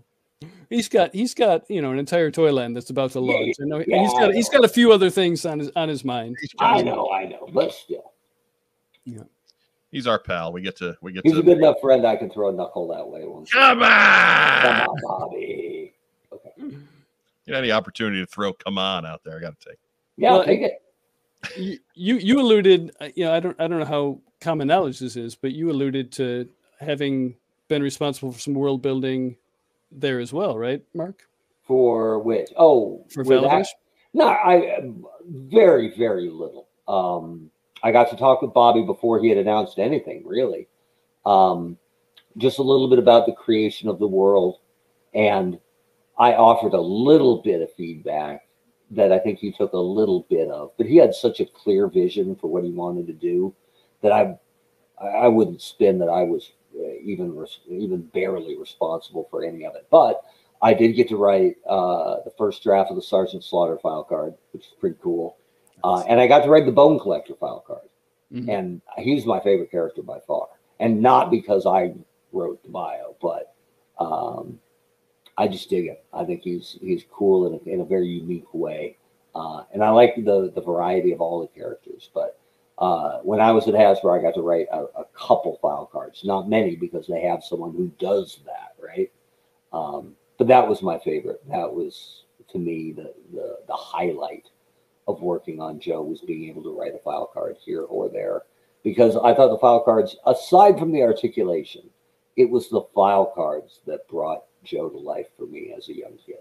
[0.71, 3.55] he's got he's got you know an entire toy Toyland that's about to Yeah, launch.
[3.61, 5.69] I know and yeah, he's I got he's got a few other things on his
[5.75, 6.35] on his mind.
[6.59, 8.11] I know, I know, but still.
[9.91, 10.51] He's our pal.
[10.53, 12.51] We get to we get He's to a good enough friend I can throw a
[12.53, 13.51] knuckle that way once.
[13.51, 14.61] Come on.
[14.61, 15.93] Come on, Bobby.
[17.49, 19.37] Get any opportunity to throw come on out there.
[19.37, 19.79] I got to take.
[20.17, 20.81] Yeah, Well, I'll take it.
[21.57, 24.99] you you you alluded uh, you know I don't I don't know how common knowledge
[24.99, 26.49] this is, but you alluded to
[26.79, 27.35] having
[27.67, 29.37] been responsible for some world building
[29.91, 31.23] there as well, right, Mark?
[31.63, 32.49] For which?
[32.57, 33.43] Oh, For with
[34.13, 34.91] No, I
[35.27, 36.67] very, very little.
[36.87, 37.51] Um,
[37.83, 40.67] I got to talk with Bobby before he had announced anything, really.
[41.25, 41.77] Um,
[42.37, 44.59] just a little bit about the creation of the world,
[45.13, 45.59] and
[46.19, 48.45] I offered a little bit of feedback
[48.91, 50.71] that I think he took a little bit of.
[50.77, 53.53] But he had such a clear vision for what he wanted to do
[54.01, 54.37] that I,
[55.01, 59.87] I wouldn't spin that I was uh, even even barely responsible for any of it.
[59.89, 60.21] But
[60.61, 64.33] I did get to write uh, the first draft of the Sergeant Slaughter file card,
[64.51, 65.37] which is pretty cool.
[65.83, 67.87] Uh, and I got to write the Bone Collector file card.
[68.33, 68.49] Mhm.
[68.49, 70.47] And he's my favorite character by far.
[70.79, 71.93] And not because I
[72.33, 73.53] wrote the bio, but
[73.99, 74.59] Um,
[75.39, 75.95] I just dig him.
[76.13, 78.97] I think he's he's cool in a, in a very unique way,
[79.33, 82.09] uh, and I like the the variety of all the characters.
[82.13, 82.37] But
[82.77, 86.25] uh, when I was at Hasbro, I got to write a, a, couple file cards,
[86.25, 89.09] not many because they have someone who does that, right?
[89.71, 91.41] Um, but that was my favorite.
[91.47, 94.49] That was to me the, the the highlight
[95.07, 98.43] of working on Joe was being able to write a file card here or there
[98.83, 101.89] because I thought the file cards, aside from the articulation,
[102.35, 106.17] it was the file cards that brought Joe to life for me as a young
[106.25, 106.37] kid.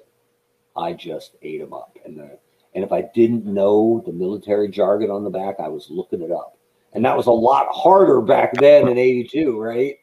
[0.76, 1.96] I just ate them up.
[2.04, 2.38] And, the,
[2.74, 6.30] and if I didn't know the military jargon on the back, I was looking it
[6.30, 6.56] up.
[6.92, 9.96] And that was a lot harder back then in 82, right?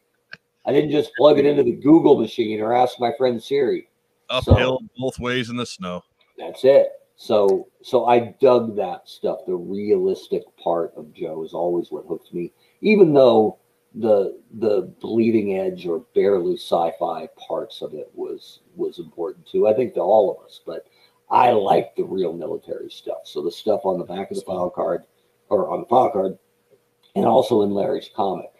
[0.65, 3.87] I didn't just plug it into the Google machine or ask my friend Siri.
[4.29, 6.03] Uphill so, both ways in the snow.
[6.37, 6.91] That's it.
[7.17, 9.39] So so I dug that stuff.
[9.45, 13.57] The realistic part of Joe is always what hooks me, even though
[13.95, 19.67] the the bleeding edge or barely sci-fi parts of it was was important too.
[19.67, 20.85] I think to all of us, but
[21.29, 23.21] I like the real military stuff.
[23.23, 25.03] So the stuff on the back of the file card
[25.49, 26.37] or on the file card,
[27.15, 28.51] and also in Larry's comic,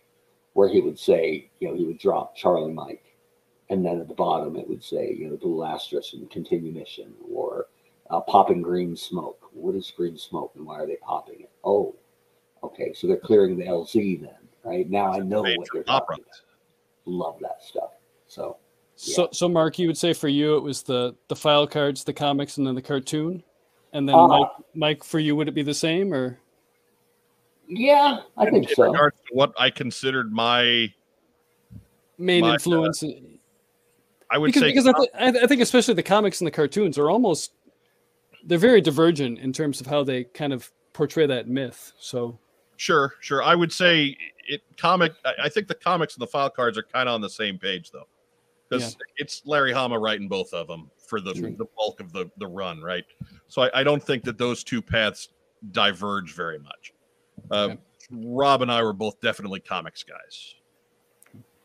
[0.53, 3.17] where he would say, you know, he would drop Charlie Mike,
[3.69, 7.13] and then at the bottom it would say, you know, Blue Asterisk and continue mission,
[7.29, 7.67] or
[8.09, 9.49] uh, popping green smoke.
[9.51, 11.51] What is green smoke, and why are they popping it?
[11.63, 11.95] Oh,
[12.63, 14.89] okay, so they're clearing the LZ then right?
[14.89, 16.41] Now I know what they're talking about.
[17.05, 17.91] Love that stuff.
[18.27, 18.57] So,
[18.97, 19.15] yeah.
[19.15, 22.13] so, so Mark, you would say for you it was the the file cards, the
[22.13, 23.43] comics, and then the cartoon,
[23.93, 26.39] and then uh, Mike, Mike, for you would it be the same or?
[27.67, 28.83] Yeah, I think in so.
[28.83, 30.93] Regards to what I considered my
[32.17, 33.03] main my, influence.
[33.03, 33.09] Uh,
[34.29, 36.97] I would because, say because I, th- I think especially the comics and the cartoons
[36.97, 37.53] are almost
[38.43, 41.93] they're very divergent in terms of how they kind of portray that myth.
[41.99, 42.37] So
[42.77, 43.41] Sure, sure.
[43.43, 45.13] I would say it comic.
[45.41, 47.91] I think the comics and the file cards are kind of on the same page
[47.91, 48.07] though,
[48.69, 49.05] because yeah.
[49.17, 52.81] it's Larry Hama writing both of them for the the bulk of the the run,
[52.81, 53.05] right?
[53.47, 55.29] So I, I, don't think that those two paths
[55.71, 56.93] diverge very much.
[57.51, 57.77] Uh, okay.
[58.11, 60.55] Rob and I were both definitely comics guys,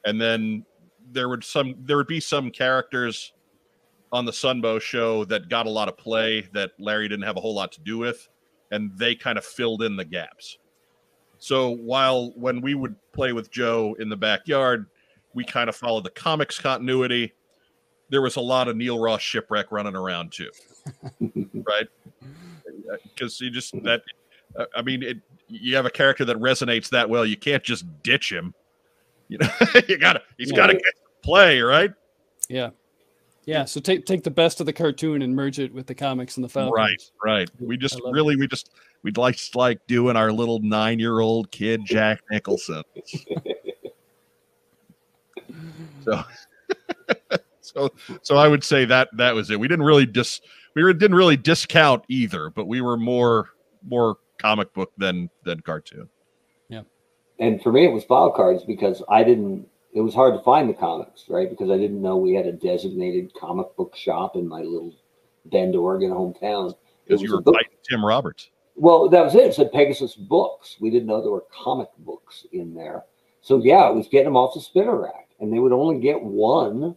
[0.05, 0.65] and then
[1.13, 3.33] there would some there would be some characters
[4.13, 7.41] on the Sunbow show that got a lot of play that Larry didn't have a
[7.41, 8.29] whole lot to do with,
[8.71, 10.59] and they kind of filled in the gaps.
[11.41, 14.87] So while when we would play with Joe in the backyard,
[15.35, 17.33] we kind of followed the comics continuity.
[18.11, 20.51] There was a lot of Neil Ross shipwreck running around too,
[21.55, 21.89] right?
[23.03, 24.03] Because you just that,
[24.59, 25.19] uh, I mean, it,
[25.49, 27.25] you have a character that resonates that well.
[27.25, 28.55] You can't just ditch him.
[29.29, 29.49] You know,
[29.89, 30.57] you gotta he's yeah.
[30.57, 31.93] gotta get play right.
[32.49, 32.71] Yeah.
[33.47, 36.37] Yeah, so take take the best of the cartoon and merge it with the comics
[36.37, 36.75] and the Falcons.
[36.77, 37.51] Right, right.
[37.59, 38.39] We just really, it.
[38.39, 38.71] we just
[39.03, 42.83] we'd like like doing our little nine year old kid Jack Nicholson.
[46.05, 46.23] so,
[47.61, 47.91] so,
[48.23, 49.59] so I would say that that was it.
[49.59, 50.41] We didn't really dis
[50.75, 53.51] we were, didn't really discount either, but we were more
[53.89, 56.09] more comic book than than cartoon.
[56.69, 56.83] Yeah,
[57.39, 60.69] and for me, it was file cards because I didn't it was hard to find
[60.69, 61.51] the comics, right?
[61.51, 64.95] Because I didn't know we had a designated comic book shop in my little
[65.47, 66.75] Bend, Oregon hometown.
[67.05, 68.51] Because you were by Tim Roberts.
[68.77, 69.47] Well, that was it.
[69.47, 70.77] It said Pegasus Books.
[70.81, 73.05] We didn't know there were comic books in there.
[73.43, 76.23] So yeah, it was getting them off the spinner rack, and they would only get
[76.23, 76.95] one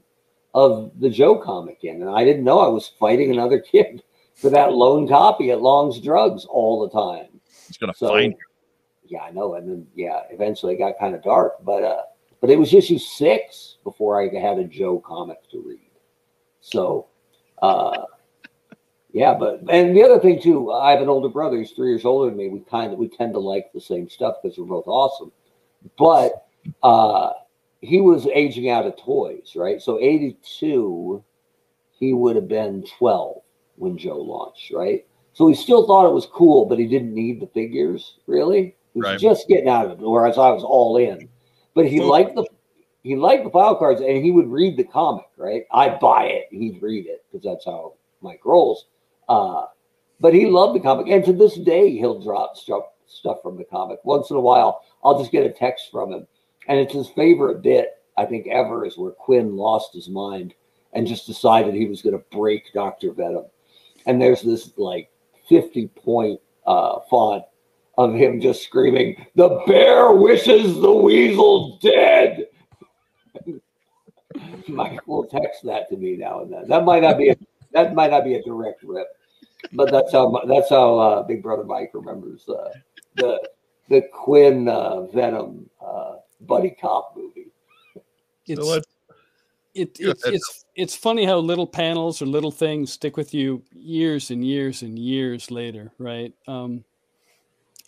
[0.53, 4.03] of the Joe comic in, and I didn't know I was fighting another kid
[4.35, 7.39] for that lone copy at Long's Drugs all the time.
[7.67, 8.37] He's gonna so, find you.
[9.05, 9.55] Yeah, I know.
[9.55, 12.01] And then yeah, eventually it got kind of dark, but uh,
[12.41, 15.79] but it was issue six before I had a Joe comic to read.
[16.59, 17.07] So,
[17.61, 18.03] uh,
[19.13, 21.57] yeah, but and the other thing too, I have an older brother.
[21.57, 22.49] He's three years older than me.
[22.49, 25.31] We kind of we tend to like the same stuff because we're both awesome.
[25.99, 26.47] But
[26.81, 27.33] uh,
[27.81, 29.79] he was aging out of toys, right?
[29.79, 31.23] So eighty two,
[31.91, 33.43] he would have been twelve
[33.75, 35.05] when Joe launched, right?
[35.33, 38.75] So he still thought it was cool, but he didn't need the figures really.
[38.95, 39.19] He was right.
[39.19, 41.29] just getting out of it, whereas I was all in.
[41.75, 42.45] But he liked the
[43.03, 45.65] he liked the file cards and he would read the comic, right?
[45.71, 48.87] I'd buy it, he'd read it because that's how Mike rolls.
[49.29, 49.65] Uh,
[50.19, 53.63] but he loved the comic, and to this day, he'll drop stuff stuff from the
[53.63, 53.99] comic.
[54.03, 56.27] Once in a while, I'll just get a text from him,
[56.67, 60.53] and it's his favorite bit I think ever is where Kwinn lost his mind
[60.93, 63.45] and just decided he was going to break Doctor Venom,
[64.05, 65.09] and there's this like
[65.49, 67.43] fifty point uh, font
[67.97, 72.47] of him just screaming, "The bear wishes the weasel dead."
[74.67, 76.67] Mike will text that to me now and then.
[76.67, 77.35] That might not be
[77.73, 79.07] that might not be a direct rip,
[79.73, 82.69] but that's how that's how uh, Big Brother Mike remembers uh,
[83.15, 83.39] the
[83.89, 87.47] the Kwinn uh, Venom uh, buddy cop movie.
[88.45, 88.81] It's, so
[89.73, 94.29] it, it's it's it's funny how little panels or little things stick with you years
[94.31, 96.33] and years and years later, right?
[96.47, 96.83] Um,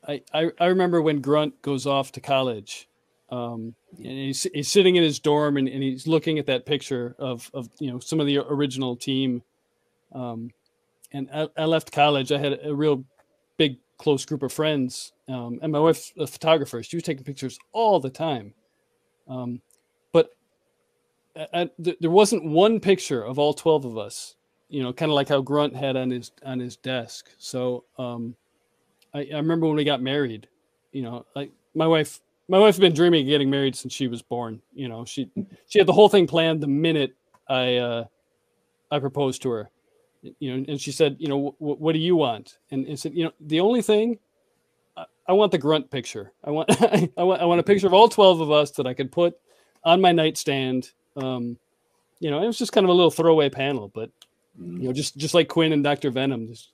[0.07, 2.88] I, I I remember when Grunt goes off to college,
[3.30, 7.16] um, and he's he's sitting in his dorm and, and he's looking at that picture
[7.20, 9.44] of of you know some of the original team.
[10.16, 10.50] Um,
[11.12, 12.32] and I, I left college.
[12.32, 13.06] I had a real
[13.58, 16.82] big close group of friends, um, and my wife's a photographer.
[16.82, 18.54] She was taking pictures all the time.
[19.28, 19.62] Um,
[21.54, 24.36] I, there wasn't one picture of all 12 of us
[24.70, 28.36] you know kind of like how grunt had on his on his desk so um
[29.14, 30.48] I, I remember when we got married
[30.92, 34.08] you know like my wife my wife had been dreaming of getting married since she
[34.08, 35.30] was born you know she
[35.68, 37.14] she had the whole thing planned the minute
[37.50, 38.06] i uh
[38.92, 39.70] i proposed to her
[40.40, 43.24] you know and she said you know what do you want and, and said you
[43.24, 44.18] know the only thing
[44.98, 46.70] I, I want the grunt picture i want
[47.18, 49.38] I want i want a picture of all 12 of us that i could put
[49.84, 51.58] on my nightstand um,
[52.20, 54.10] you know, it was just kind of a little throwaway panel, but
[54.58, 56.72] you know, just just like Kwinn and Doctor Venom, just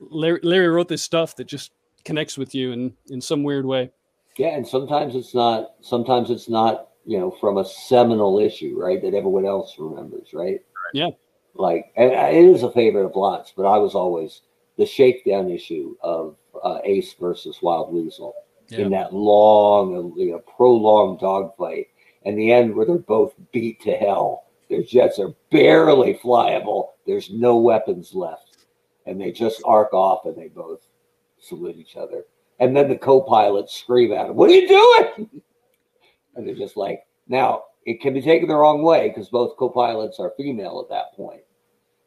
[0.00, 1.72] Larry, Larry wrote this stuff that just
[2.04, 3.90] connects with you in in some weird way.
[4.36, 5.72] Yeah, and sometimes it's not.
[5.80, 6.86] Sometimes it's not.
[7.06, 9.00] You know, from a seminal issue, right?
[9.00, 10.60] That everyone else remembers, right?
[10.92, 11.08] Yeah.
[11.54, 14.42] Like, and it is a favorite of lots, but I was always
[14.76, 18.34] the shakedown issue of uh, Ace versus Wild Weasel
[18.68, 18.78] yeah.
[18.78, 21.88] in that long, you know, prolonged dogfight
[22.24, 24.44] and the end where they're both beat to hell.
[24.68, 26.90] Their jets are barely flyable.
[27.06, 28.58] There's no weapons left.
[29.06, 30.80] And they just arc off and they both
[31.40, 32.24] salute each other.
[32.60, 35.42] And then the co pilots scream at them, What are you doing?
[36.36, 39.68] and they're just like, now it can be taken the wrong way because both co
[39.68, 41.42] pilots are female at that point.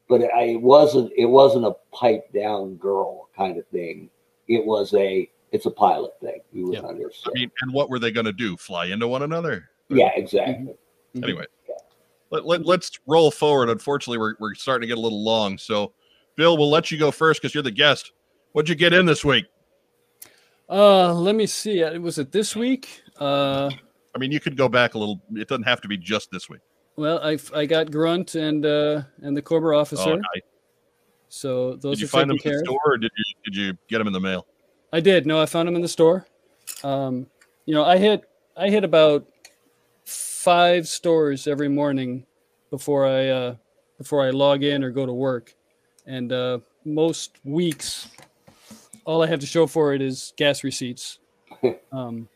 [0.07, 4.09] But it, it wasn't it wasn't a pipe down girl kind of thing.
[4.47, 6.39] It was a it's a pilot thing.
[6.53, 7.33] You would understand.
[7.35, 8.55] I mean, and what were they going to do?
[8.55, 9.69] Fly into one another?
[9.89, 10.73] Yeah, exactly.
[11.15, 11.23] Mm-hmm.
[11.25, 11.45] Anyway,
[12.31, 13.69] let, let, let's roll forward.
[13.69, 15.57] Unfortunately, we're, we're starting to get a little long.
[15.57, 15.93] So,
[16.35, 18.13] Bill, we'll let you go first because you're the guest.
[18.53, 19.45] What'd you get in this week?
[20.67, 21.83] Uh, let me see.
[21.83, 23.03] Uh, was it this week?
[23.19, 23.69] Uh,
[24.15, 25.21] I mean, you could go back a little.
[25.35, 26.61] It doesn't have to be just this week.
[26.95, 30.11] Well, I I got Grunt and uh and the Cobra officer.
[30.11, 30.43] Oh, nice.
[31.29, 33.97] So those did you find them in the store, or did you did you get
[33.97, 34.45] them in the mail?
[34.91, 35.25] I did.
[35.25, 36.27] No, I found them in the store.
[36.83, 37.27] Um,
[37.65, 38.23] you know, I hit
[38.55, 39.27] I hit about
[40.05, 42.25] five stores every morning
[42.69, 43.55] before I uh,
[43.97, 45.55] before I log in or go to work,
[46.05, 48.09] and uh, most weeks,
[49.05, 51.19] all I have to show for it is gas receipts.
[51.93, 52.27] Um,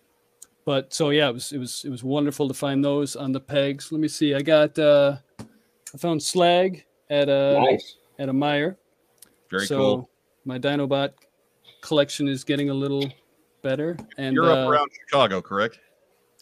[0.68, 3.40] but so yeah, it was it was it was wonderful to find those on the
[3.40, 3.90] pegs.
[3.90, 4.36] Let me see.
[4.36, 7.96] I got uh, I found slag at a nice.
[8.20, 8.76] at a Meijer.
[9.50, 10.10] Very so cool.
[10.44, 11.14] My Dinobot
[11.80, 13.10] collection is getting a little
[13.62, 13.96] better.
[14.18, 15.80] And you're up uh, around Chicago, correct?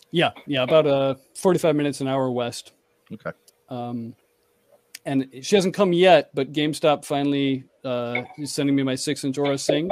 [0.09, 2.73] Yeah, yeah, about uh 45 minutes an hour west.
[3.13, 3.29] Okay.
[3.69, 4.15] Um,
[5.05, 9.59] and she hasn't come yet, but GameStop finally uh, is sending me my six-inch Aurra
[9.59, 9.91] Sing.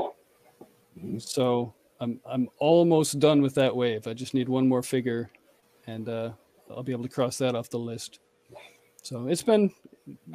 [1.20, 4.08] So I'm I'm almost done with that wave.
[4.08, 5.30] I just need one more figure,
[5.88, 6.32] and uh,
[6.70, 8.20] I'll be able to cross that off the list.
[9.02, 9.72] So it's been,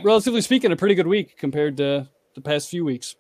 [0.02, 3.16] relatively speaking, a pretty good week compared to the past few weeks.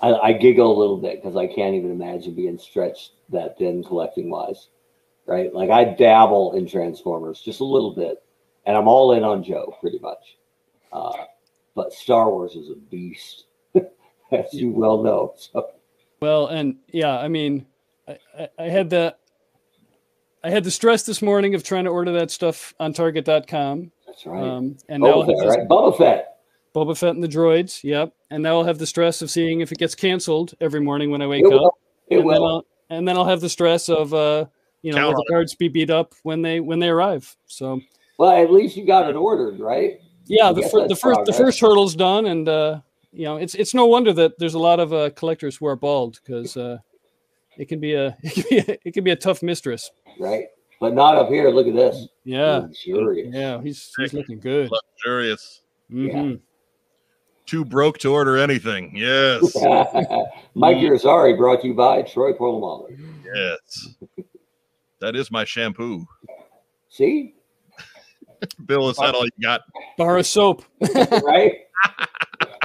[0.00, 3.84] I, I giggle a little bit because I can't even imagine being stretched that thin
[3.84, 4.68] collecting wise
[5.30, 5.54] right?
[5.54, 8.22] Like I dabble in Transformers just a little bit,
[8.66, 10.36] and I'm all in on Joe pretty much.
[10.92, 11.12] Uh,
[11.76, 13.44] but Star Wars is a beast,
[14.32, 15.34] as you well know.
[15.36, 15.70] So.
[16.20, 17.64] Well, and yeah, I mean,
[18.10, 19.14] I, I, I had the
[20.42, 23.92] I had the stress this morning of trying to order that stuff on Target.com.
[24.06, 24.42] That's right.
[24.42, 25.68] Um, and Boba now Fett, right?
[25.68, 26.26] Boba Fett.
[26.74, 27.84] Boba Fett and the droids.
[27.84, 28.14] Yep.
[28.30, 31.20] And now I'll have the stress of seeing if it gets canceled every morning when
[31.20, 31.74] I wake it up.
[32.08, 32.64] It and will.
[32.88, 34.46] Then and then I'll have the stress of uh,
[34.82, 37.36] you know, let the cards be beat up when they when they arrive.
[37.46, 37.80] So,
[38.18, 40.00] well, at least you got it ordered, right?
[40.26, 41.26] Yeah, the, fir- the first progress.
[41.26, 42.80] the first hurdle's done, and uh,
[43.12, 45.76] you know, it's it's no wonder that there's a lot of uh, collectors who are
[45.76, 46.78] bald because uh,
[47.60, 49.90] it can be a it can be a, it can be a tough mistress.
[50.18, 50.46] Right,
[50.80, 51.50] but not up here.
[51.50, 52.08] Look at this.
[52.24, 53.34] Yeah, luxurious.
[53.34, 54.70] Yeah, he's he's looking good.
[54.70, 55.60] Luxurious.
[55.92, 56.30] Mm-hmm.
[56.30, 56.36] Yeah.
[57.46, 58.96] Too broke to order anything.
[58.96, 59.56] Yes.
[60.54, 62.96] Mike Irizarry brought to you by Troy Polamalu.
[63.34, 63.96] Yes.
[65.00, 66.06] That is my shampoo.
[66.88, 67.34] See?
[68.66, 69.62] Bill, is that all you got?
[69.98, 70.62] Bar of soap.
[71.24, 71.54] right?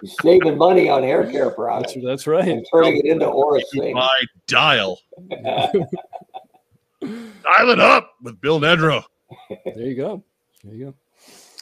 [0.01, 1.93] You're saving money on hair care products.
[1.93, 2.47] That's, that's right.
[2.47, 4.99] And turning it into Aura My dial.
[7.01, 9.03] dial it up with Bill Nedro.
[9.49, 10.23] There you go.
[10.63, 10.93] There you go.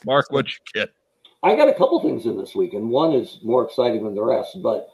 [0.05, 0.89] Mark, what you get?
[1.43, 4.23] I got a couple things in this week, and one is more exciting than the
[4.23, 4.87] rest, but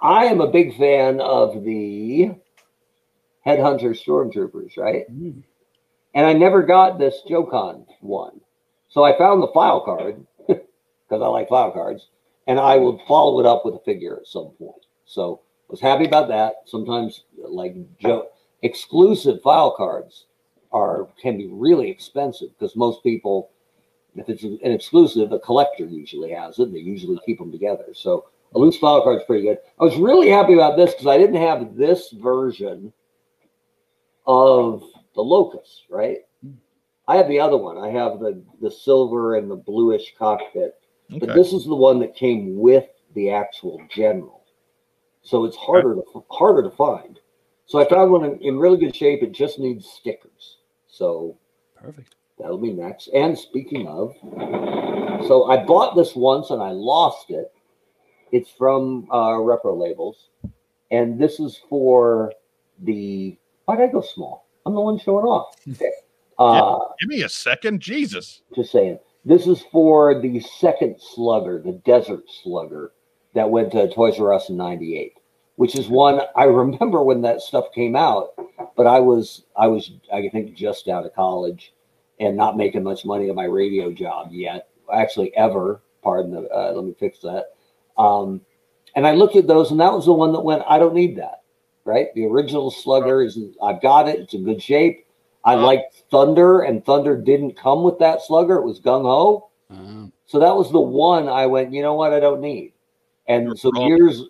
[0.00, 2.32] I am a big fan of the
[3.46, 5.04] Headhunter Stormtroopers, right?
[5.12, 5.42] Mm.
[6.14, 8.40] And I never got this Joe-Con one.
[8.88, 10.26] So I found the file card
[11.12, 12.08] because I like file cards,
[12.46, 14.86] and I would follow it up with a figure at some point.
[15.04, 16.54] So I was happy about that.
[16.64, 18.28] Sometimes, like Joe,
[18.62, 20.24] exclusive file cards
[20.72, 23.50] are can be really expensive because most people,
[24.16, 26.72] if it's an exclusive, a collector usually has it.
[26.72, 27.88] They usually keep them together.
[27.92, 29.58] So a loose file card is pretty good.
[29.78, 32.90] I was really happy about this because I didn't have this version
[34.26, 34.82] of
[35.14, 36.20] the Locust, right?
[36.42, 36.52] Hmm.
[37.06, 37.76] I have the other one.
[37.76, 40.81] I have the the silver and the bluish cockpit,
[41.12, 41.26] okay.
[41.26, 44.44] but this is the one that came with the actual general,
[45.22, 47.18] so it's harder to harder to find.
[47.66, 49.22] So I found one in, in really good shape.
[49.22, 50.58] It just needs stickers.
[50.88, 51.38] So
[51.80, 52.14] perfect.
[52.38, 53.08] That'll be next.
[53.08, 54.14] And speaking of,
[55.28, 57.52] so I bought this once and I lost it.
[58.32, 60.28] It's from uh, Repro Labels,
[60.90, 62.32] and this is for
[62.82, 63.36] the.
[63.66, 64.46] Why did I go small?
[64.66, 65.56] I'm the one showing off.
[65.70, 65.90] Okay.
[66.38, 68.40] Uh, give me a second, Jesus.
[68.56, 68.98] Just saying.
[69.24, 72.92] This is for the second slugger, the Desert Slugger,
[73.34, 75.14] that went to Toys R Us in '98,
[75.56, 78.30] which is one I remember when that stuff came out.
[78.76, 81.72] But I was, I was, I think, just out of college
[82.18, 84.68] and not making much money at my radio job yet.
[84.92, 85.82] Actually, ever.
[86.02, 86.48] Pardon the.
[86.48, 87.54] Uh, let me fix that.
[87.96, 88.40] Um,
[88.96, 90.64] and I looked at those, and that was the one that went.
[90.68, 91.42] I don't need that.
[91.84, 92.08] Right.
[92.14, 93.38] The original Slugger is.
[93.62, 94.18] I've got it.
[94.18, 95.06] It's in good shape.
[95.44, 98.56] I liked Thunder, and Thunder didn't come with that slugger.
[98.56, 99.50] It was gung ho.
[99.70, 102.72] Uh, so that was the one I went, you know what, I don't need.
[103.26, 103.86] And so wrong.
[103.86, 104.22] years,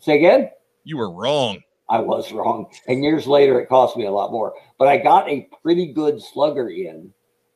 [0.00, 0.50] say again?
[0.84, 1.62] You were wrong.
[1.88, 2.66] I was wrong.
[2.86, 4.54] And years later, it cost me a lot more.
[4.78, 7.12] But I got a pretty good slugger in.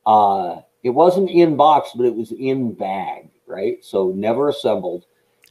[0.06, 3.84] Uh, it wasn't in box, but it was in bag, right?
[3.84, 5.04] So never assembled.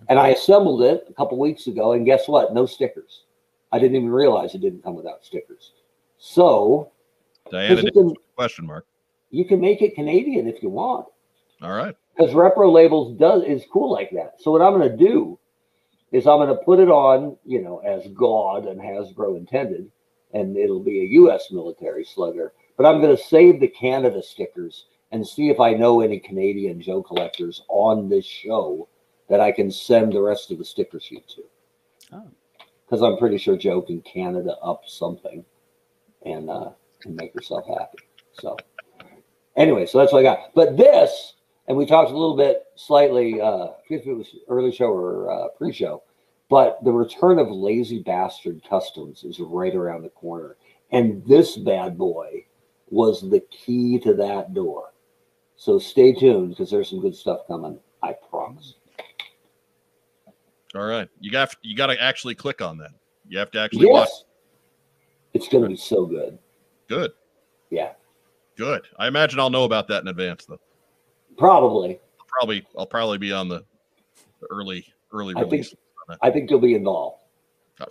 [0.10, 2.54] And I assembled it a couple weeks ago, and guess what?
[2.54, 3.24] No stickers.
[3.72, 5.74] I didn't even realize it didn't come without stickers.
[6.18, 6.92] So
[7.52, 8.86] Diana can, question mark.
[9.30, 11.08] You can make it Canadian if you want.
[11.62, 11.96] All right.
[12.16, 14.36] Because Repro Labels does is cool like that.
[14.40, 15.40] So what I'm going to do
[16.12, 19.90] is I'm going to put it on, you know, as God and Hasbro intended,
[20.34, 21.52] and it'll be a U.S.
[21.52, 22.54] military slugger.
[22.78, 26.82] But I'm going to save the Canada stickers and see if I know any Canadian
[26.82, 28.88] Joe collectors on this show
[29.30, 31.44] that I can send the rest of the sticker sheet to.
[32.86, 33.06] Because oh.
[33.06, 35.46] I'm pretty sure Joe can Canada up something.
[36.26, 36.72] And uh,
[37.06, 38.00] and make yourself happy.
[38.34, 38.58] So,
[39.56, 40.54] anyway, so that's what I got.
[40.54, 41.34] But this,
[41.68, 45.48] and we talked a little bit slightly, uh, if it was early show or uh,
[45.58, 46.04] pre show,
[46.50, 50.58] but the return of Lazy Bastard Customs is right around the corner.
[50.92, 52.46] And this bad boy
[52.90, 54.92] was the key to that door.
[55.56, 57.80] So stay tuned because there's some good stuff coming.
[58.04, 58.76] I promise.
[60.76, 62.92] All right, you got you got to actually click on that.
[63.28, 63.94] You have to actually yes.
[63.94, 64.10] watch.
[65.34, 66.38] It's going to be so good.
[66.92, 67.14] Good.
[67.70, 67.94] Yeah.
[68.58, 68.86] Good.
[69.00, 70.60] I imagine I'll know about that in advance, though.
[71.38, 72.02] Probably.
[72.28, 72.68] Probably.
[72.78, 73.64] I'll probably be on the,
[74.50, 75.70] early early I release.
[75.70, 77.20] Think, I think you'll be involved.
[77.80, 77.86] Oh.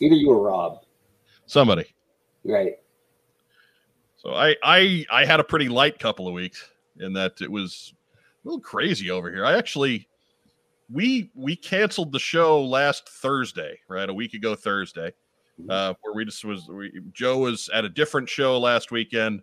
[0.00, 0.84] Either you or Rob.
[1.46, 1.86] Somebody.
[2.44, 2.74] Right.
[4.18, 6.68] So I I I had a pretty light couple of weeks
[7.00, 7.94] in that it was
[8.44, 9.46] a little crazy over here.
[9.46, 10.06] I actually
[10.92, 14.10] we we canceled the show last Thursday, right?
[14.10, 15.14] A week ago Thursday
[15.68, 19.42] uh, where we just was we, Joe was at a different show last weekend,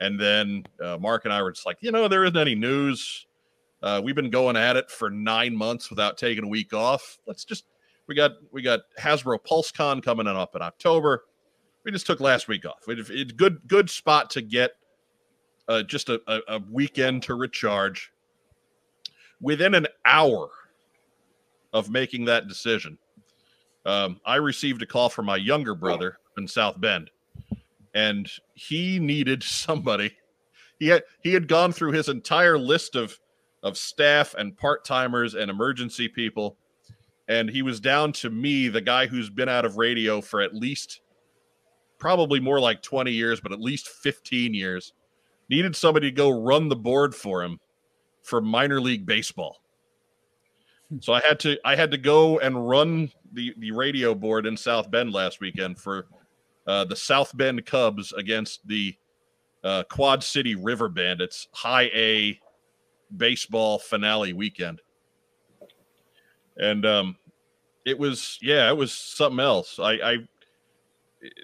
[0.00, 3.26] and then uh, Mark and I were just like, you know, there isn't any news.
[3.82, 7.18] Uh, we've been going at it for nine months without taking a week off.
[7.26, 7.64] Let's just
[8.06, 11.24] we got we got Hasbro PulseCon coming up in October.
[11.84, 12.84] We just took last week off.
[12.88, 14.72] It's it, good good spot to get
[15.68, 18.12] uh, just a, a, a weekend to recharge.
[19.40, 20.50] Within an hour
[21.72, 22.98] of making that decision,
[23.84, 27.10] um, I received a call from my younger brother in South Bend,
[27.94, 30.16] and he needed somebody.
[30.78, 33.18] He had he had gone through his entire list of
[33.62, 36.56] of staff and part timers and emergency people,
[37.28, 40.54] and he was down to me, the guy who's been out of radio for at
[40.54, 41.00] least
[42.02, 44.92] probably more like 20 years, but at least 15 years.
[45.48, 47.60] Needed somebody to go run the board for him
[48.22, 49.60] for minor league baseball.
[51.00, 54.56] So I had to I had to go and run the the radio board in
[54.56, 56.06] South Bend last weekend for
[56.66, 58.94] uh, the South Bend Cubs against the
[59.64, 62.40] uh, Quad City River Bandits High A
[63.16, 64.80] baseball finale weekend,
[66.56, 67.16] and um,
[67.84, 69.78] it was yeah, it was something else.
[69.78, 70.16] I, I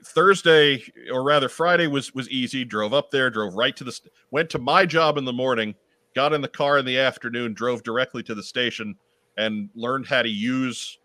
[0.06, 2.64] Thursday or rather Friday was was easy.
[2.64, 3.98] Drove up there, drove right to the
[4.30, 5.74] went to my job in the morning,
[6.14, 8.96] got in the car in the afternoon, drove directly to the station,
[9.36, 10.98] and learned how to use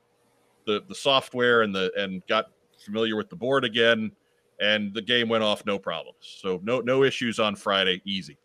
[0.65, 2.47] the the software and the and got
[2.83, 4.11] familiar with the board again,
[4.59, 6.17] and the game went off no problems.
[6.21, 8.37] So no no issues on Friday, easy.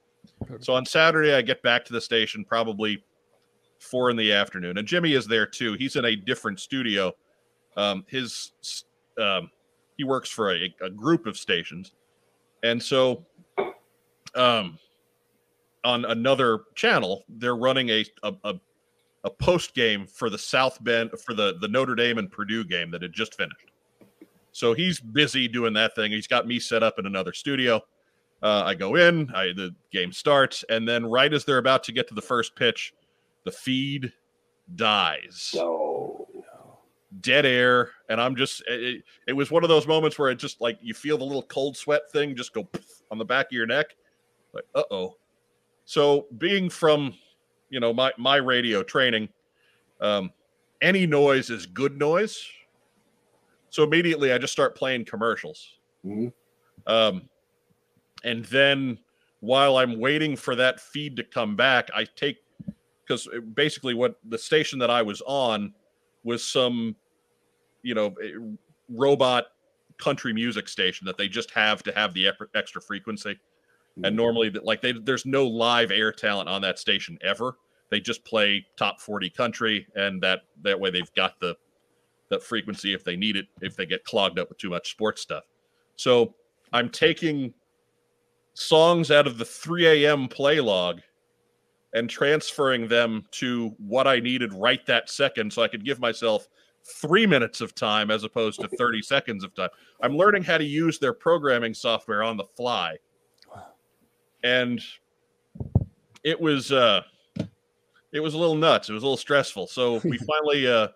[0.61, 3.03] So on Saturday, I get back to the station probably
[3.81, 5.75] four in the afternoon, and Jimmy is there too.
[5.75, 7.13] He's in a different studio.
[7.77, 8.53] Um, his
[9.21, 9.51] um,
[9.97, 11.93] he works for a, a group of stations,
[12.63, 13.25] and so
[14.35, 14.79] um,
[15.85, 18.55] on another channel, they're running a a, a,
[19.25, 22.91] a post game for the South Bend for the the Notre Dame and Purdue game
[22.93, 23.73] that had just finished.
[24.53, 26.11] So he's busy doing that thing.
[26.11, 27.83] He's got me set up in another studio.
[28.43, 31.93] Uh, I go in, I the game starts, and then right as they're about to
[31.93, 32.95] get to the first pitch,
[33.45, 34.13] the feed
[34.75, 35.53] dies.
[35.55, 36.27] No.
[37.21, 38.63] Dead air, and I'm just.
[38.69, 41.43] It, it was one of those moments where it just like you feel the little
[41.43, 42.69] cold sweat thing just go
[43.11, 43.97] on the back of your neck.
[44.53, 45.17] Like, uh oh.
[45.87, 47.15] So being from,
[47.71, 49.29] you know, my my radio training,
[50.01, 50.33] um,
[50.81, 52.47] any noise is good noise.
[53.71, 55.79] So immediately I just start playing commercials.
[56.05, 56.33] Mhm.
[56.87, 57.29] Um,
[58.25, 58.99] and then
[59.41, 62.39] while I'm waiting for that feed to come back, I take
[63.05, 65.75] because basically what the station that I was on
[66.25, 66.97] was some,
[67.83, 68.15] you know,
[68.89, 69.47] robot
[69.99, 73.39] country music station that they just have to have the extra frequency.
[73.99, 74.17] And mm-hmm.
[74.17, 77.57] normally, that like they, there's no live air talent on that station ever.
[77.91, 81.57] They just play top 40 country, and that that way they've got the
[82.31, 85.23] that frequency if they need it if they get clogged up with too much sports
[85.23, 85.45] stuff.
[85.97, 86.35] So
[86.73, 87.55] I'm taking
[88.55, 90.29] songs out of the 3 a.m.
[90.29, 91.01] play log
[91.95, 96.49] and transferring them to what I needed right that second so I could give myself
[96.85, 99.71] three minutes of time as opposed to 30 seconds of time.
[100.03, 102.97] I'm learning how to use their programming software on the fly.
[104.43, 104.81] And
[106.25, 107.03] it was uh
[108.13, 108.89] it was a little nuts.
[108.89, 109.67] It was a little stressful.
[109.69, 110.89] So we finally uh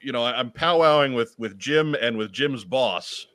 [0.00, 3.26] you know, I'm powwowing with with Jim and with Jim's boss,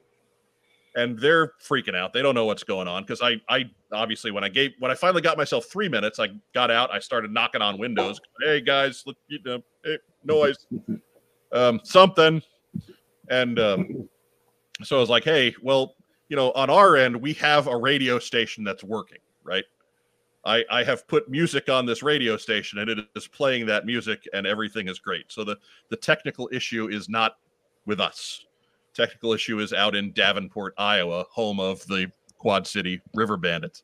[0.95, 2.13] and they're freaking out.
[2.13, 4.93] They don't know what's going on because I I obviously when I gave when I
[4.93, 6.93] finally got myself three minutes, I got out.
[6.93, 8.21] I started knocking on windows.
[8.41, 10.67] Hey guys, look, you know, hey, noise,
[11.51, 12.41] um, something,
[13.29, 14.09] and um,
[14.83, 15.95] so I was like, hey, well,
[16.29, 19.65] you know, on our end, we have a radio station that's working, right?
[20.45, 24.27] I, I have put music on this radio station and it is playing that music
[24.33, 25.31] and everything is great.
[25.31, 25.57] So the,
[25.89, 27.37] the technical issue is not
[27.85, 28.45] with us.
[28.93, 33.83] Technical issue is out in Davenport, Iowa, home of the Quad City River Bandits.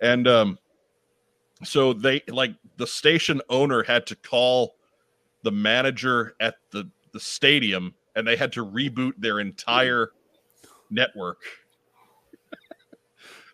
[0.00, 0.58] And um,
[1.62, 4.74] so they like the station owner had to call
[5.42, 10.10] the manager at the, the stadium and they had to reboot their entire
[10.94, 11.38] network.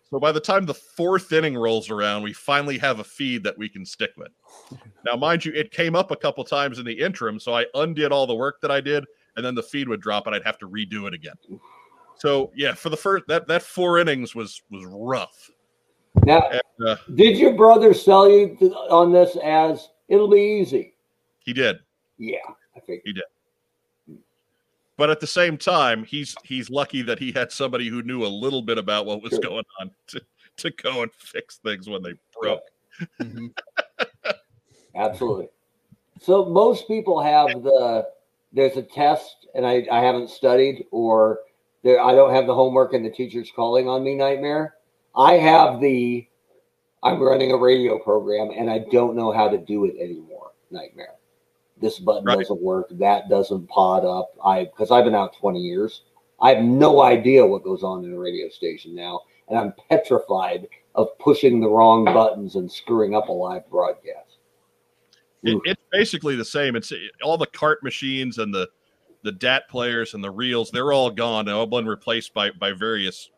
[0.09, 3.57] So by the time the fourth inning rolls around, we finally have a feed that
[3.57, 4.31] we can stick with.
[5.05, 8.11] Now, mind you, it came up a couple times in the interim, so I undid
[8.11, 9.05] all the work that I did,
[9.37, 11.35] and then the feed would drop, and I'd have to redo it again.
[12.17, 15.49] So yeah, for the first that that four innings was was rough.
[16.23, 18.57] Now, And, uh, did your brother sell you
[18.89, 20.93] on this as it'll be easy?
[21.39, 21.79] he did,
[22.17, 22.39] Yeah,
[22.75, 23.03] I think.
[25.01, 28.27] But at the same time, he's he's lucky that he had somebody who knew a
[28.27, 29.39] little bit about what was Sure.
[29.39, 30.21] going on to
[30.57, 32.61] to go and fix things when they broke.
[33.19, 33.47] Mm-hmm.
[34.95, 35.49] Absolutely.
[36.21, 38.09] So most people have the
[38.53, 41.39] there's a test, and I, I haven't studied, or
[41.81, 44.75] there I don't have the homework, and the teacher's calling on me nightmare.
[45.15, 46.27] I have the
[47.01, 50.51] I'm running a radio program, and I don't know how to do it anymore.
[50.69, 51.15] Nightmare.
[51.79, 52.37] This button Right.
[52.39, 52.87] doesn't work.
[52.91, 54.33] That doesn't pod up.
[54.43, 56.03] I because I've been out 20 years.
[56.39, 60.67] I have no idea what goes on in a radio station now, and I'm petrified
[60.95, 64.37] of pushing the wrong buttons and screwing up a live broadcast.
[65.43, 66.75] It, it's basically the same.
[66.75, 66.91] It's
[67.23, 68.69] all the cart machines and the
[69.23, 70.71] the DAT players and the reels.
[70.71, 71.45] They're all gone.
[71.45, 73.29] They've all been replaced by by various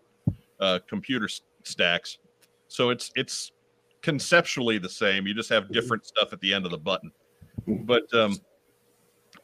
[0.59, 1.29] uh, computer
[1.63, 2.17] stacks.
[2.67, 3.51] So it's it's
[4.01, 5.27] conceptually the same.
[5.27, 7.11] You just have different stuff at the end of the button.
[7.67, 8.37] But um,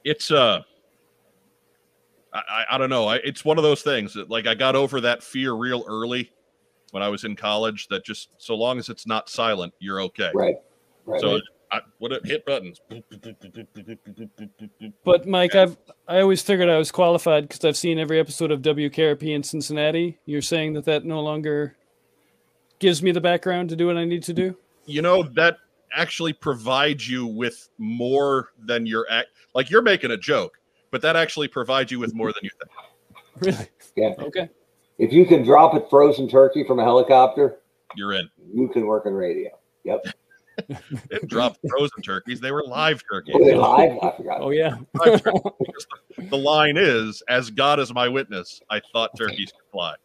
[0.04, 0.62] it's uh,
[2.34, 3.08] I, I I don't know.
[3.08, 6.32] I, it's one of those things that like I got over that fear real early
[6.92, 7.88] when I was in college.
[7.90, 10.32] That just so long as it's not silent, you're okay.
[10.34, 10.56] Right.
[11.06, 11.22] Right.
[11.22, 11.40] So
[11.72, 12.82] I, what it hit buttons.
[15.04, 15.78] But Mike, I've
[16.08, 20.20] I always figured I was qualified because I've seen every episode of WKRP in Cincinnati.
[20.26, 21.76] You're saying that that no longer
[22.80, 24.56] gives me the background to do what I need to do.
[24.86, 25.58] You know that
[25.94, 29.28] actually provides you with more than your act.
[29.56, 30.58] Like you're making a joke,
[30.92, 32.72] but that actually provides you with more than you think.
[33.42, 33.68] Really?
[33.96, 34.14] Yeah.
[34.26, 34.50] Okay.
[34.98, 37.60] If you can drop a frozen turkey from a helicopter,
[37.96, 38.30] You're in.
[38.54, 39.50] you can work in radio.
[39.86, 40.06] Yep.
[41.10, 42.42] It dropped frozen turkeys.
[42.42, 43.34] They were live turkeys.
[43.36, 43.98] Were they live?
[44.04, 44.42] I forgot.
[44.42, 44.76] Oh yeah.
[44.94, 45.42] Live turkeys.
[45.58, 45.88] Because
[46.18, 49.96] the- the line is, "As God is my witness, I thought turkeys could fly."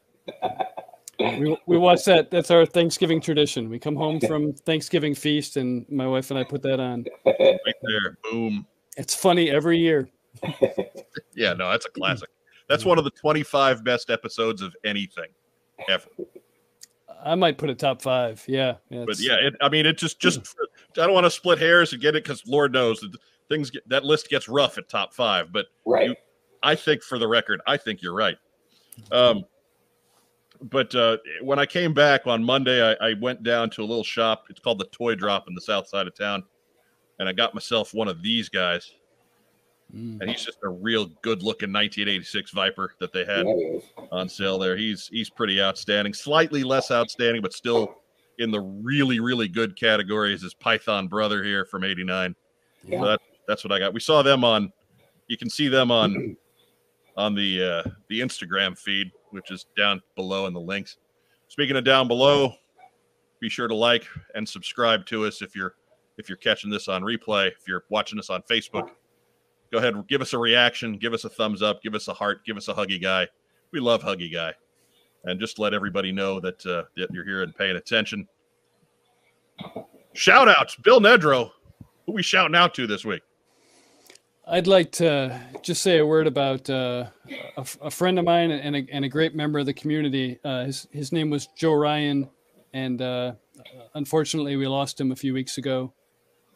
[1.19, 2.31] We, we watch that.
[2.31, 3.69] That's our Thanksgiving tradition.
[3.69, 7.05] We come home from Thanksgiving feast, and my wife and I put that on.
[7.25, 8.67] Right there, boom.
[8.97, 10.09] It's funny every year.
[11.35, 12.29] Yeah, no, that's a classic.
[12.69, 15.29] That's one of the 25 best episodes of anything
[15.89, 16.07] ever.
[17.25, 18.43] I might put a top five.
[18.47, 20.55] Yeah, But yeah, it, I mean, it just just
[20.93, 23.17] I don't want to split hairs and get it because Lord knows that
[23.49, 25.53] things get, that list gets rough at top five.
[25.53, 26.17] But right.
[26.63, 28.37] I think, for the record, I think you're right.
[29.11, 29.45] Um,
[30.71, 34.05] but uh, when I came back on Monday, I, I went down to a little
[34.05, 34.47] shop.
[34.49, 36.43] It's called the Toy Drop in the south side of town,
[37.19, 38.93] and I got myself one of these guys.
[39.95, 40.21] Mm.
[40.21, 43.79] And he's just a real good-looking 1986 Viper that they had Yeah,
[44.11, 44.77] on sale there.
[44.77, 47.97] He's he's pretty outstanding, slightly less outstanding, but still
[48.39, 50.33] in the really really good category.
[50.33, 52.35] Is his Python brother here from '89.
[52.85, 52.99] Yeah.
[53.01, 53.93] So that, that's what I got.
[53.93, 54.73] We saw them on.
[55.29, 56.37] You can see them on
[57.17, 60.97] on the uh, the Instagram feed, which is down below in the links.
[61.49, 62.55] Speaking of down below,
[63.41, 65.75] be sure to like and subscribe to us if you're
[66.17, 67.49] if you're catching this on replay.
[67.49, 68.91] If you're watching us on Facebook,
[69.73, 72.45] go ahead give us a reaction, give us a thumbs up, give us a heart,
[72.47, 73.27] give us a huggy guy.
[73.73, 74.55] We love huggy guy,
[75.25, 78.29] and just let everybody know that uh, that you're here and paying attention.
[80.13, 81.51] Shout outs, Bill Nedro.
[82.07, 83.23] Who we shouting out to this week?
[84.47, 87.07] I'd like to just say a word about uh,
[87.57, 90.39] a, a friend of mine and a, and a great member of the community.
[90.45, 92.29] Uh, his, his name was Joe Ryan,
[92.75, 93.33] and uh,
[93.95, 95.95] unfortunately, we lost him a few weeks ago.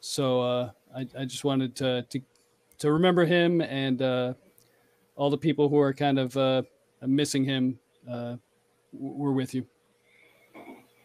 [0.01, 2.21] So uh, I, I just wanted to, to
[2.81, 4.35] to remember him and uh,
[5.17, 6.63] all the people who are kind of uh,
[7.03, 7.79] missing him.
[8.93, 9.67] We're with you.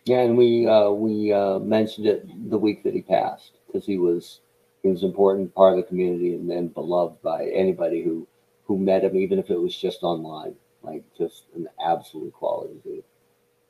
[0.05, 4.41] Yeah, and we we mentioned it the week that he passed because he was
[4.84, 8.27] he was an important part of the community and, and beloved by anybody who
[8.65, 10.55] who met him, even if it was just online.
[10.84, 13.03] Like just an absolute quality dude.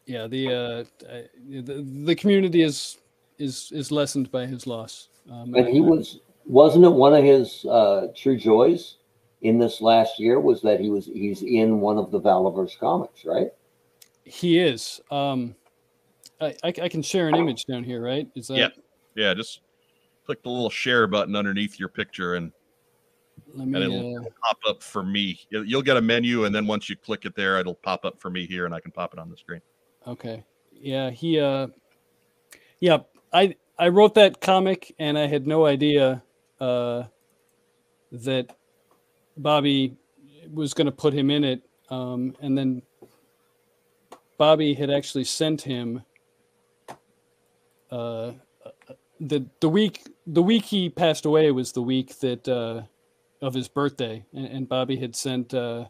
[0.08, 2.98] Yeah, the uh, uh, the, the community is
[3.38, 5.10] is is lessened by his loss.
[5.32, 8.96] Um, And I- he was wasn't it one of his uh, true joys
[9.44, 13.24] in this last year was that he was he's in one of the Valaverse comics,
[13.24, 13.52] right?
[14.26, 15.00] He is.
[15.12, 15.56] Um,
[16.42, 18.28] I, I I can share an image down here, right?
[18.36, 18.58] Is that?
[18.58, 18.70] Yeah.
[19.16, 19.62] Yeah, just
[20.26, 22.52] click the little share button underneath your picture and
[23.54, 25.40] Let and it'll Uh, pop up for me.
[25.50, 28.20] You'll you'll get a menu, and then once you click it there, it'll pop up
[28.20, 29.62] for me here, and I can pop it on the screen.
[30.08, 30.44] okay.
[30.72, 31.10] Yeah.
[31.10, 31.40] He.
[31.40, 31.68] Uh.
[32.80, 33.00] Yeah.
[33.32, 36.24] I I wrote that comic, and I had no idea
[36.60, 37.04] uh,
[38.12, 38.56] that
[39.38, 39.98] Bobby
[40.52, 42.82] was going to put him in it, um, and then
[44.38, 46.04] Bobby had actually sent him.
[47.90, 48.34] Uh,
[49.28, 52.84] the the week the week he passed away was the week that uh,
[53.42, 55.86] of his birthday, and, and Bobby had sent uh,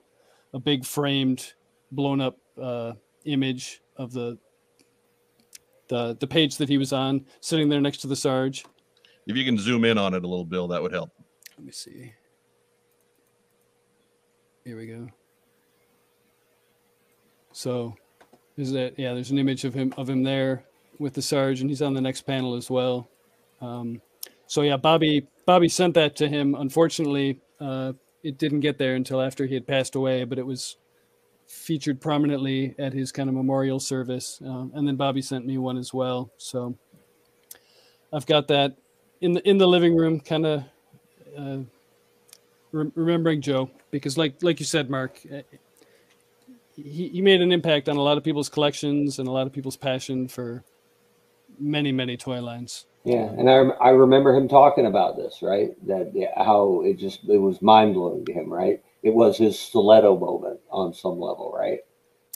[0.53, 1.53] a big framed,
[1.91, 2.93] blown up uh,
[3.25, 4.37] image of the
[5.87, 8.65] the the page that he was on, sitting there next to the Sarge.
[9.25, 11.11] If you can zoom in on it a little, Bill, that would help.
[11.57, 12.13] Let me see.
[14.65, 15.07] Here we go.
[17.51, 17.95] So,
[18.57, 19.13] is that yeah?
[19.13, 20.65] There's an image of him of him there
[20.99, 23.09] with the Sarge, and he's on the next panel as well.
[23.63, 24.01] Um,
[24.47, 26.55] so yeah, Bobby Bobby sent that to him.
[26.55, 30.77] Unfortunately, uh, it didn't get there until after he had passed away, but it was
[31.47, 34.41] featured prominently at his kind of memorial service.
[34.45, 36.31] Um, and then Bobby sent me one as well.
[36.37, 36.75] So
[38.11, 38.75] I've got that
[39.21, 40.63] in the in the living room, kind of
[41.37, 41.57] uh,
[42.71, 45.41] re- remembering Joe because, like like you said, Mark, uh,
[46.75, 49.53] he he made an impact on a lot of people's collections and a lot of
[49.53, 50.63] people's passion for
[51.59, 52.85] many many toy lines.
[53.03, 55.71] Yeah, and I I remember him talking about this, right?
[55.87, 58.81] That yeah, how it just it was mind blowing to him, right?
[59.01, 61.79] It was his stiletto moment on some level, right?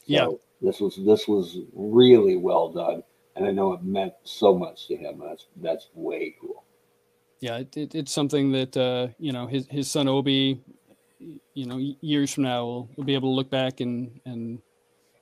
[0.05, 0.27] Yeah.
[0.61, 3.03] This was this was really well done,
[3.35, 5.21] and I know it meant so much to him.
[5.25, 6.63] That's that's way cool.
[7.39, 10.59] Yeah, it, it, it's something that uh, you know his his son Obi,
[11.53, 14.59] you know, years from now will, will be able to look back and and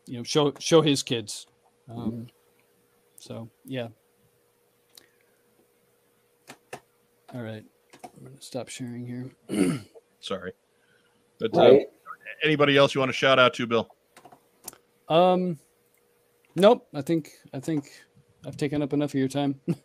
[0.08, 1.46] you know show show his kids.
[1.90, 2.28] Um,
[3.20, 3.90] So yeah.
[7.36, 7.66] All right,
[8.02, 9.30] I'm gonna stop sharing here.
[10.22, 10.54] Sorry.
[11.38, 11.88] But uh, Right?
[12.46, 13.90] anybody else you want to shout out to, Bill?
[15.10, 15.60] Um,
[16.56, 16.88] nope.
[16.94, 17.92] I think I think
[18.48, 19.60] I've taken up enough of your time.
[19.68, 19.76] All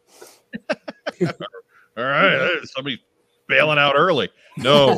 [1.97, 3.01] right, hey, somebody's
[3.49, 4.29] bailing out early.
[4.57, 4.97] No,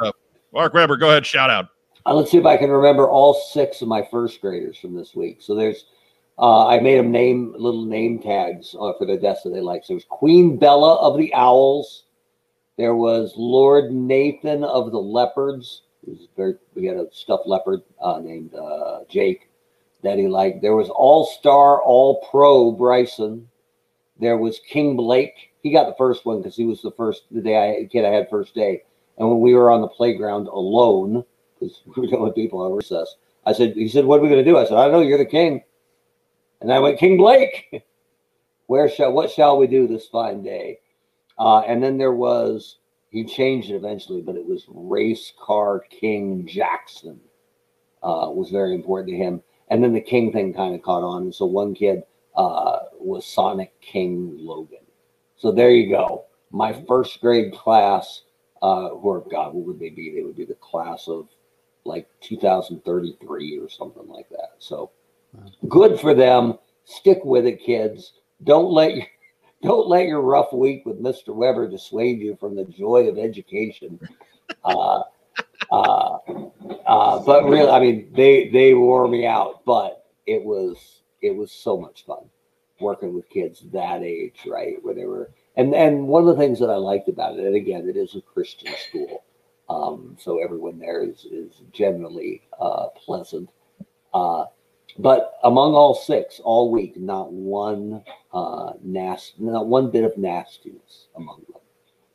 [0.52, 1.68] Mark Weber, go ahead, shout out.
[2.04, 5.14] Uh, let's see if I can remember all six of my first graders from this
[5.14, 5.40] week.
[5.40, 5.84] So there's,
[6.42, 9.86] uh, I made them name little name tags uh, for the deaths that they liked.
[9.86, 12.04] So it was Queen Bella of the Owls.
[12.76, 15.82] There was Lord Nathan of the Leopards.
[16.36, 19.50] Very, we had a stuffed leopard uh, named uh, Jake.
[20.02, 20.62] that he liked.
[20.62, 23.48] There was All Star, All Pro Bryson.
[24.18, 25.52] There was King Blake.
[25.62, 28.10] He got the first one because he was the first the day I kid I
[28.10, 28.82] had first day.
[29.16, 31.24] And when we were on the playground alone,
[31.60, 33.14] because we were the people on recess,
[33.46, 34.58] I said, he said, what are we going to do?
[34.58, 35.00] I said, I don't know.
[35.02, 35.62] You're the king.
[36.62, 37.84] And I went, King Blake,
[38.66, 40.78] where shall, what shall we do this fine day?
[41.38, 42.78] Uh, and then there was,
[43.10, 47.20] he changed it eventually, but it was Race Car King Jackson
[48.02, 49.42] uh, was very important to him.
[49.68, 51.22] And then the King thing kind of caught on.
[51.22, 52.02] And so one kid
[52.36, 54.78] uh, was Sonic King Logan.
[55.36, 56.26] So there you go.
[56.52, 58.22] My first grade class,
[58.62, 60.14] uh, or God, what would they be?
[60.14, 61.28] They would be the class of
[61.84, 64.52] like 2033 or something like that.
[64.58, 64.90] So
[65.68, 66.58] good for them.
[66.84, 68.12] Stick with it, kids.
[68.44, 69.06] Don't let your
[69.62, 71.34] don't let your rough week with Mr.
[71.34, 74.00] Weber dissuade you from the joy of education.
[74.64, 75.02] Uh,
[75.70, 76.18] uh,
[76.86, 81.52] uh, but really, I mean, they they wore me out, but it was it was
[81.52, 82.28] so much fun
[82.80, 84.82] working with kids that age, right?
[84.82, 87.54] Where they were, and and one of the things that I liked about it, and
[87.54, 89.22] again, it is a Christian school,
[89.70, 93.50] um, so everyone there is is generally uh, pleasant.
[94.12, 94.44] Uh,
[94.98, 98.02] but among all six, all week, not one
[98.32, 101.60] uh, nast, not one bit of nastiness among them.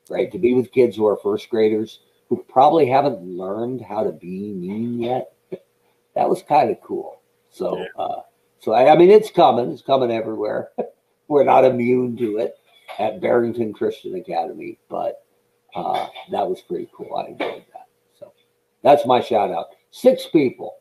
[0.10, 2.00] Right, to be with kids who are first graders
[2.30, 5.34] who probably haven't learned how to be mean yet.
[6.16, 7.22] that was kind of cool.
[7.52, 8.22] So, uh,
[8.60, 9.72] so I, I mean, it's coming.
[9.72, 10.72] It's coming everywhere.
[11.28, 12.56] We're not immune to it
[13.00, 15.24] at Barrington Christian Academy, but
[15.76, 17.16] uh, that was pretty cool.
[17.16, 17.88] I enjoyed that.
[18.20, 18.32] So
[18.82, 19.68] that's my shout out.
[19.92, 20.78] Six people.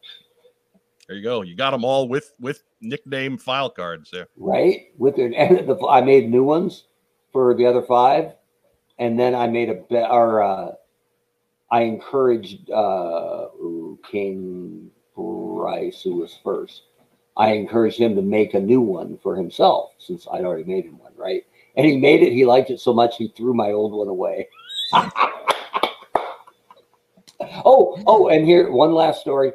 [1.07, 1.43] There you go.
[1.43, 4.29] You got them all with with nickname file cards there.
[4.37, 4.89] Right.
[4.99, 6.85] With their and the, I made new ones
[7.33, 8.35] for the other five,
[8.99, 10.73] and then I made a bet or uh,
[11.71, 13.49] I encouraged uh,
[14.11, 16.83] King Bryce, who was first.
[17.37, 20.99] I encouraged him to make a new one for himself since I'd already made him
[20.99, 21.45] one, right?
[21.77, 22.33] And he made it.
[22.33, 24.49] He liked it so much he threw my old one away.
[27.65, 29.53] oh, oh, and here one last story.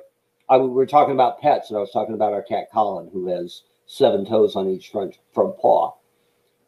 [0.51, 3.27] I, we were talking about pets, and I was talking about our cat Colin, who
[3.27, 5.93] has seven toes on each front front paw.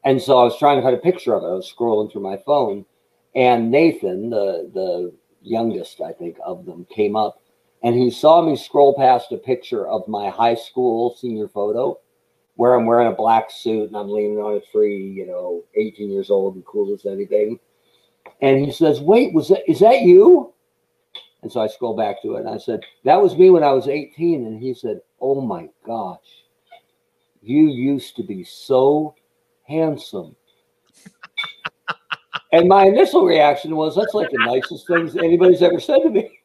[0.06, 1.48] And so I was trying to find a picture of it.
[1.48, 2.86] I was scrolling through my phone,
[3.36, 7.42] and Nathan, the the youngest, I think, of them, came up,
[7.84, 12.00] and he saw me scroll past a picture of my high school senior photo,
[12.56, 16.10] where I'm wearing a black suit and I'm leaning on a tree, you know, 18
[16.10, 17.60] years old and cool as anything.
[18.42, 20.54] And he says, "Wait, was that is that you?"
[21.44, 23.74] And so I scroll back to it and I said, That was me when I
[23.74, 24.48] was 18.
[24.48, 26.46] And he said, Oh my gosh,
[27.42, 29.14] you used to be so
[29.68, 30.38] handsome.
[32.54, 36.40] and my initial reaction was, That's like the nicest things anybody's ever said to me.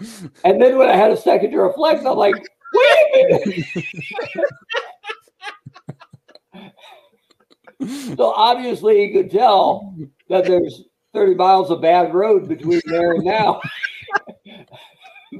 [0.44, 3.66] And then when I had a second to reflect, I'm like, Wait a minute.
[8.16, 9.94] so obviously he could tell
[10.28, 10.82] that there's
[11.14, 13.60] 30 miles of bad road between there and now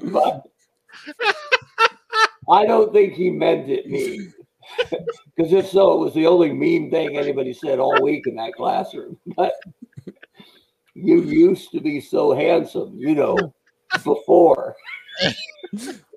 [0.02, 0.46] but
[2.50, 4.32] I don't think he meant it mean.
[5.36, 8.54] Because if so, it was the only mean thing anybody said all week in that
[8.54, 9.18] classroom.
[9.36, 9.52] But
[10.94, 13.36] you used to be so handsome, you know,
[14.04, 14.76] before.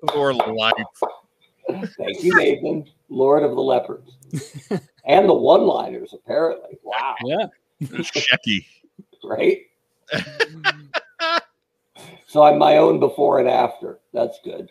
[0.00, 0.72] Before life.
[1.68, 4.16] Thank you, Nathan, Lord of the Leopards.
[5.04, 6.78] and the one liners, apparently.
[6.84, 7.16] Wow.
[7.24, 7.46] Yeah.
[7.82, 8.64] Shecky.
[9.24, 9.62] Right?
[12.28, 14.00] So I'm my own before and after.
[14.12, 14.70] That's good.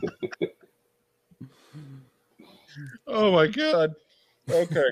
[3.08, 3.96] oh my god.
[4.48, 4.90] Okay.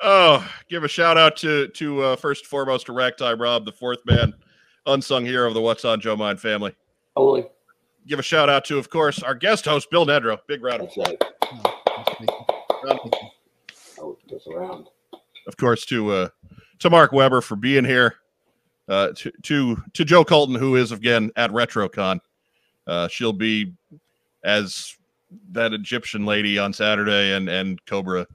[0.00, 3.72] Oh, give a shout out to to uh, first and foremost to Ragtime Rob, the
[3.72, 4.32] fourth man,
[4.86, 6.72] unsung hero of the What's on Joe Mind family.
[7.16, 7.46] Holy.
[8.06, 10.38] Give a shout out to, of course, our guest host Bill Nedro.
[10.46, 11.16] Big round of applause.
[12.84, 13.00] Right.
[13.98, 14.16] Oh,
[14.54, 14.86] around.
[15.48, 16.28] Of course, to uh,
[16.78, 18.14] to Mark Weber for being here
[18.90, 22.18] uh, to to to Joe Colton, who is again at RetroCon.
[22.86, 23.72] Uh, she'll be
[24.44, 24.96] as
[25.52, 28.26] that Egyptian lady on Saturday and and Cobra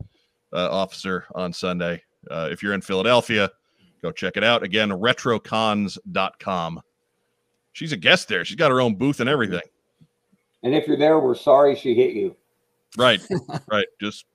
[0.53, 2.01] uh, officer on Sunday.
[2.31, 3.51] Uh, if you're in Philadelphia,
[4.01, 4.63] go check it out.
[4.63, 6.81] Again, retrocons.com.
[7.73, 8.45] She's a guest there.
[8.45, 9.61] She's got her own booth and everything.
[10.63, 12.35] And if you're there, we're sorry she hit you.
[12.97, 13.21] Right,
[13.67, 13.87] right.
[13.99, 14.25] Just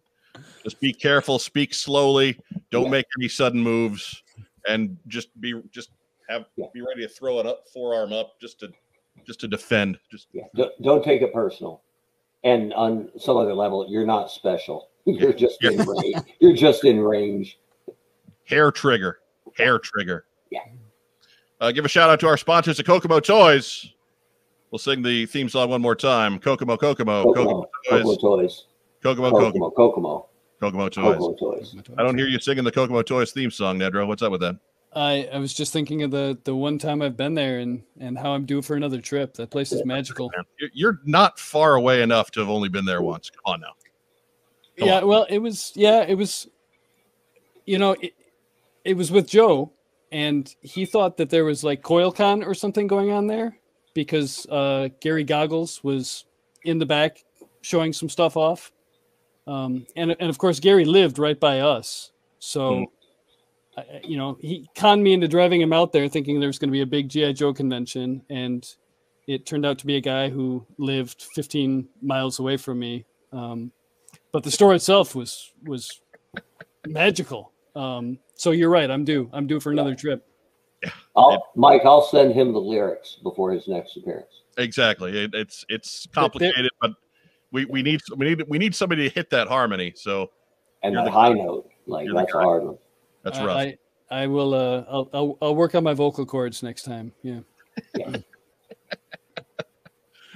[0.63, 1.39] just be careful.
[1.39, 2.39] Speak slowly.
[2.71, 2.91] Don't yeah.
[2.91, 4.23] make any sudden moves,
[4.69, 5.91] and just be just
[6.31, 6.67] have yeah.
[6.73, 8.71] be ready to throw it up forearm up just to
[9.27, 9.99] just to defend.
[10.11, 10.45] Just yeah.
[10.55, 11.83] don't, don't take it personal.
[12.45, 14.89] And on some other level, you're not special.
[15.07, 16.17] You're just in range.
[16.41, 17.59] You're just in range.
[18.45, 19.21] Hair trigger.
[19.57, 20.27] Hair trigger.
[20.51, 20.61] Yeah.
[21.61, 23.93] Uh, give a shout out to our sponsors at Kokomo Toys.
[24.71, 26.39] We'll sing the theme song one more time.
[26.39, 28.67] Kokomo, Kokomo, Kokomo, Kokomo toys.
[29.03, 30.29] Kokomo, Kokomo, Kokomo, Kokomo,
[30.61, 31.17] Kokomo toys.
[31.17, 31.75] Kokomo toys.
[31.99, 34.07] I don't hear you singing the Kokomo Toys theme song, Nedro.
[34.07, 34.59] What's up with that?
[34.93, 38.19] I, I was just thinking of the the one time I've been there and and
[38.19, 39.35] how I'm due for another trip.
[39.35, 40.31] That place is magical.
[40.73, 43.31] You're- not far away enough to have only been there once.
[43.31, 43.73] Come on now.
[44.79, 45.07] Come yeah, on.
[45.07, 46.49] well, it was yeah, it was.
[47.67, 48.15] You know, it,
[48.85, 49.73] it was with Joe,
[50.11, 53.57] and he thought that there was like CoilCon or something going on there
[53.95, 56.25] because uh, Gary Goggles was
[56.65, 57.23] in the back
[57.61, 58.73] showing some stuff off,
[59.47, 62.11] um, and and of course Gary lived right by us,
[62.41, 62.79] so.
[62.79, 62.85] Hmm.
[63.77, 66.59] I- I- You know, he conned me into driving him out there, thinking there was
[66.59, 68.67] going to be a big GI Joe convention, and
[69.27, 73.05] it turned out to be a guy who lived 15 miles away from me.
[73.33, 73.71] Um,
[74.33, 76.01] but the store itself was was
[76.87, 77.53] magical.
[77.77, 78.91] Um, so you're right.
[78.91, 79.29] I'm due.
[79.33, 80.27] I'm due for another trip.
[81.15, 84.43] I'll, Mike, I'll send him the lyrics before his next appearance.
[84.57, 85.25] Exactly.
[85.25, 86.93] It, it's it's complicated, but
[87.53, 89.93] we, we need we need we need somebody to hit that harmony.
[89.95, 90.31] So
[90.83, 91.35] And the the high guy.
[91.45, 92.79] note, like You're the that's a hard one.
[93.23, 93.57] That's I- rough.
[93.57, 93.77] I,
[94.11, 94.55] I will.
[94.55, 97.13] Uh, I'll, I'll I'll work on my vocal cords next time.
[97.23, 97.41] Yeah.
[97.97, 98.17] Yeah.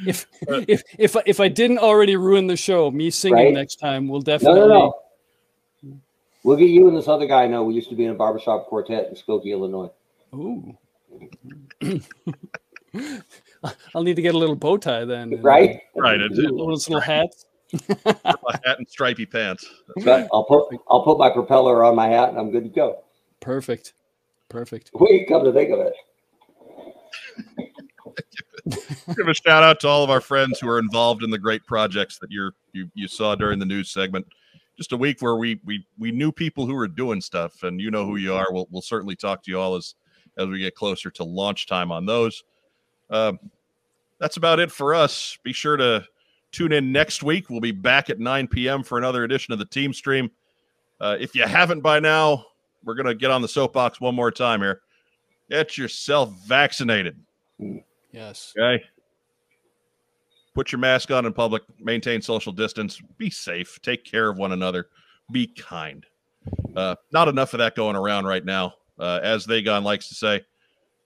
[0.07, 3.55] if if if I- if I didn't already ruin the show, me singing Right.
[3.55, 4.61] next time will definitely.
[4.61, 4.95] no, no.
[5.83, 6.01] no.
[6.43, 7.63] We'll get you and this other guy I know.
[7.65, 9.91] We used to be in a barbershop quartet in Skokie, Illinois.
[10.35, 10.77] Ooh.
[13.95, 15.33] I'll need to get a little bow tie then.
[15.33, 15.81] and Right?
[15.97, 17.47] Right, it's- Those little hats.
[18.07, 19.69] A hat and stripy pants.
[20.05, 23.03] But I'll put I'll put my propeller on my hat and I'm good to go.
[23.41, 23.95] Perfect.
[24.49, 24.91] Perfect.
[24.95, 25.95] Wait, come to think of it.
[29.17, 31.67] Give a shout out to all of our friends who are involved in the great
[31.67, 34.27] projects that you're you you saw during the news segment.
[34.77, 37.91] Just a week where we we we knew people who were doing stuff, and you
[37.91, 38.47] know who you are.
[38.51, 39.95] We'll we'll certainly talk to you all as
[40.39, 42.43] as we get closer to launch time on those.
[43.11, 43.39] Um,
[44.19, 45.39] that's about it for us.
[45.43, 46.07] Be sure to
[46.55, 47.51] tune in next week.
[47.51, 48.83] We'll be back at 9 p.m.
[48.83, 50.31] for another edition of the Team Stream.
[51.01, 52.47] Uh, if you haven't by now,
[52.85, 54.81] we're gonna get on the soapbox one more time here.
[55.51, 57.19] Get yourself vaccinated.
[58.13, 58.55] Yes.
[58.57, 58.83] Okay.
[60.55, 64.53] Put your mask on in public, maintain social distance, be safe, take care of one
[64.53, 64.89] another,
[65.33, 66.07] be kind.
[66.77, 68.75] Uh, not enough of that going around right now.
[68.99, 70.43] Uh, as Vagon likes to say,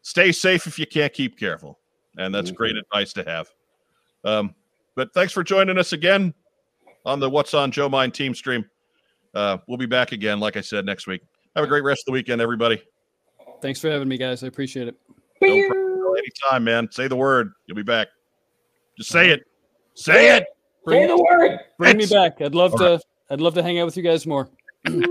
[0.02, 1.78] stay safe if you can't keep careful.
[2.18, 3.48] And that's great advice to have.
[4.24, 4.54] Um,
[4.98, 6.34] but thanks for joining us again
[7.06, 8.64] on the What's on Joe Mind team stream.
[9.32, 11.22] Uh, we'll be back again, like I said, next week.
[11.54, 12.82] Have a great rest of the weekend, everybody.
[13.62, 14.42] Thanks for having me, guys.
[14.42, 14.96] I appreciate it.
[15.40, 16.88] Anytime, man.
[16.90, 17.52] Say the word.
[17.66, 18.08] You'll be back.
[18.96, 19.44] Just say it.
[19.94, 20.46] Say it.
[20.84, 21.60] Bring, say the word.
[21.78, 22.40] Bring me back.
[22.40, 23.00] I'd love to.
[23.30, 24.48] I'd love to hang out with you guys more.
[24.84, 25.06] Thank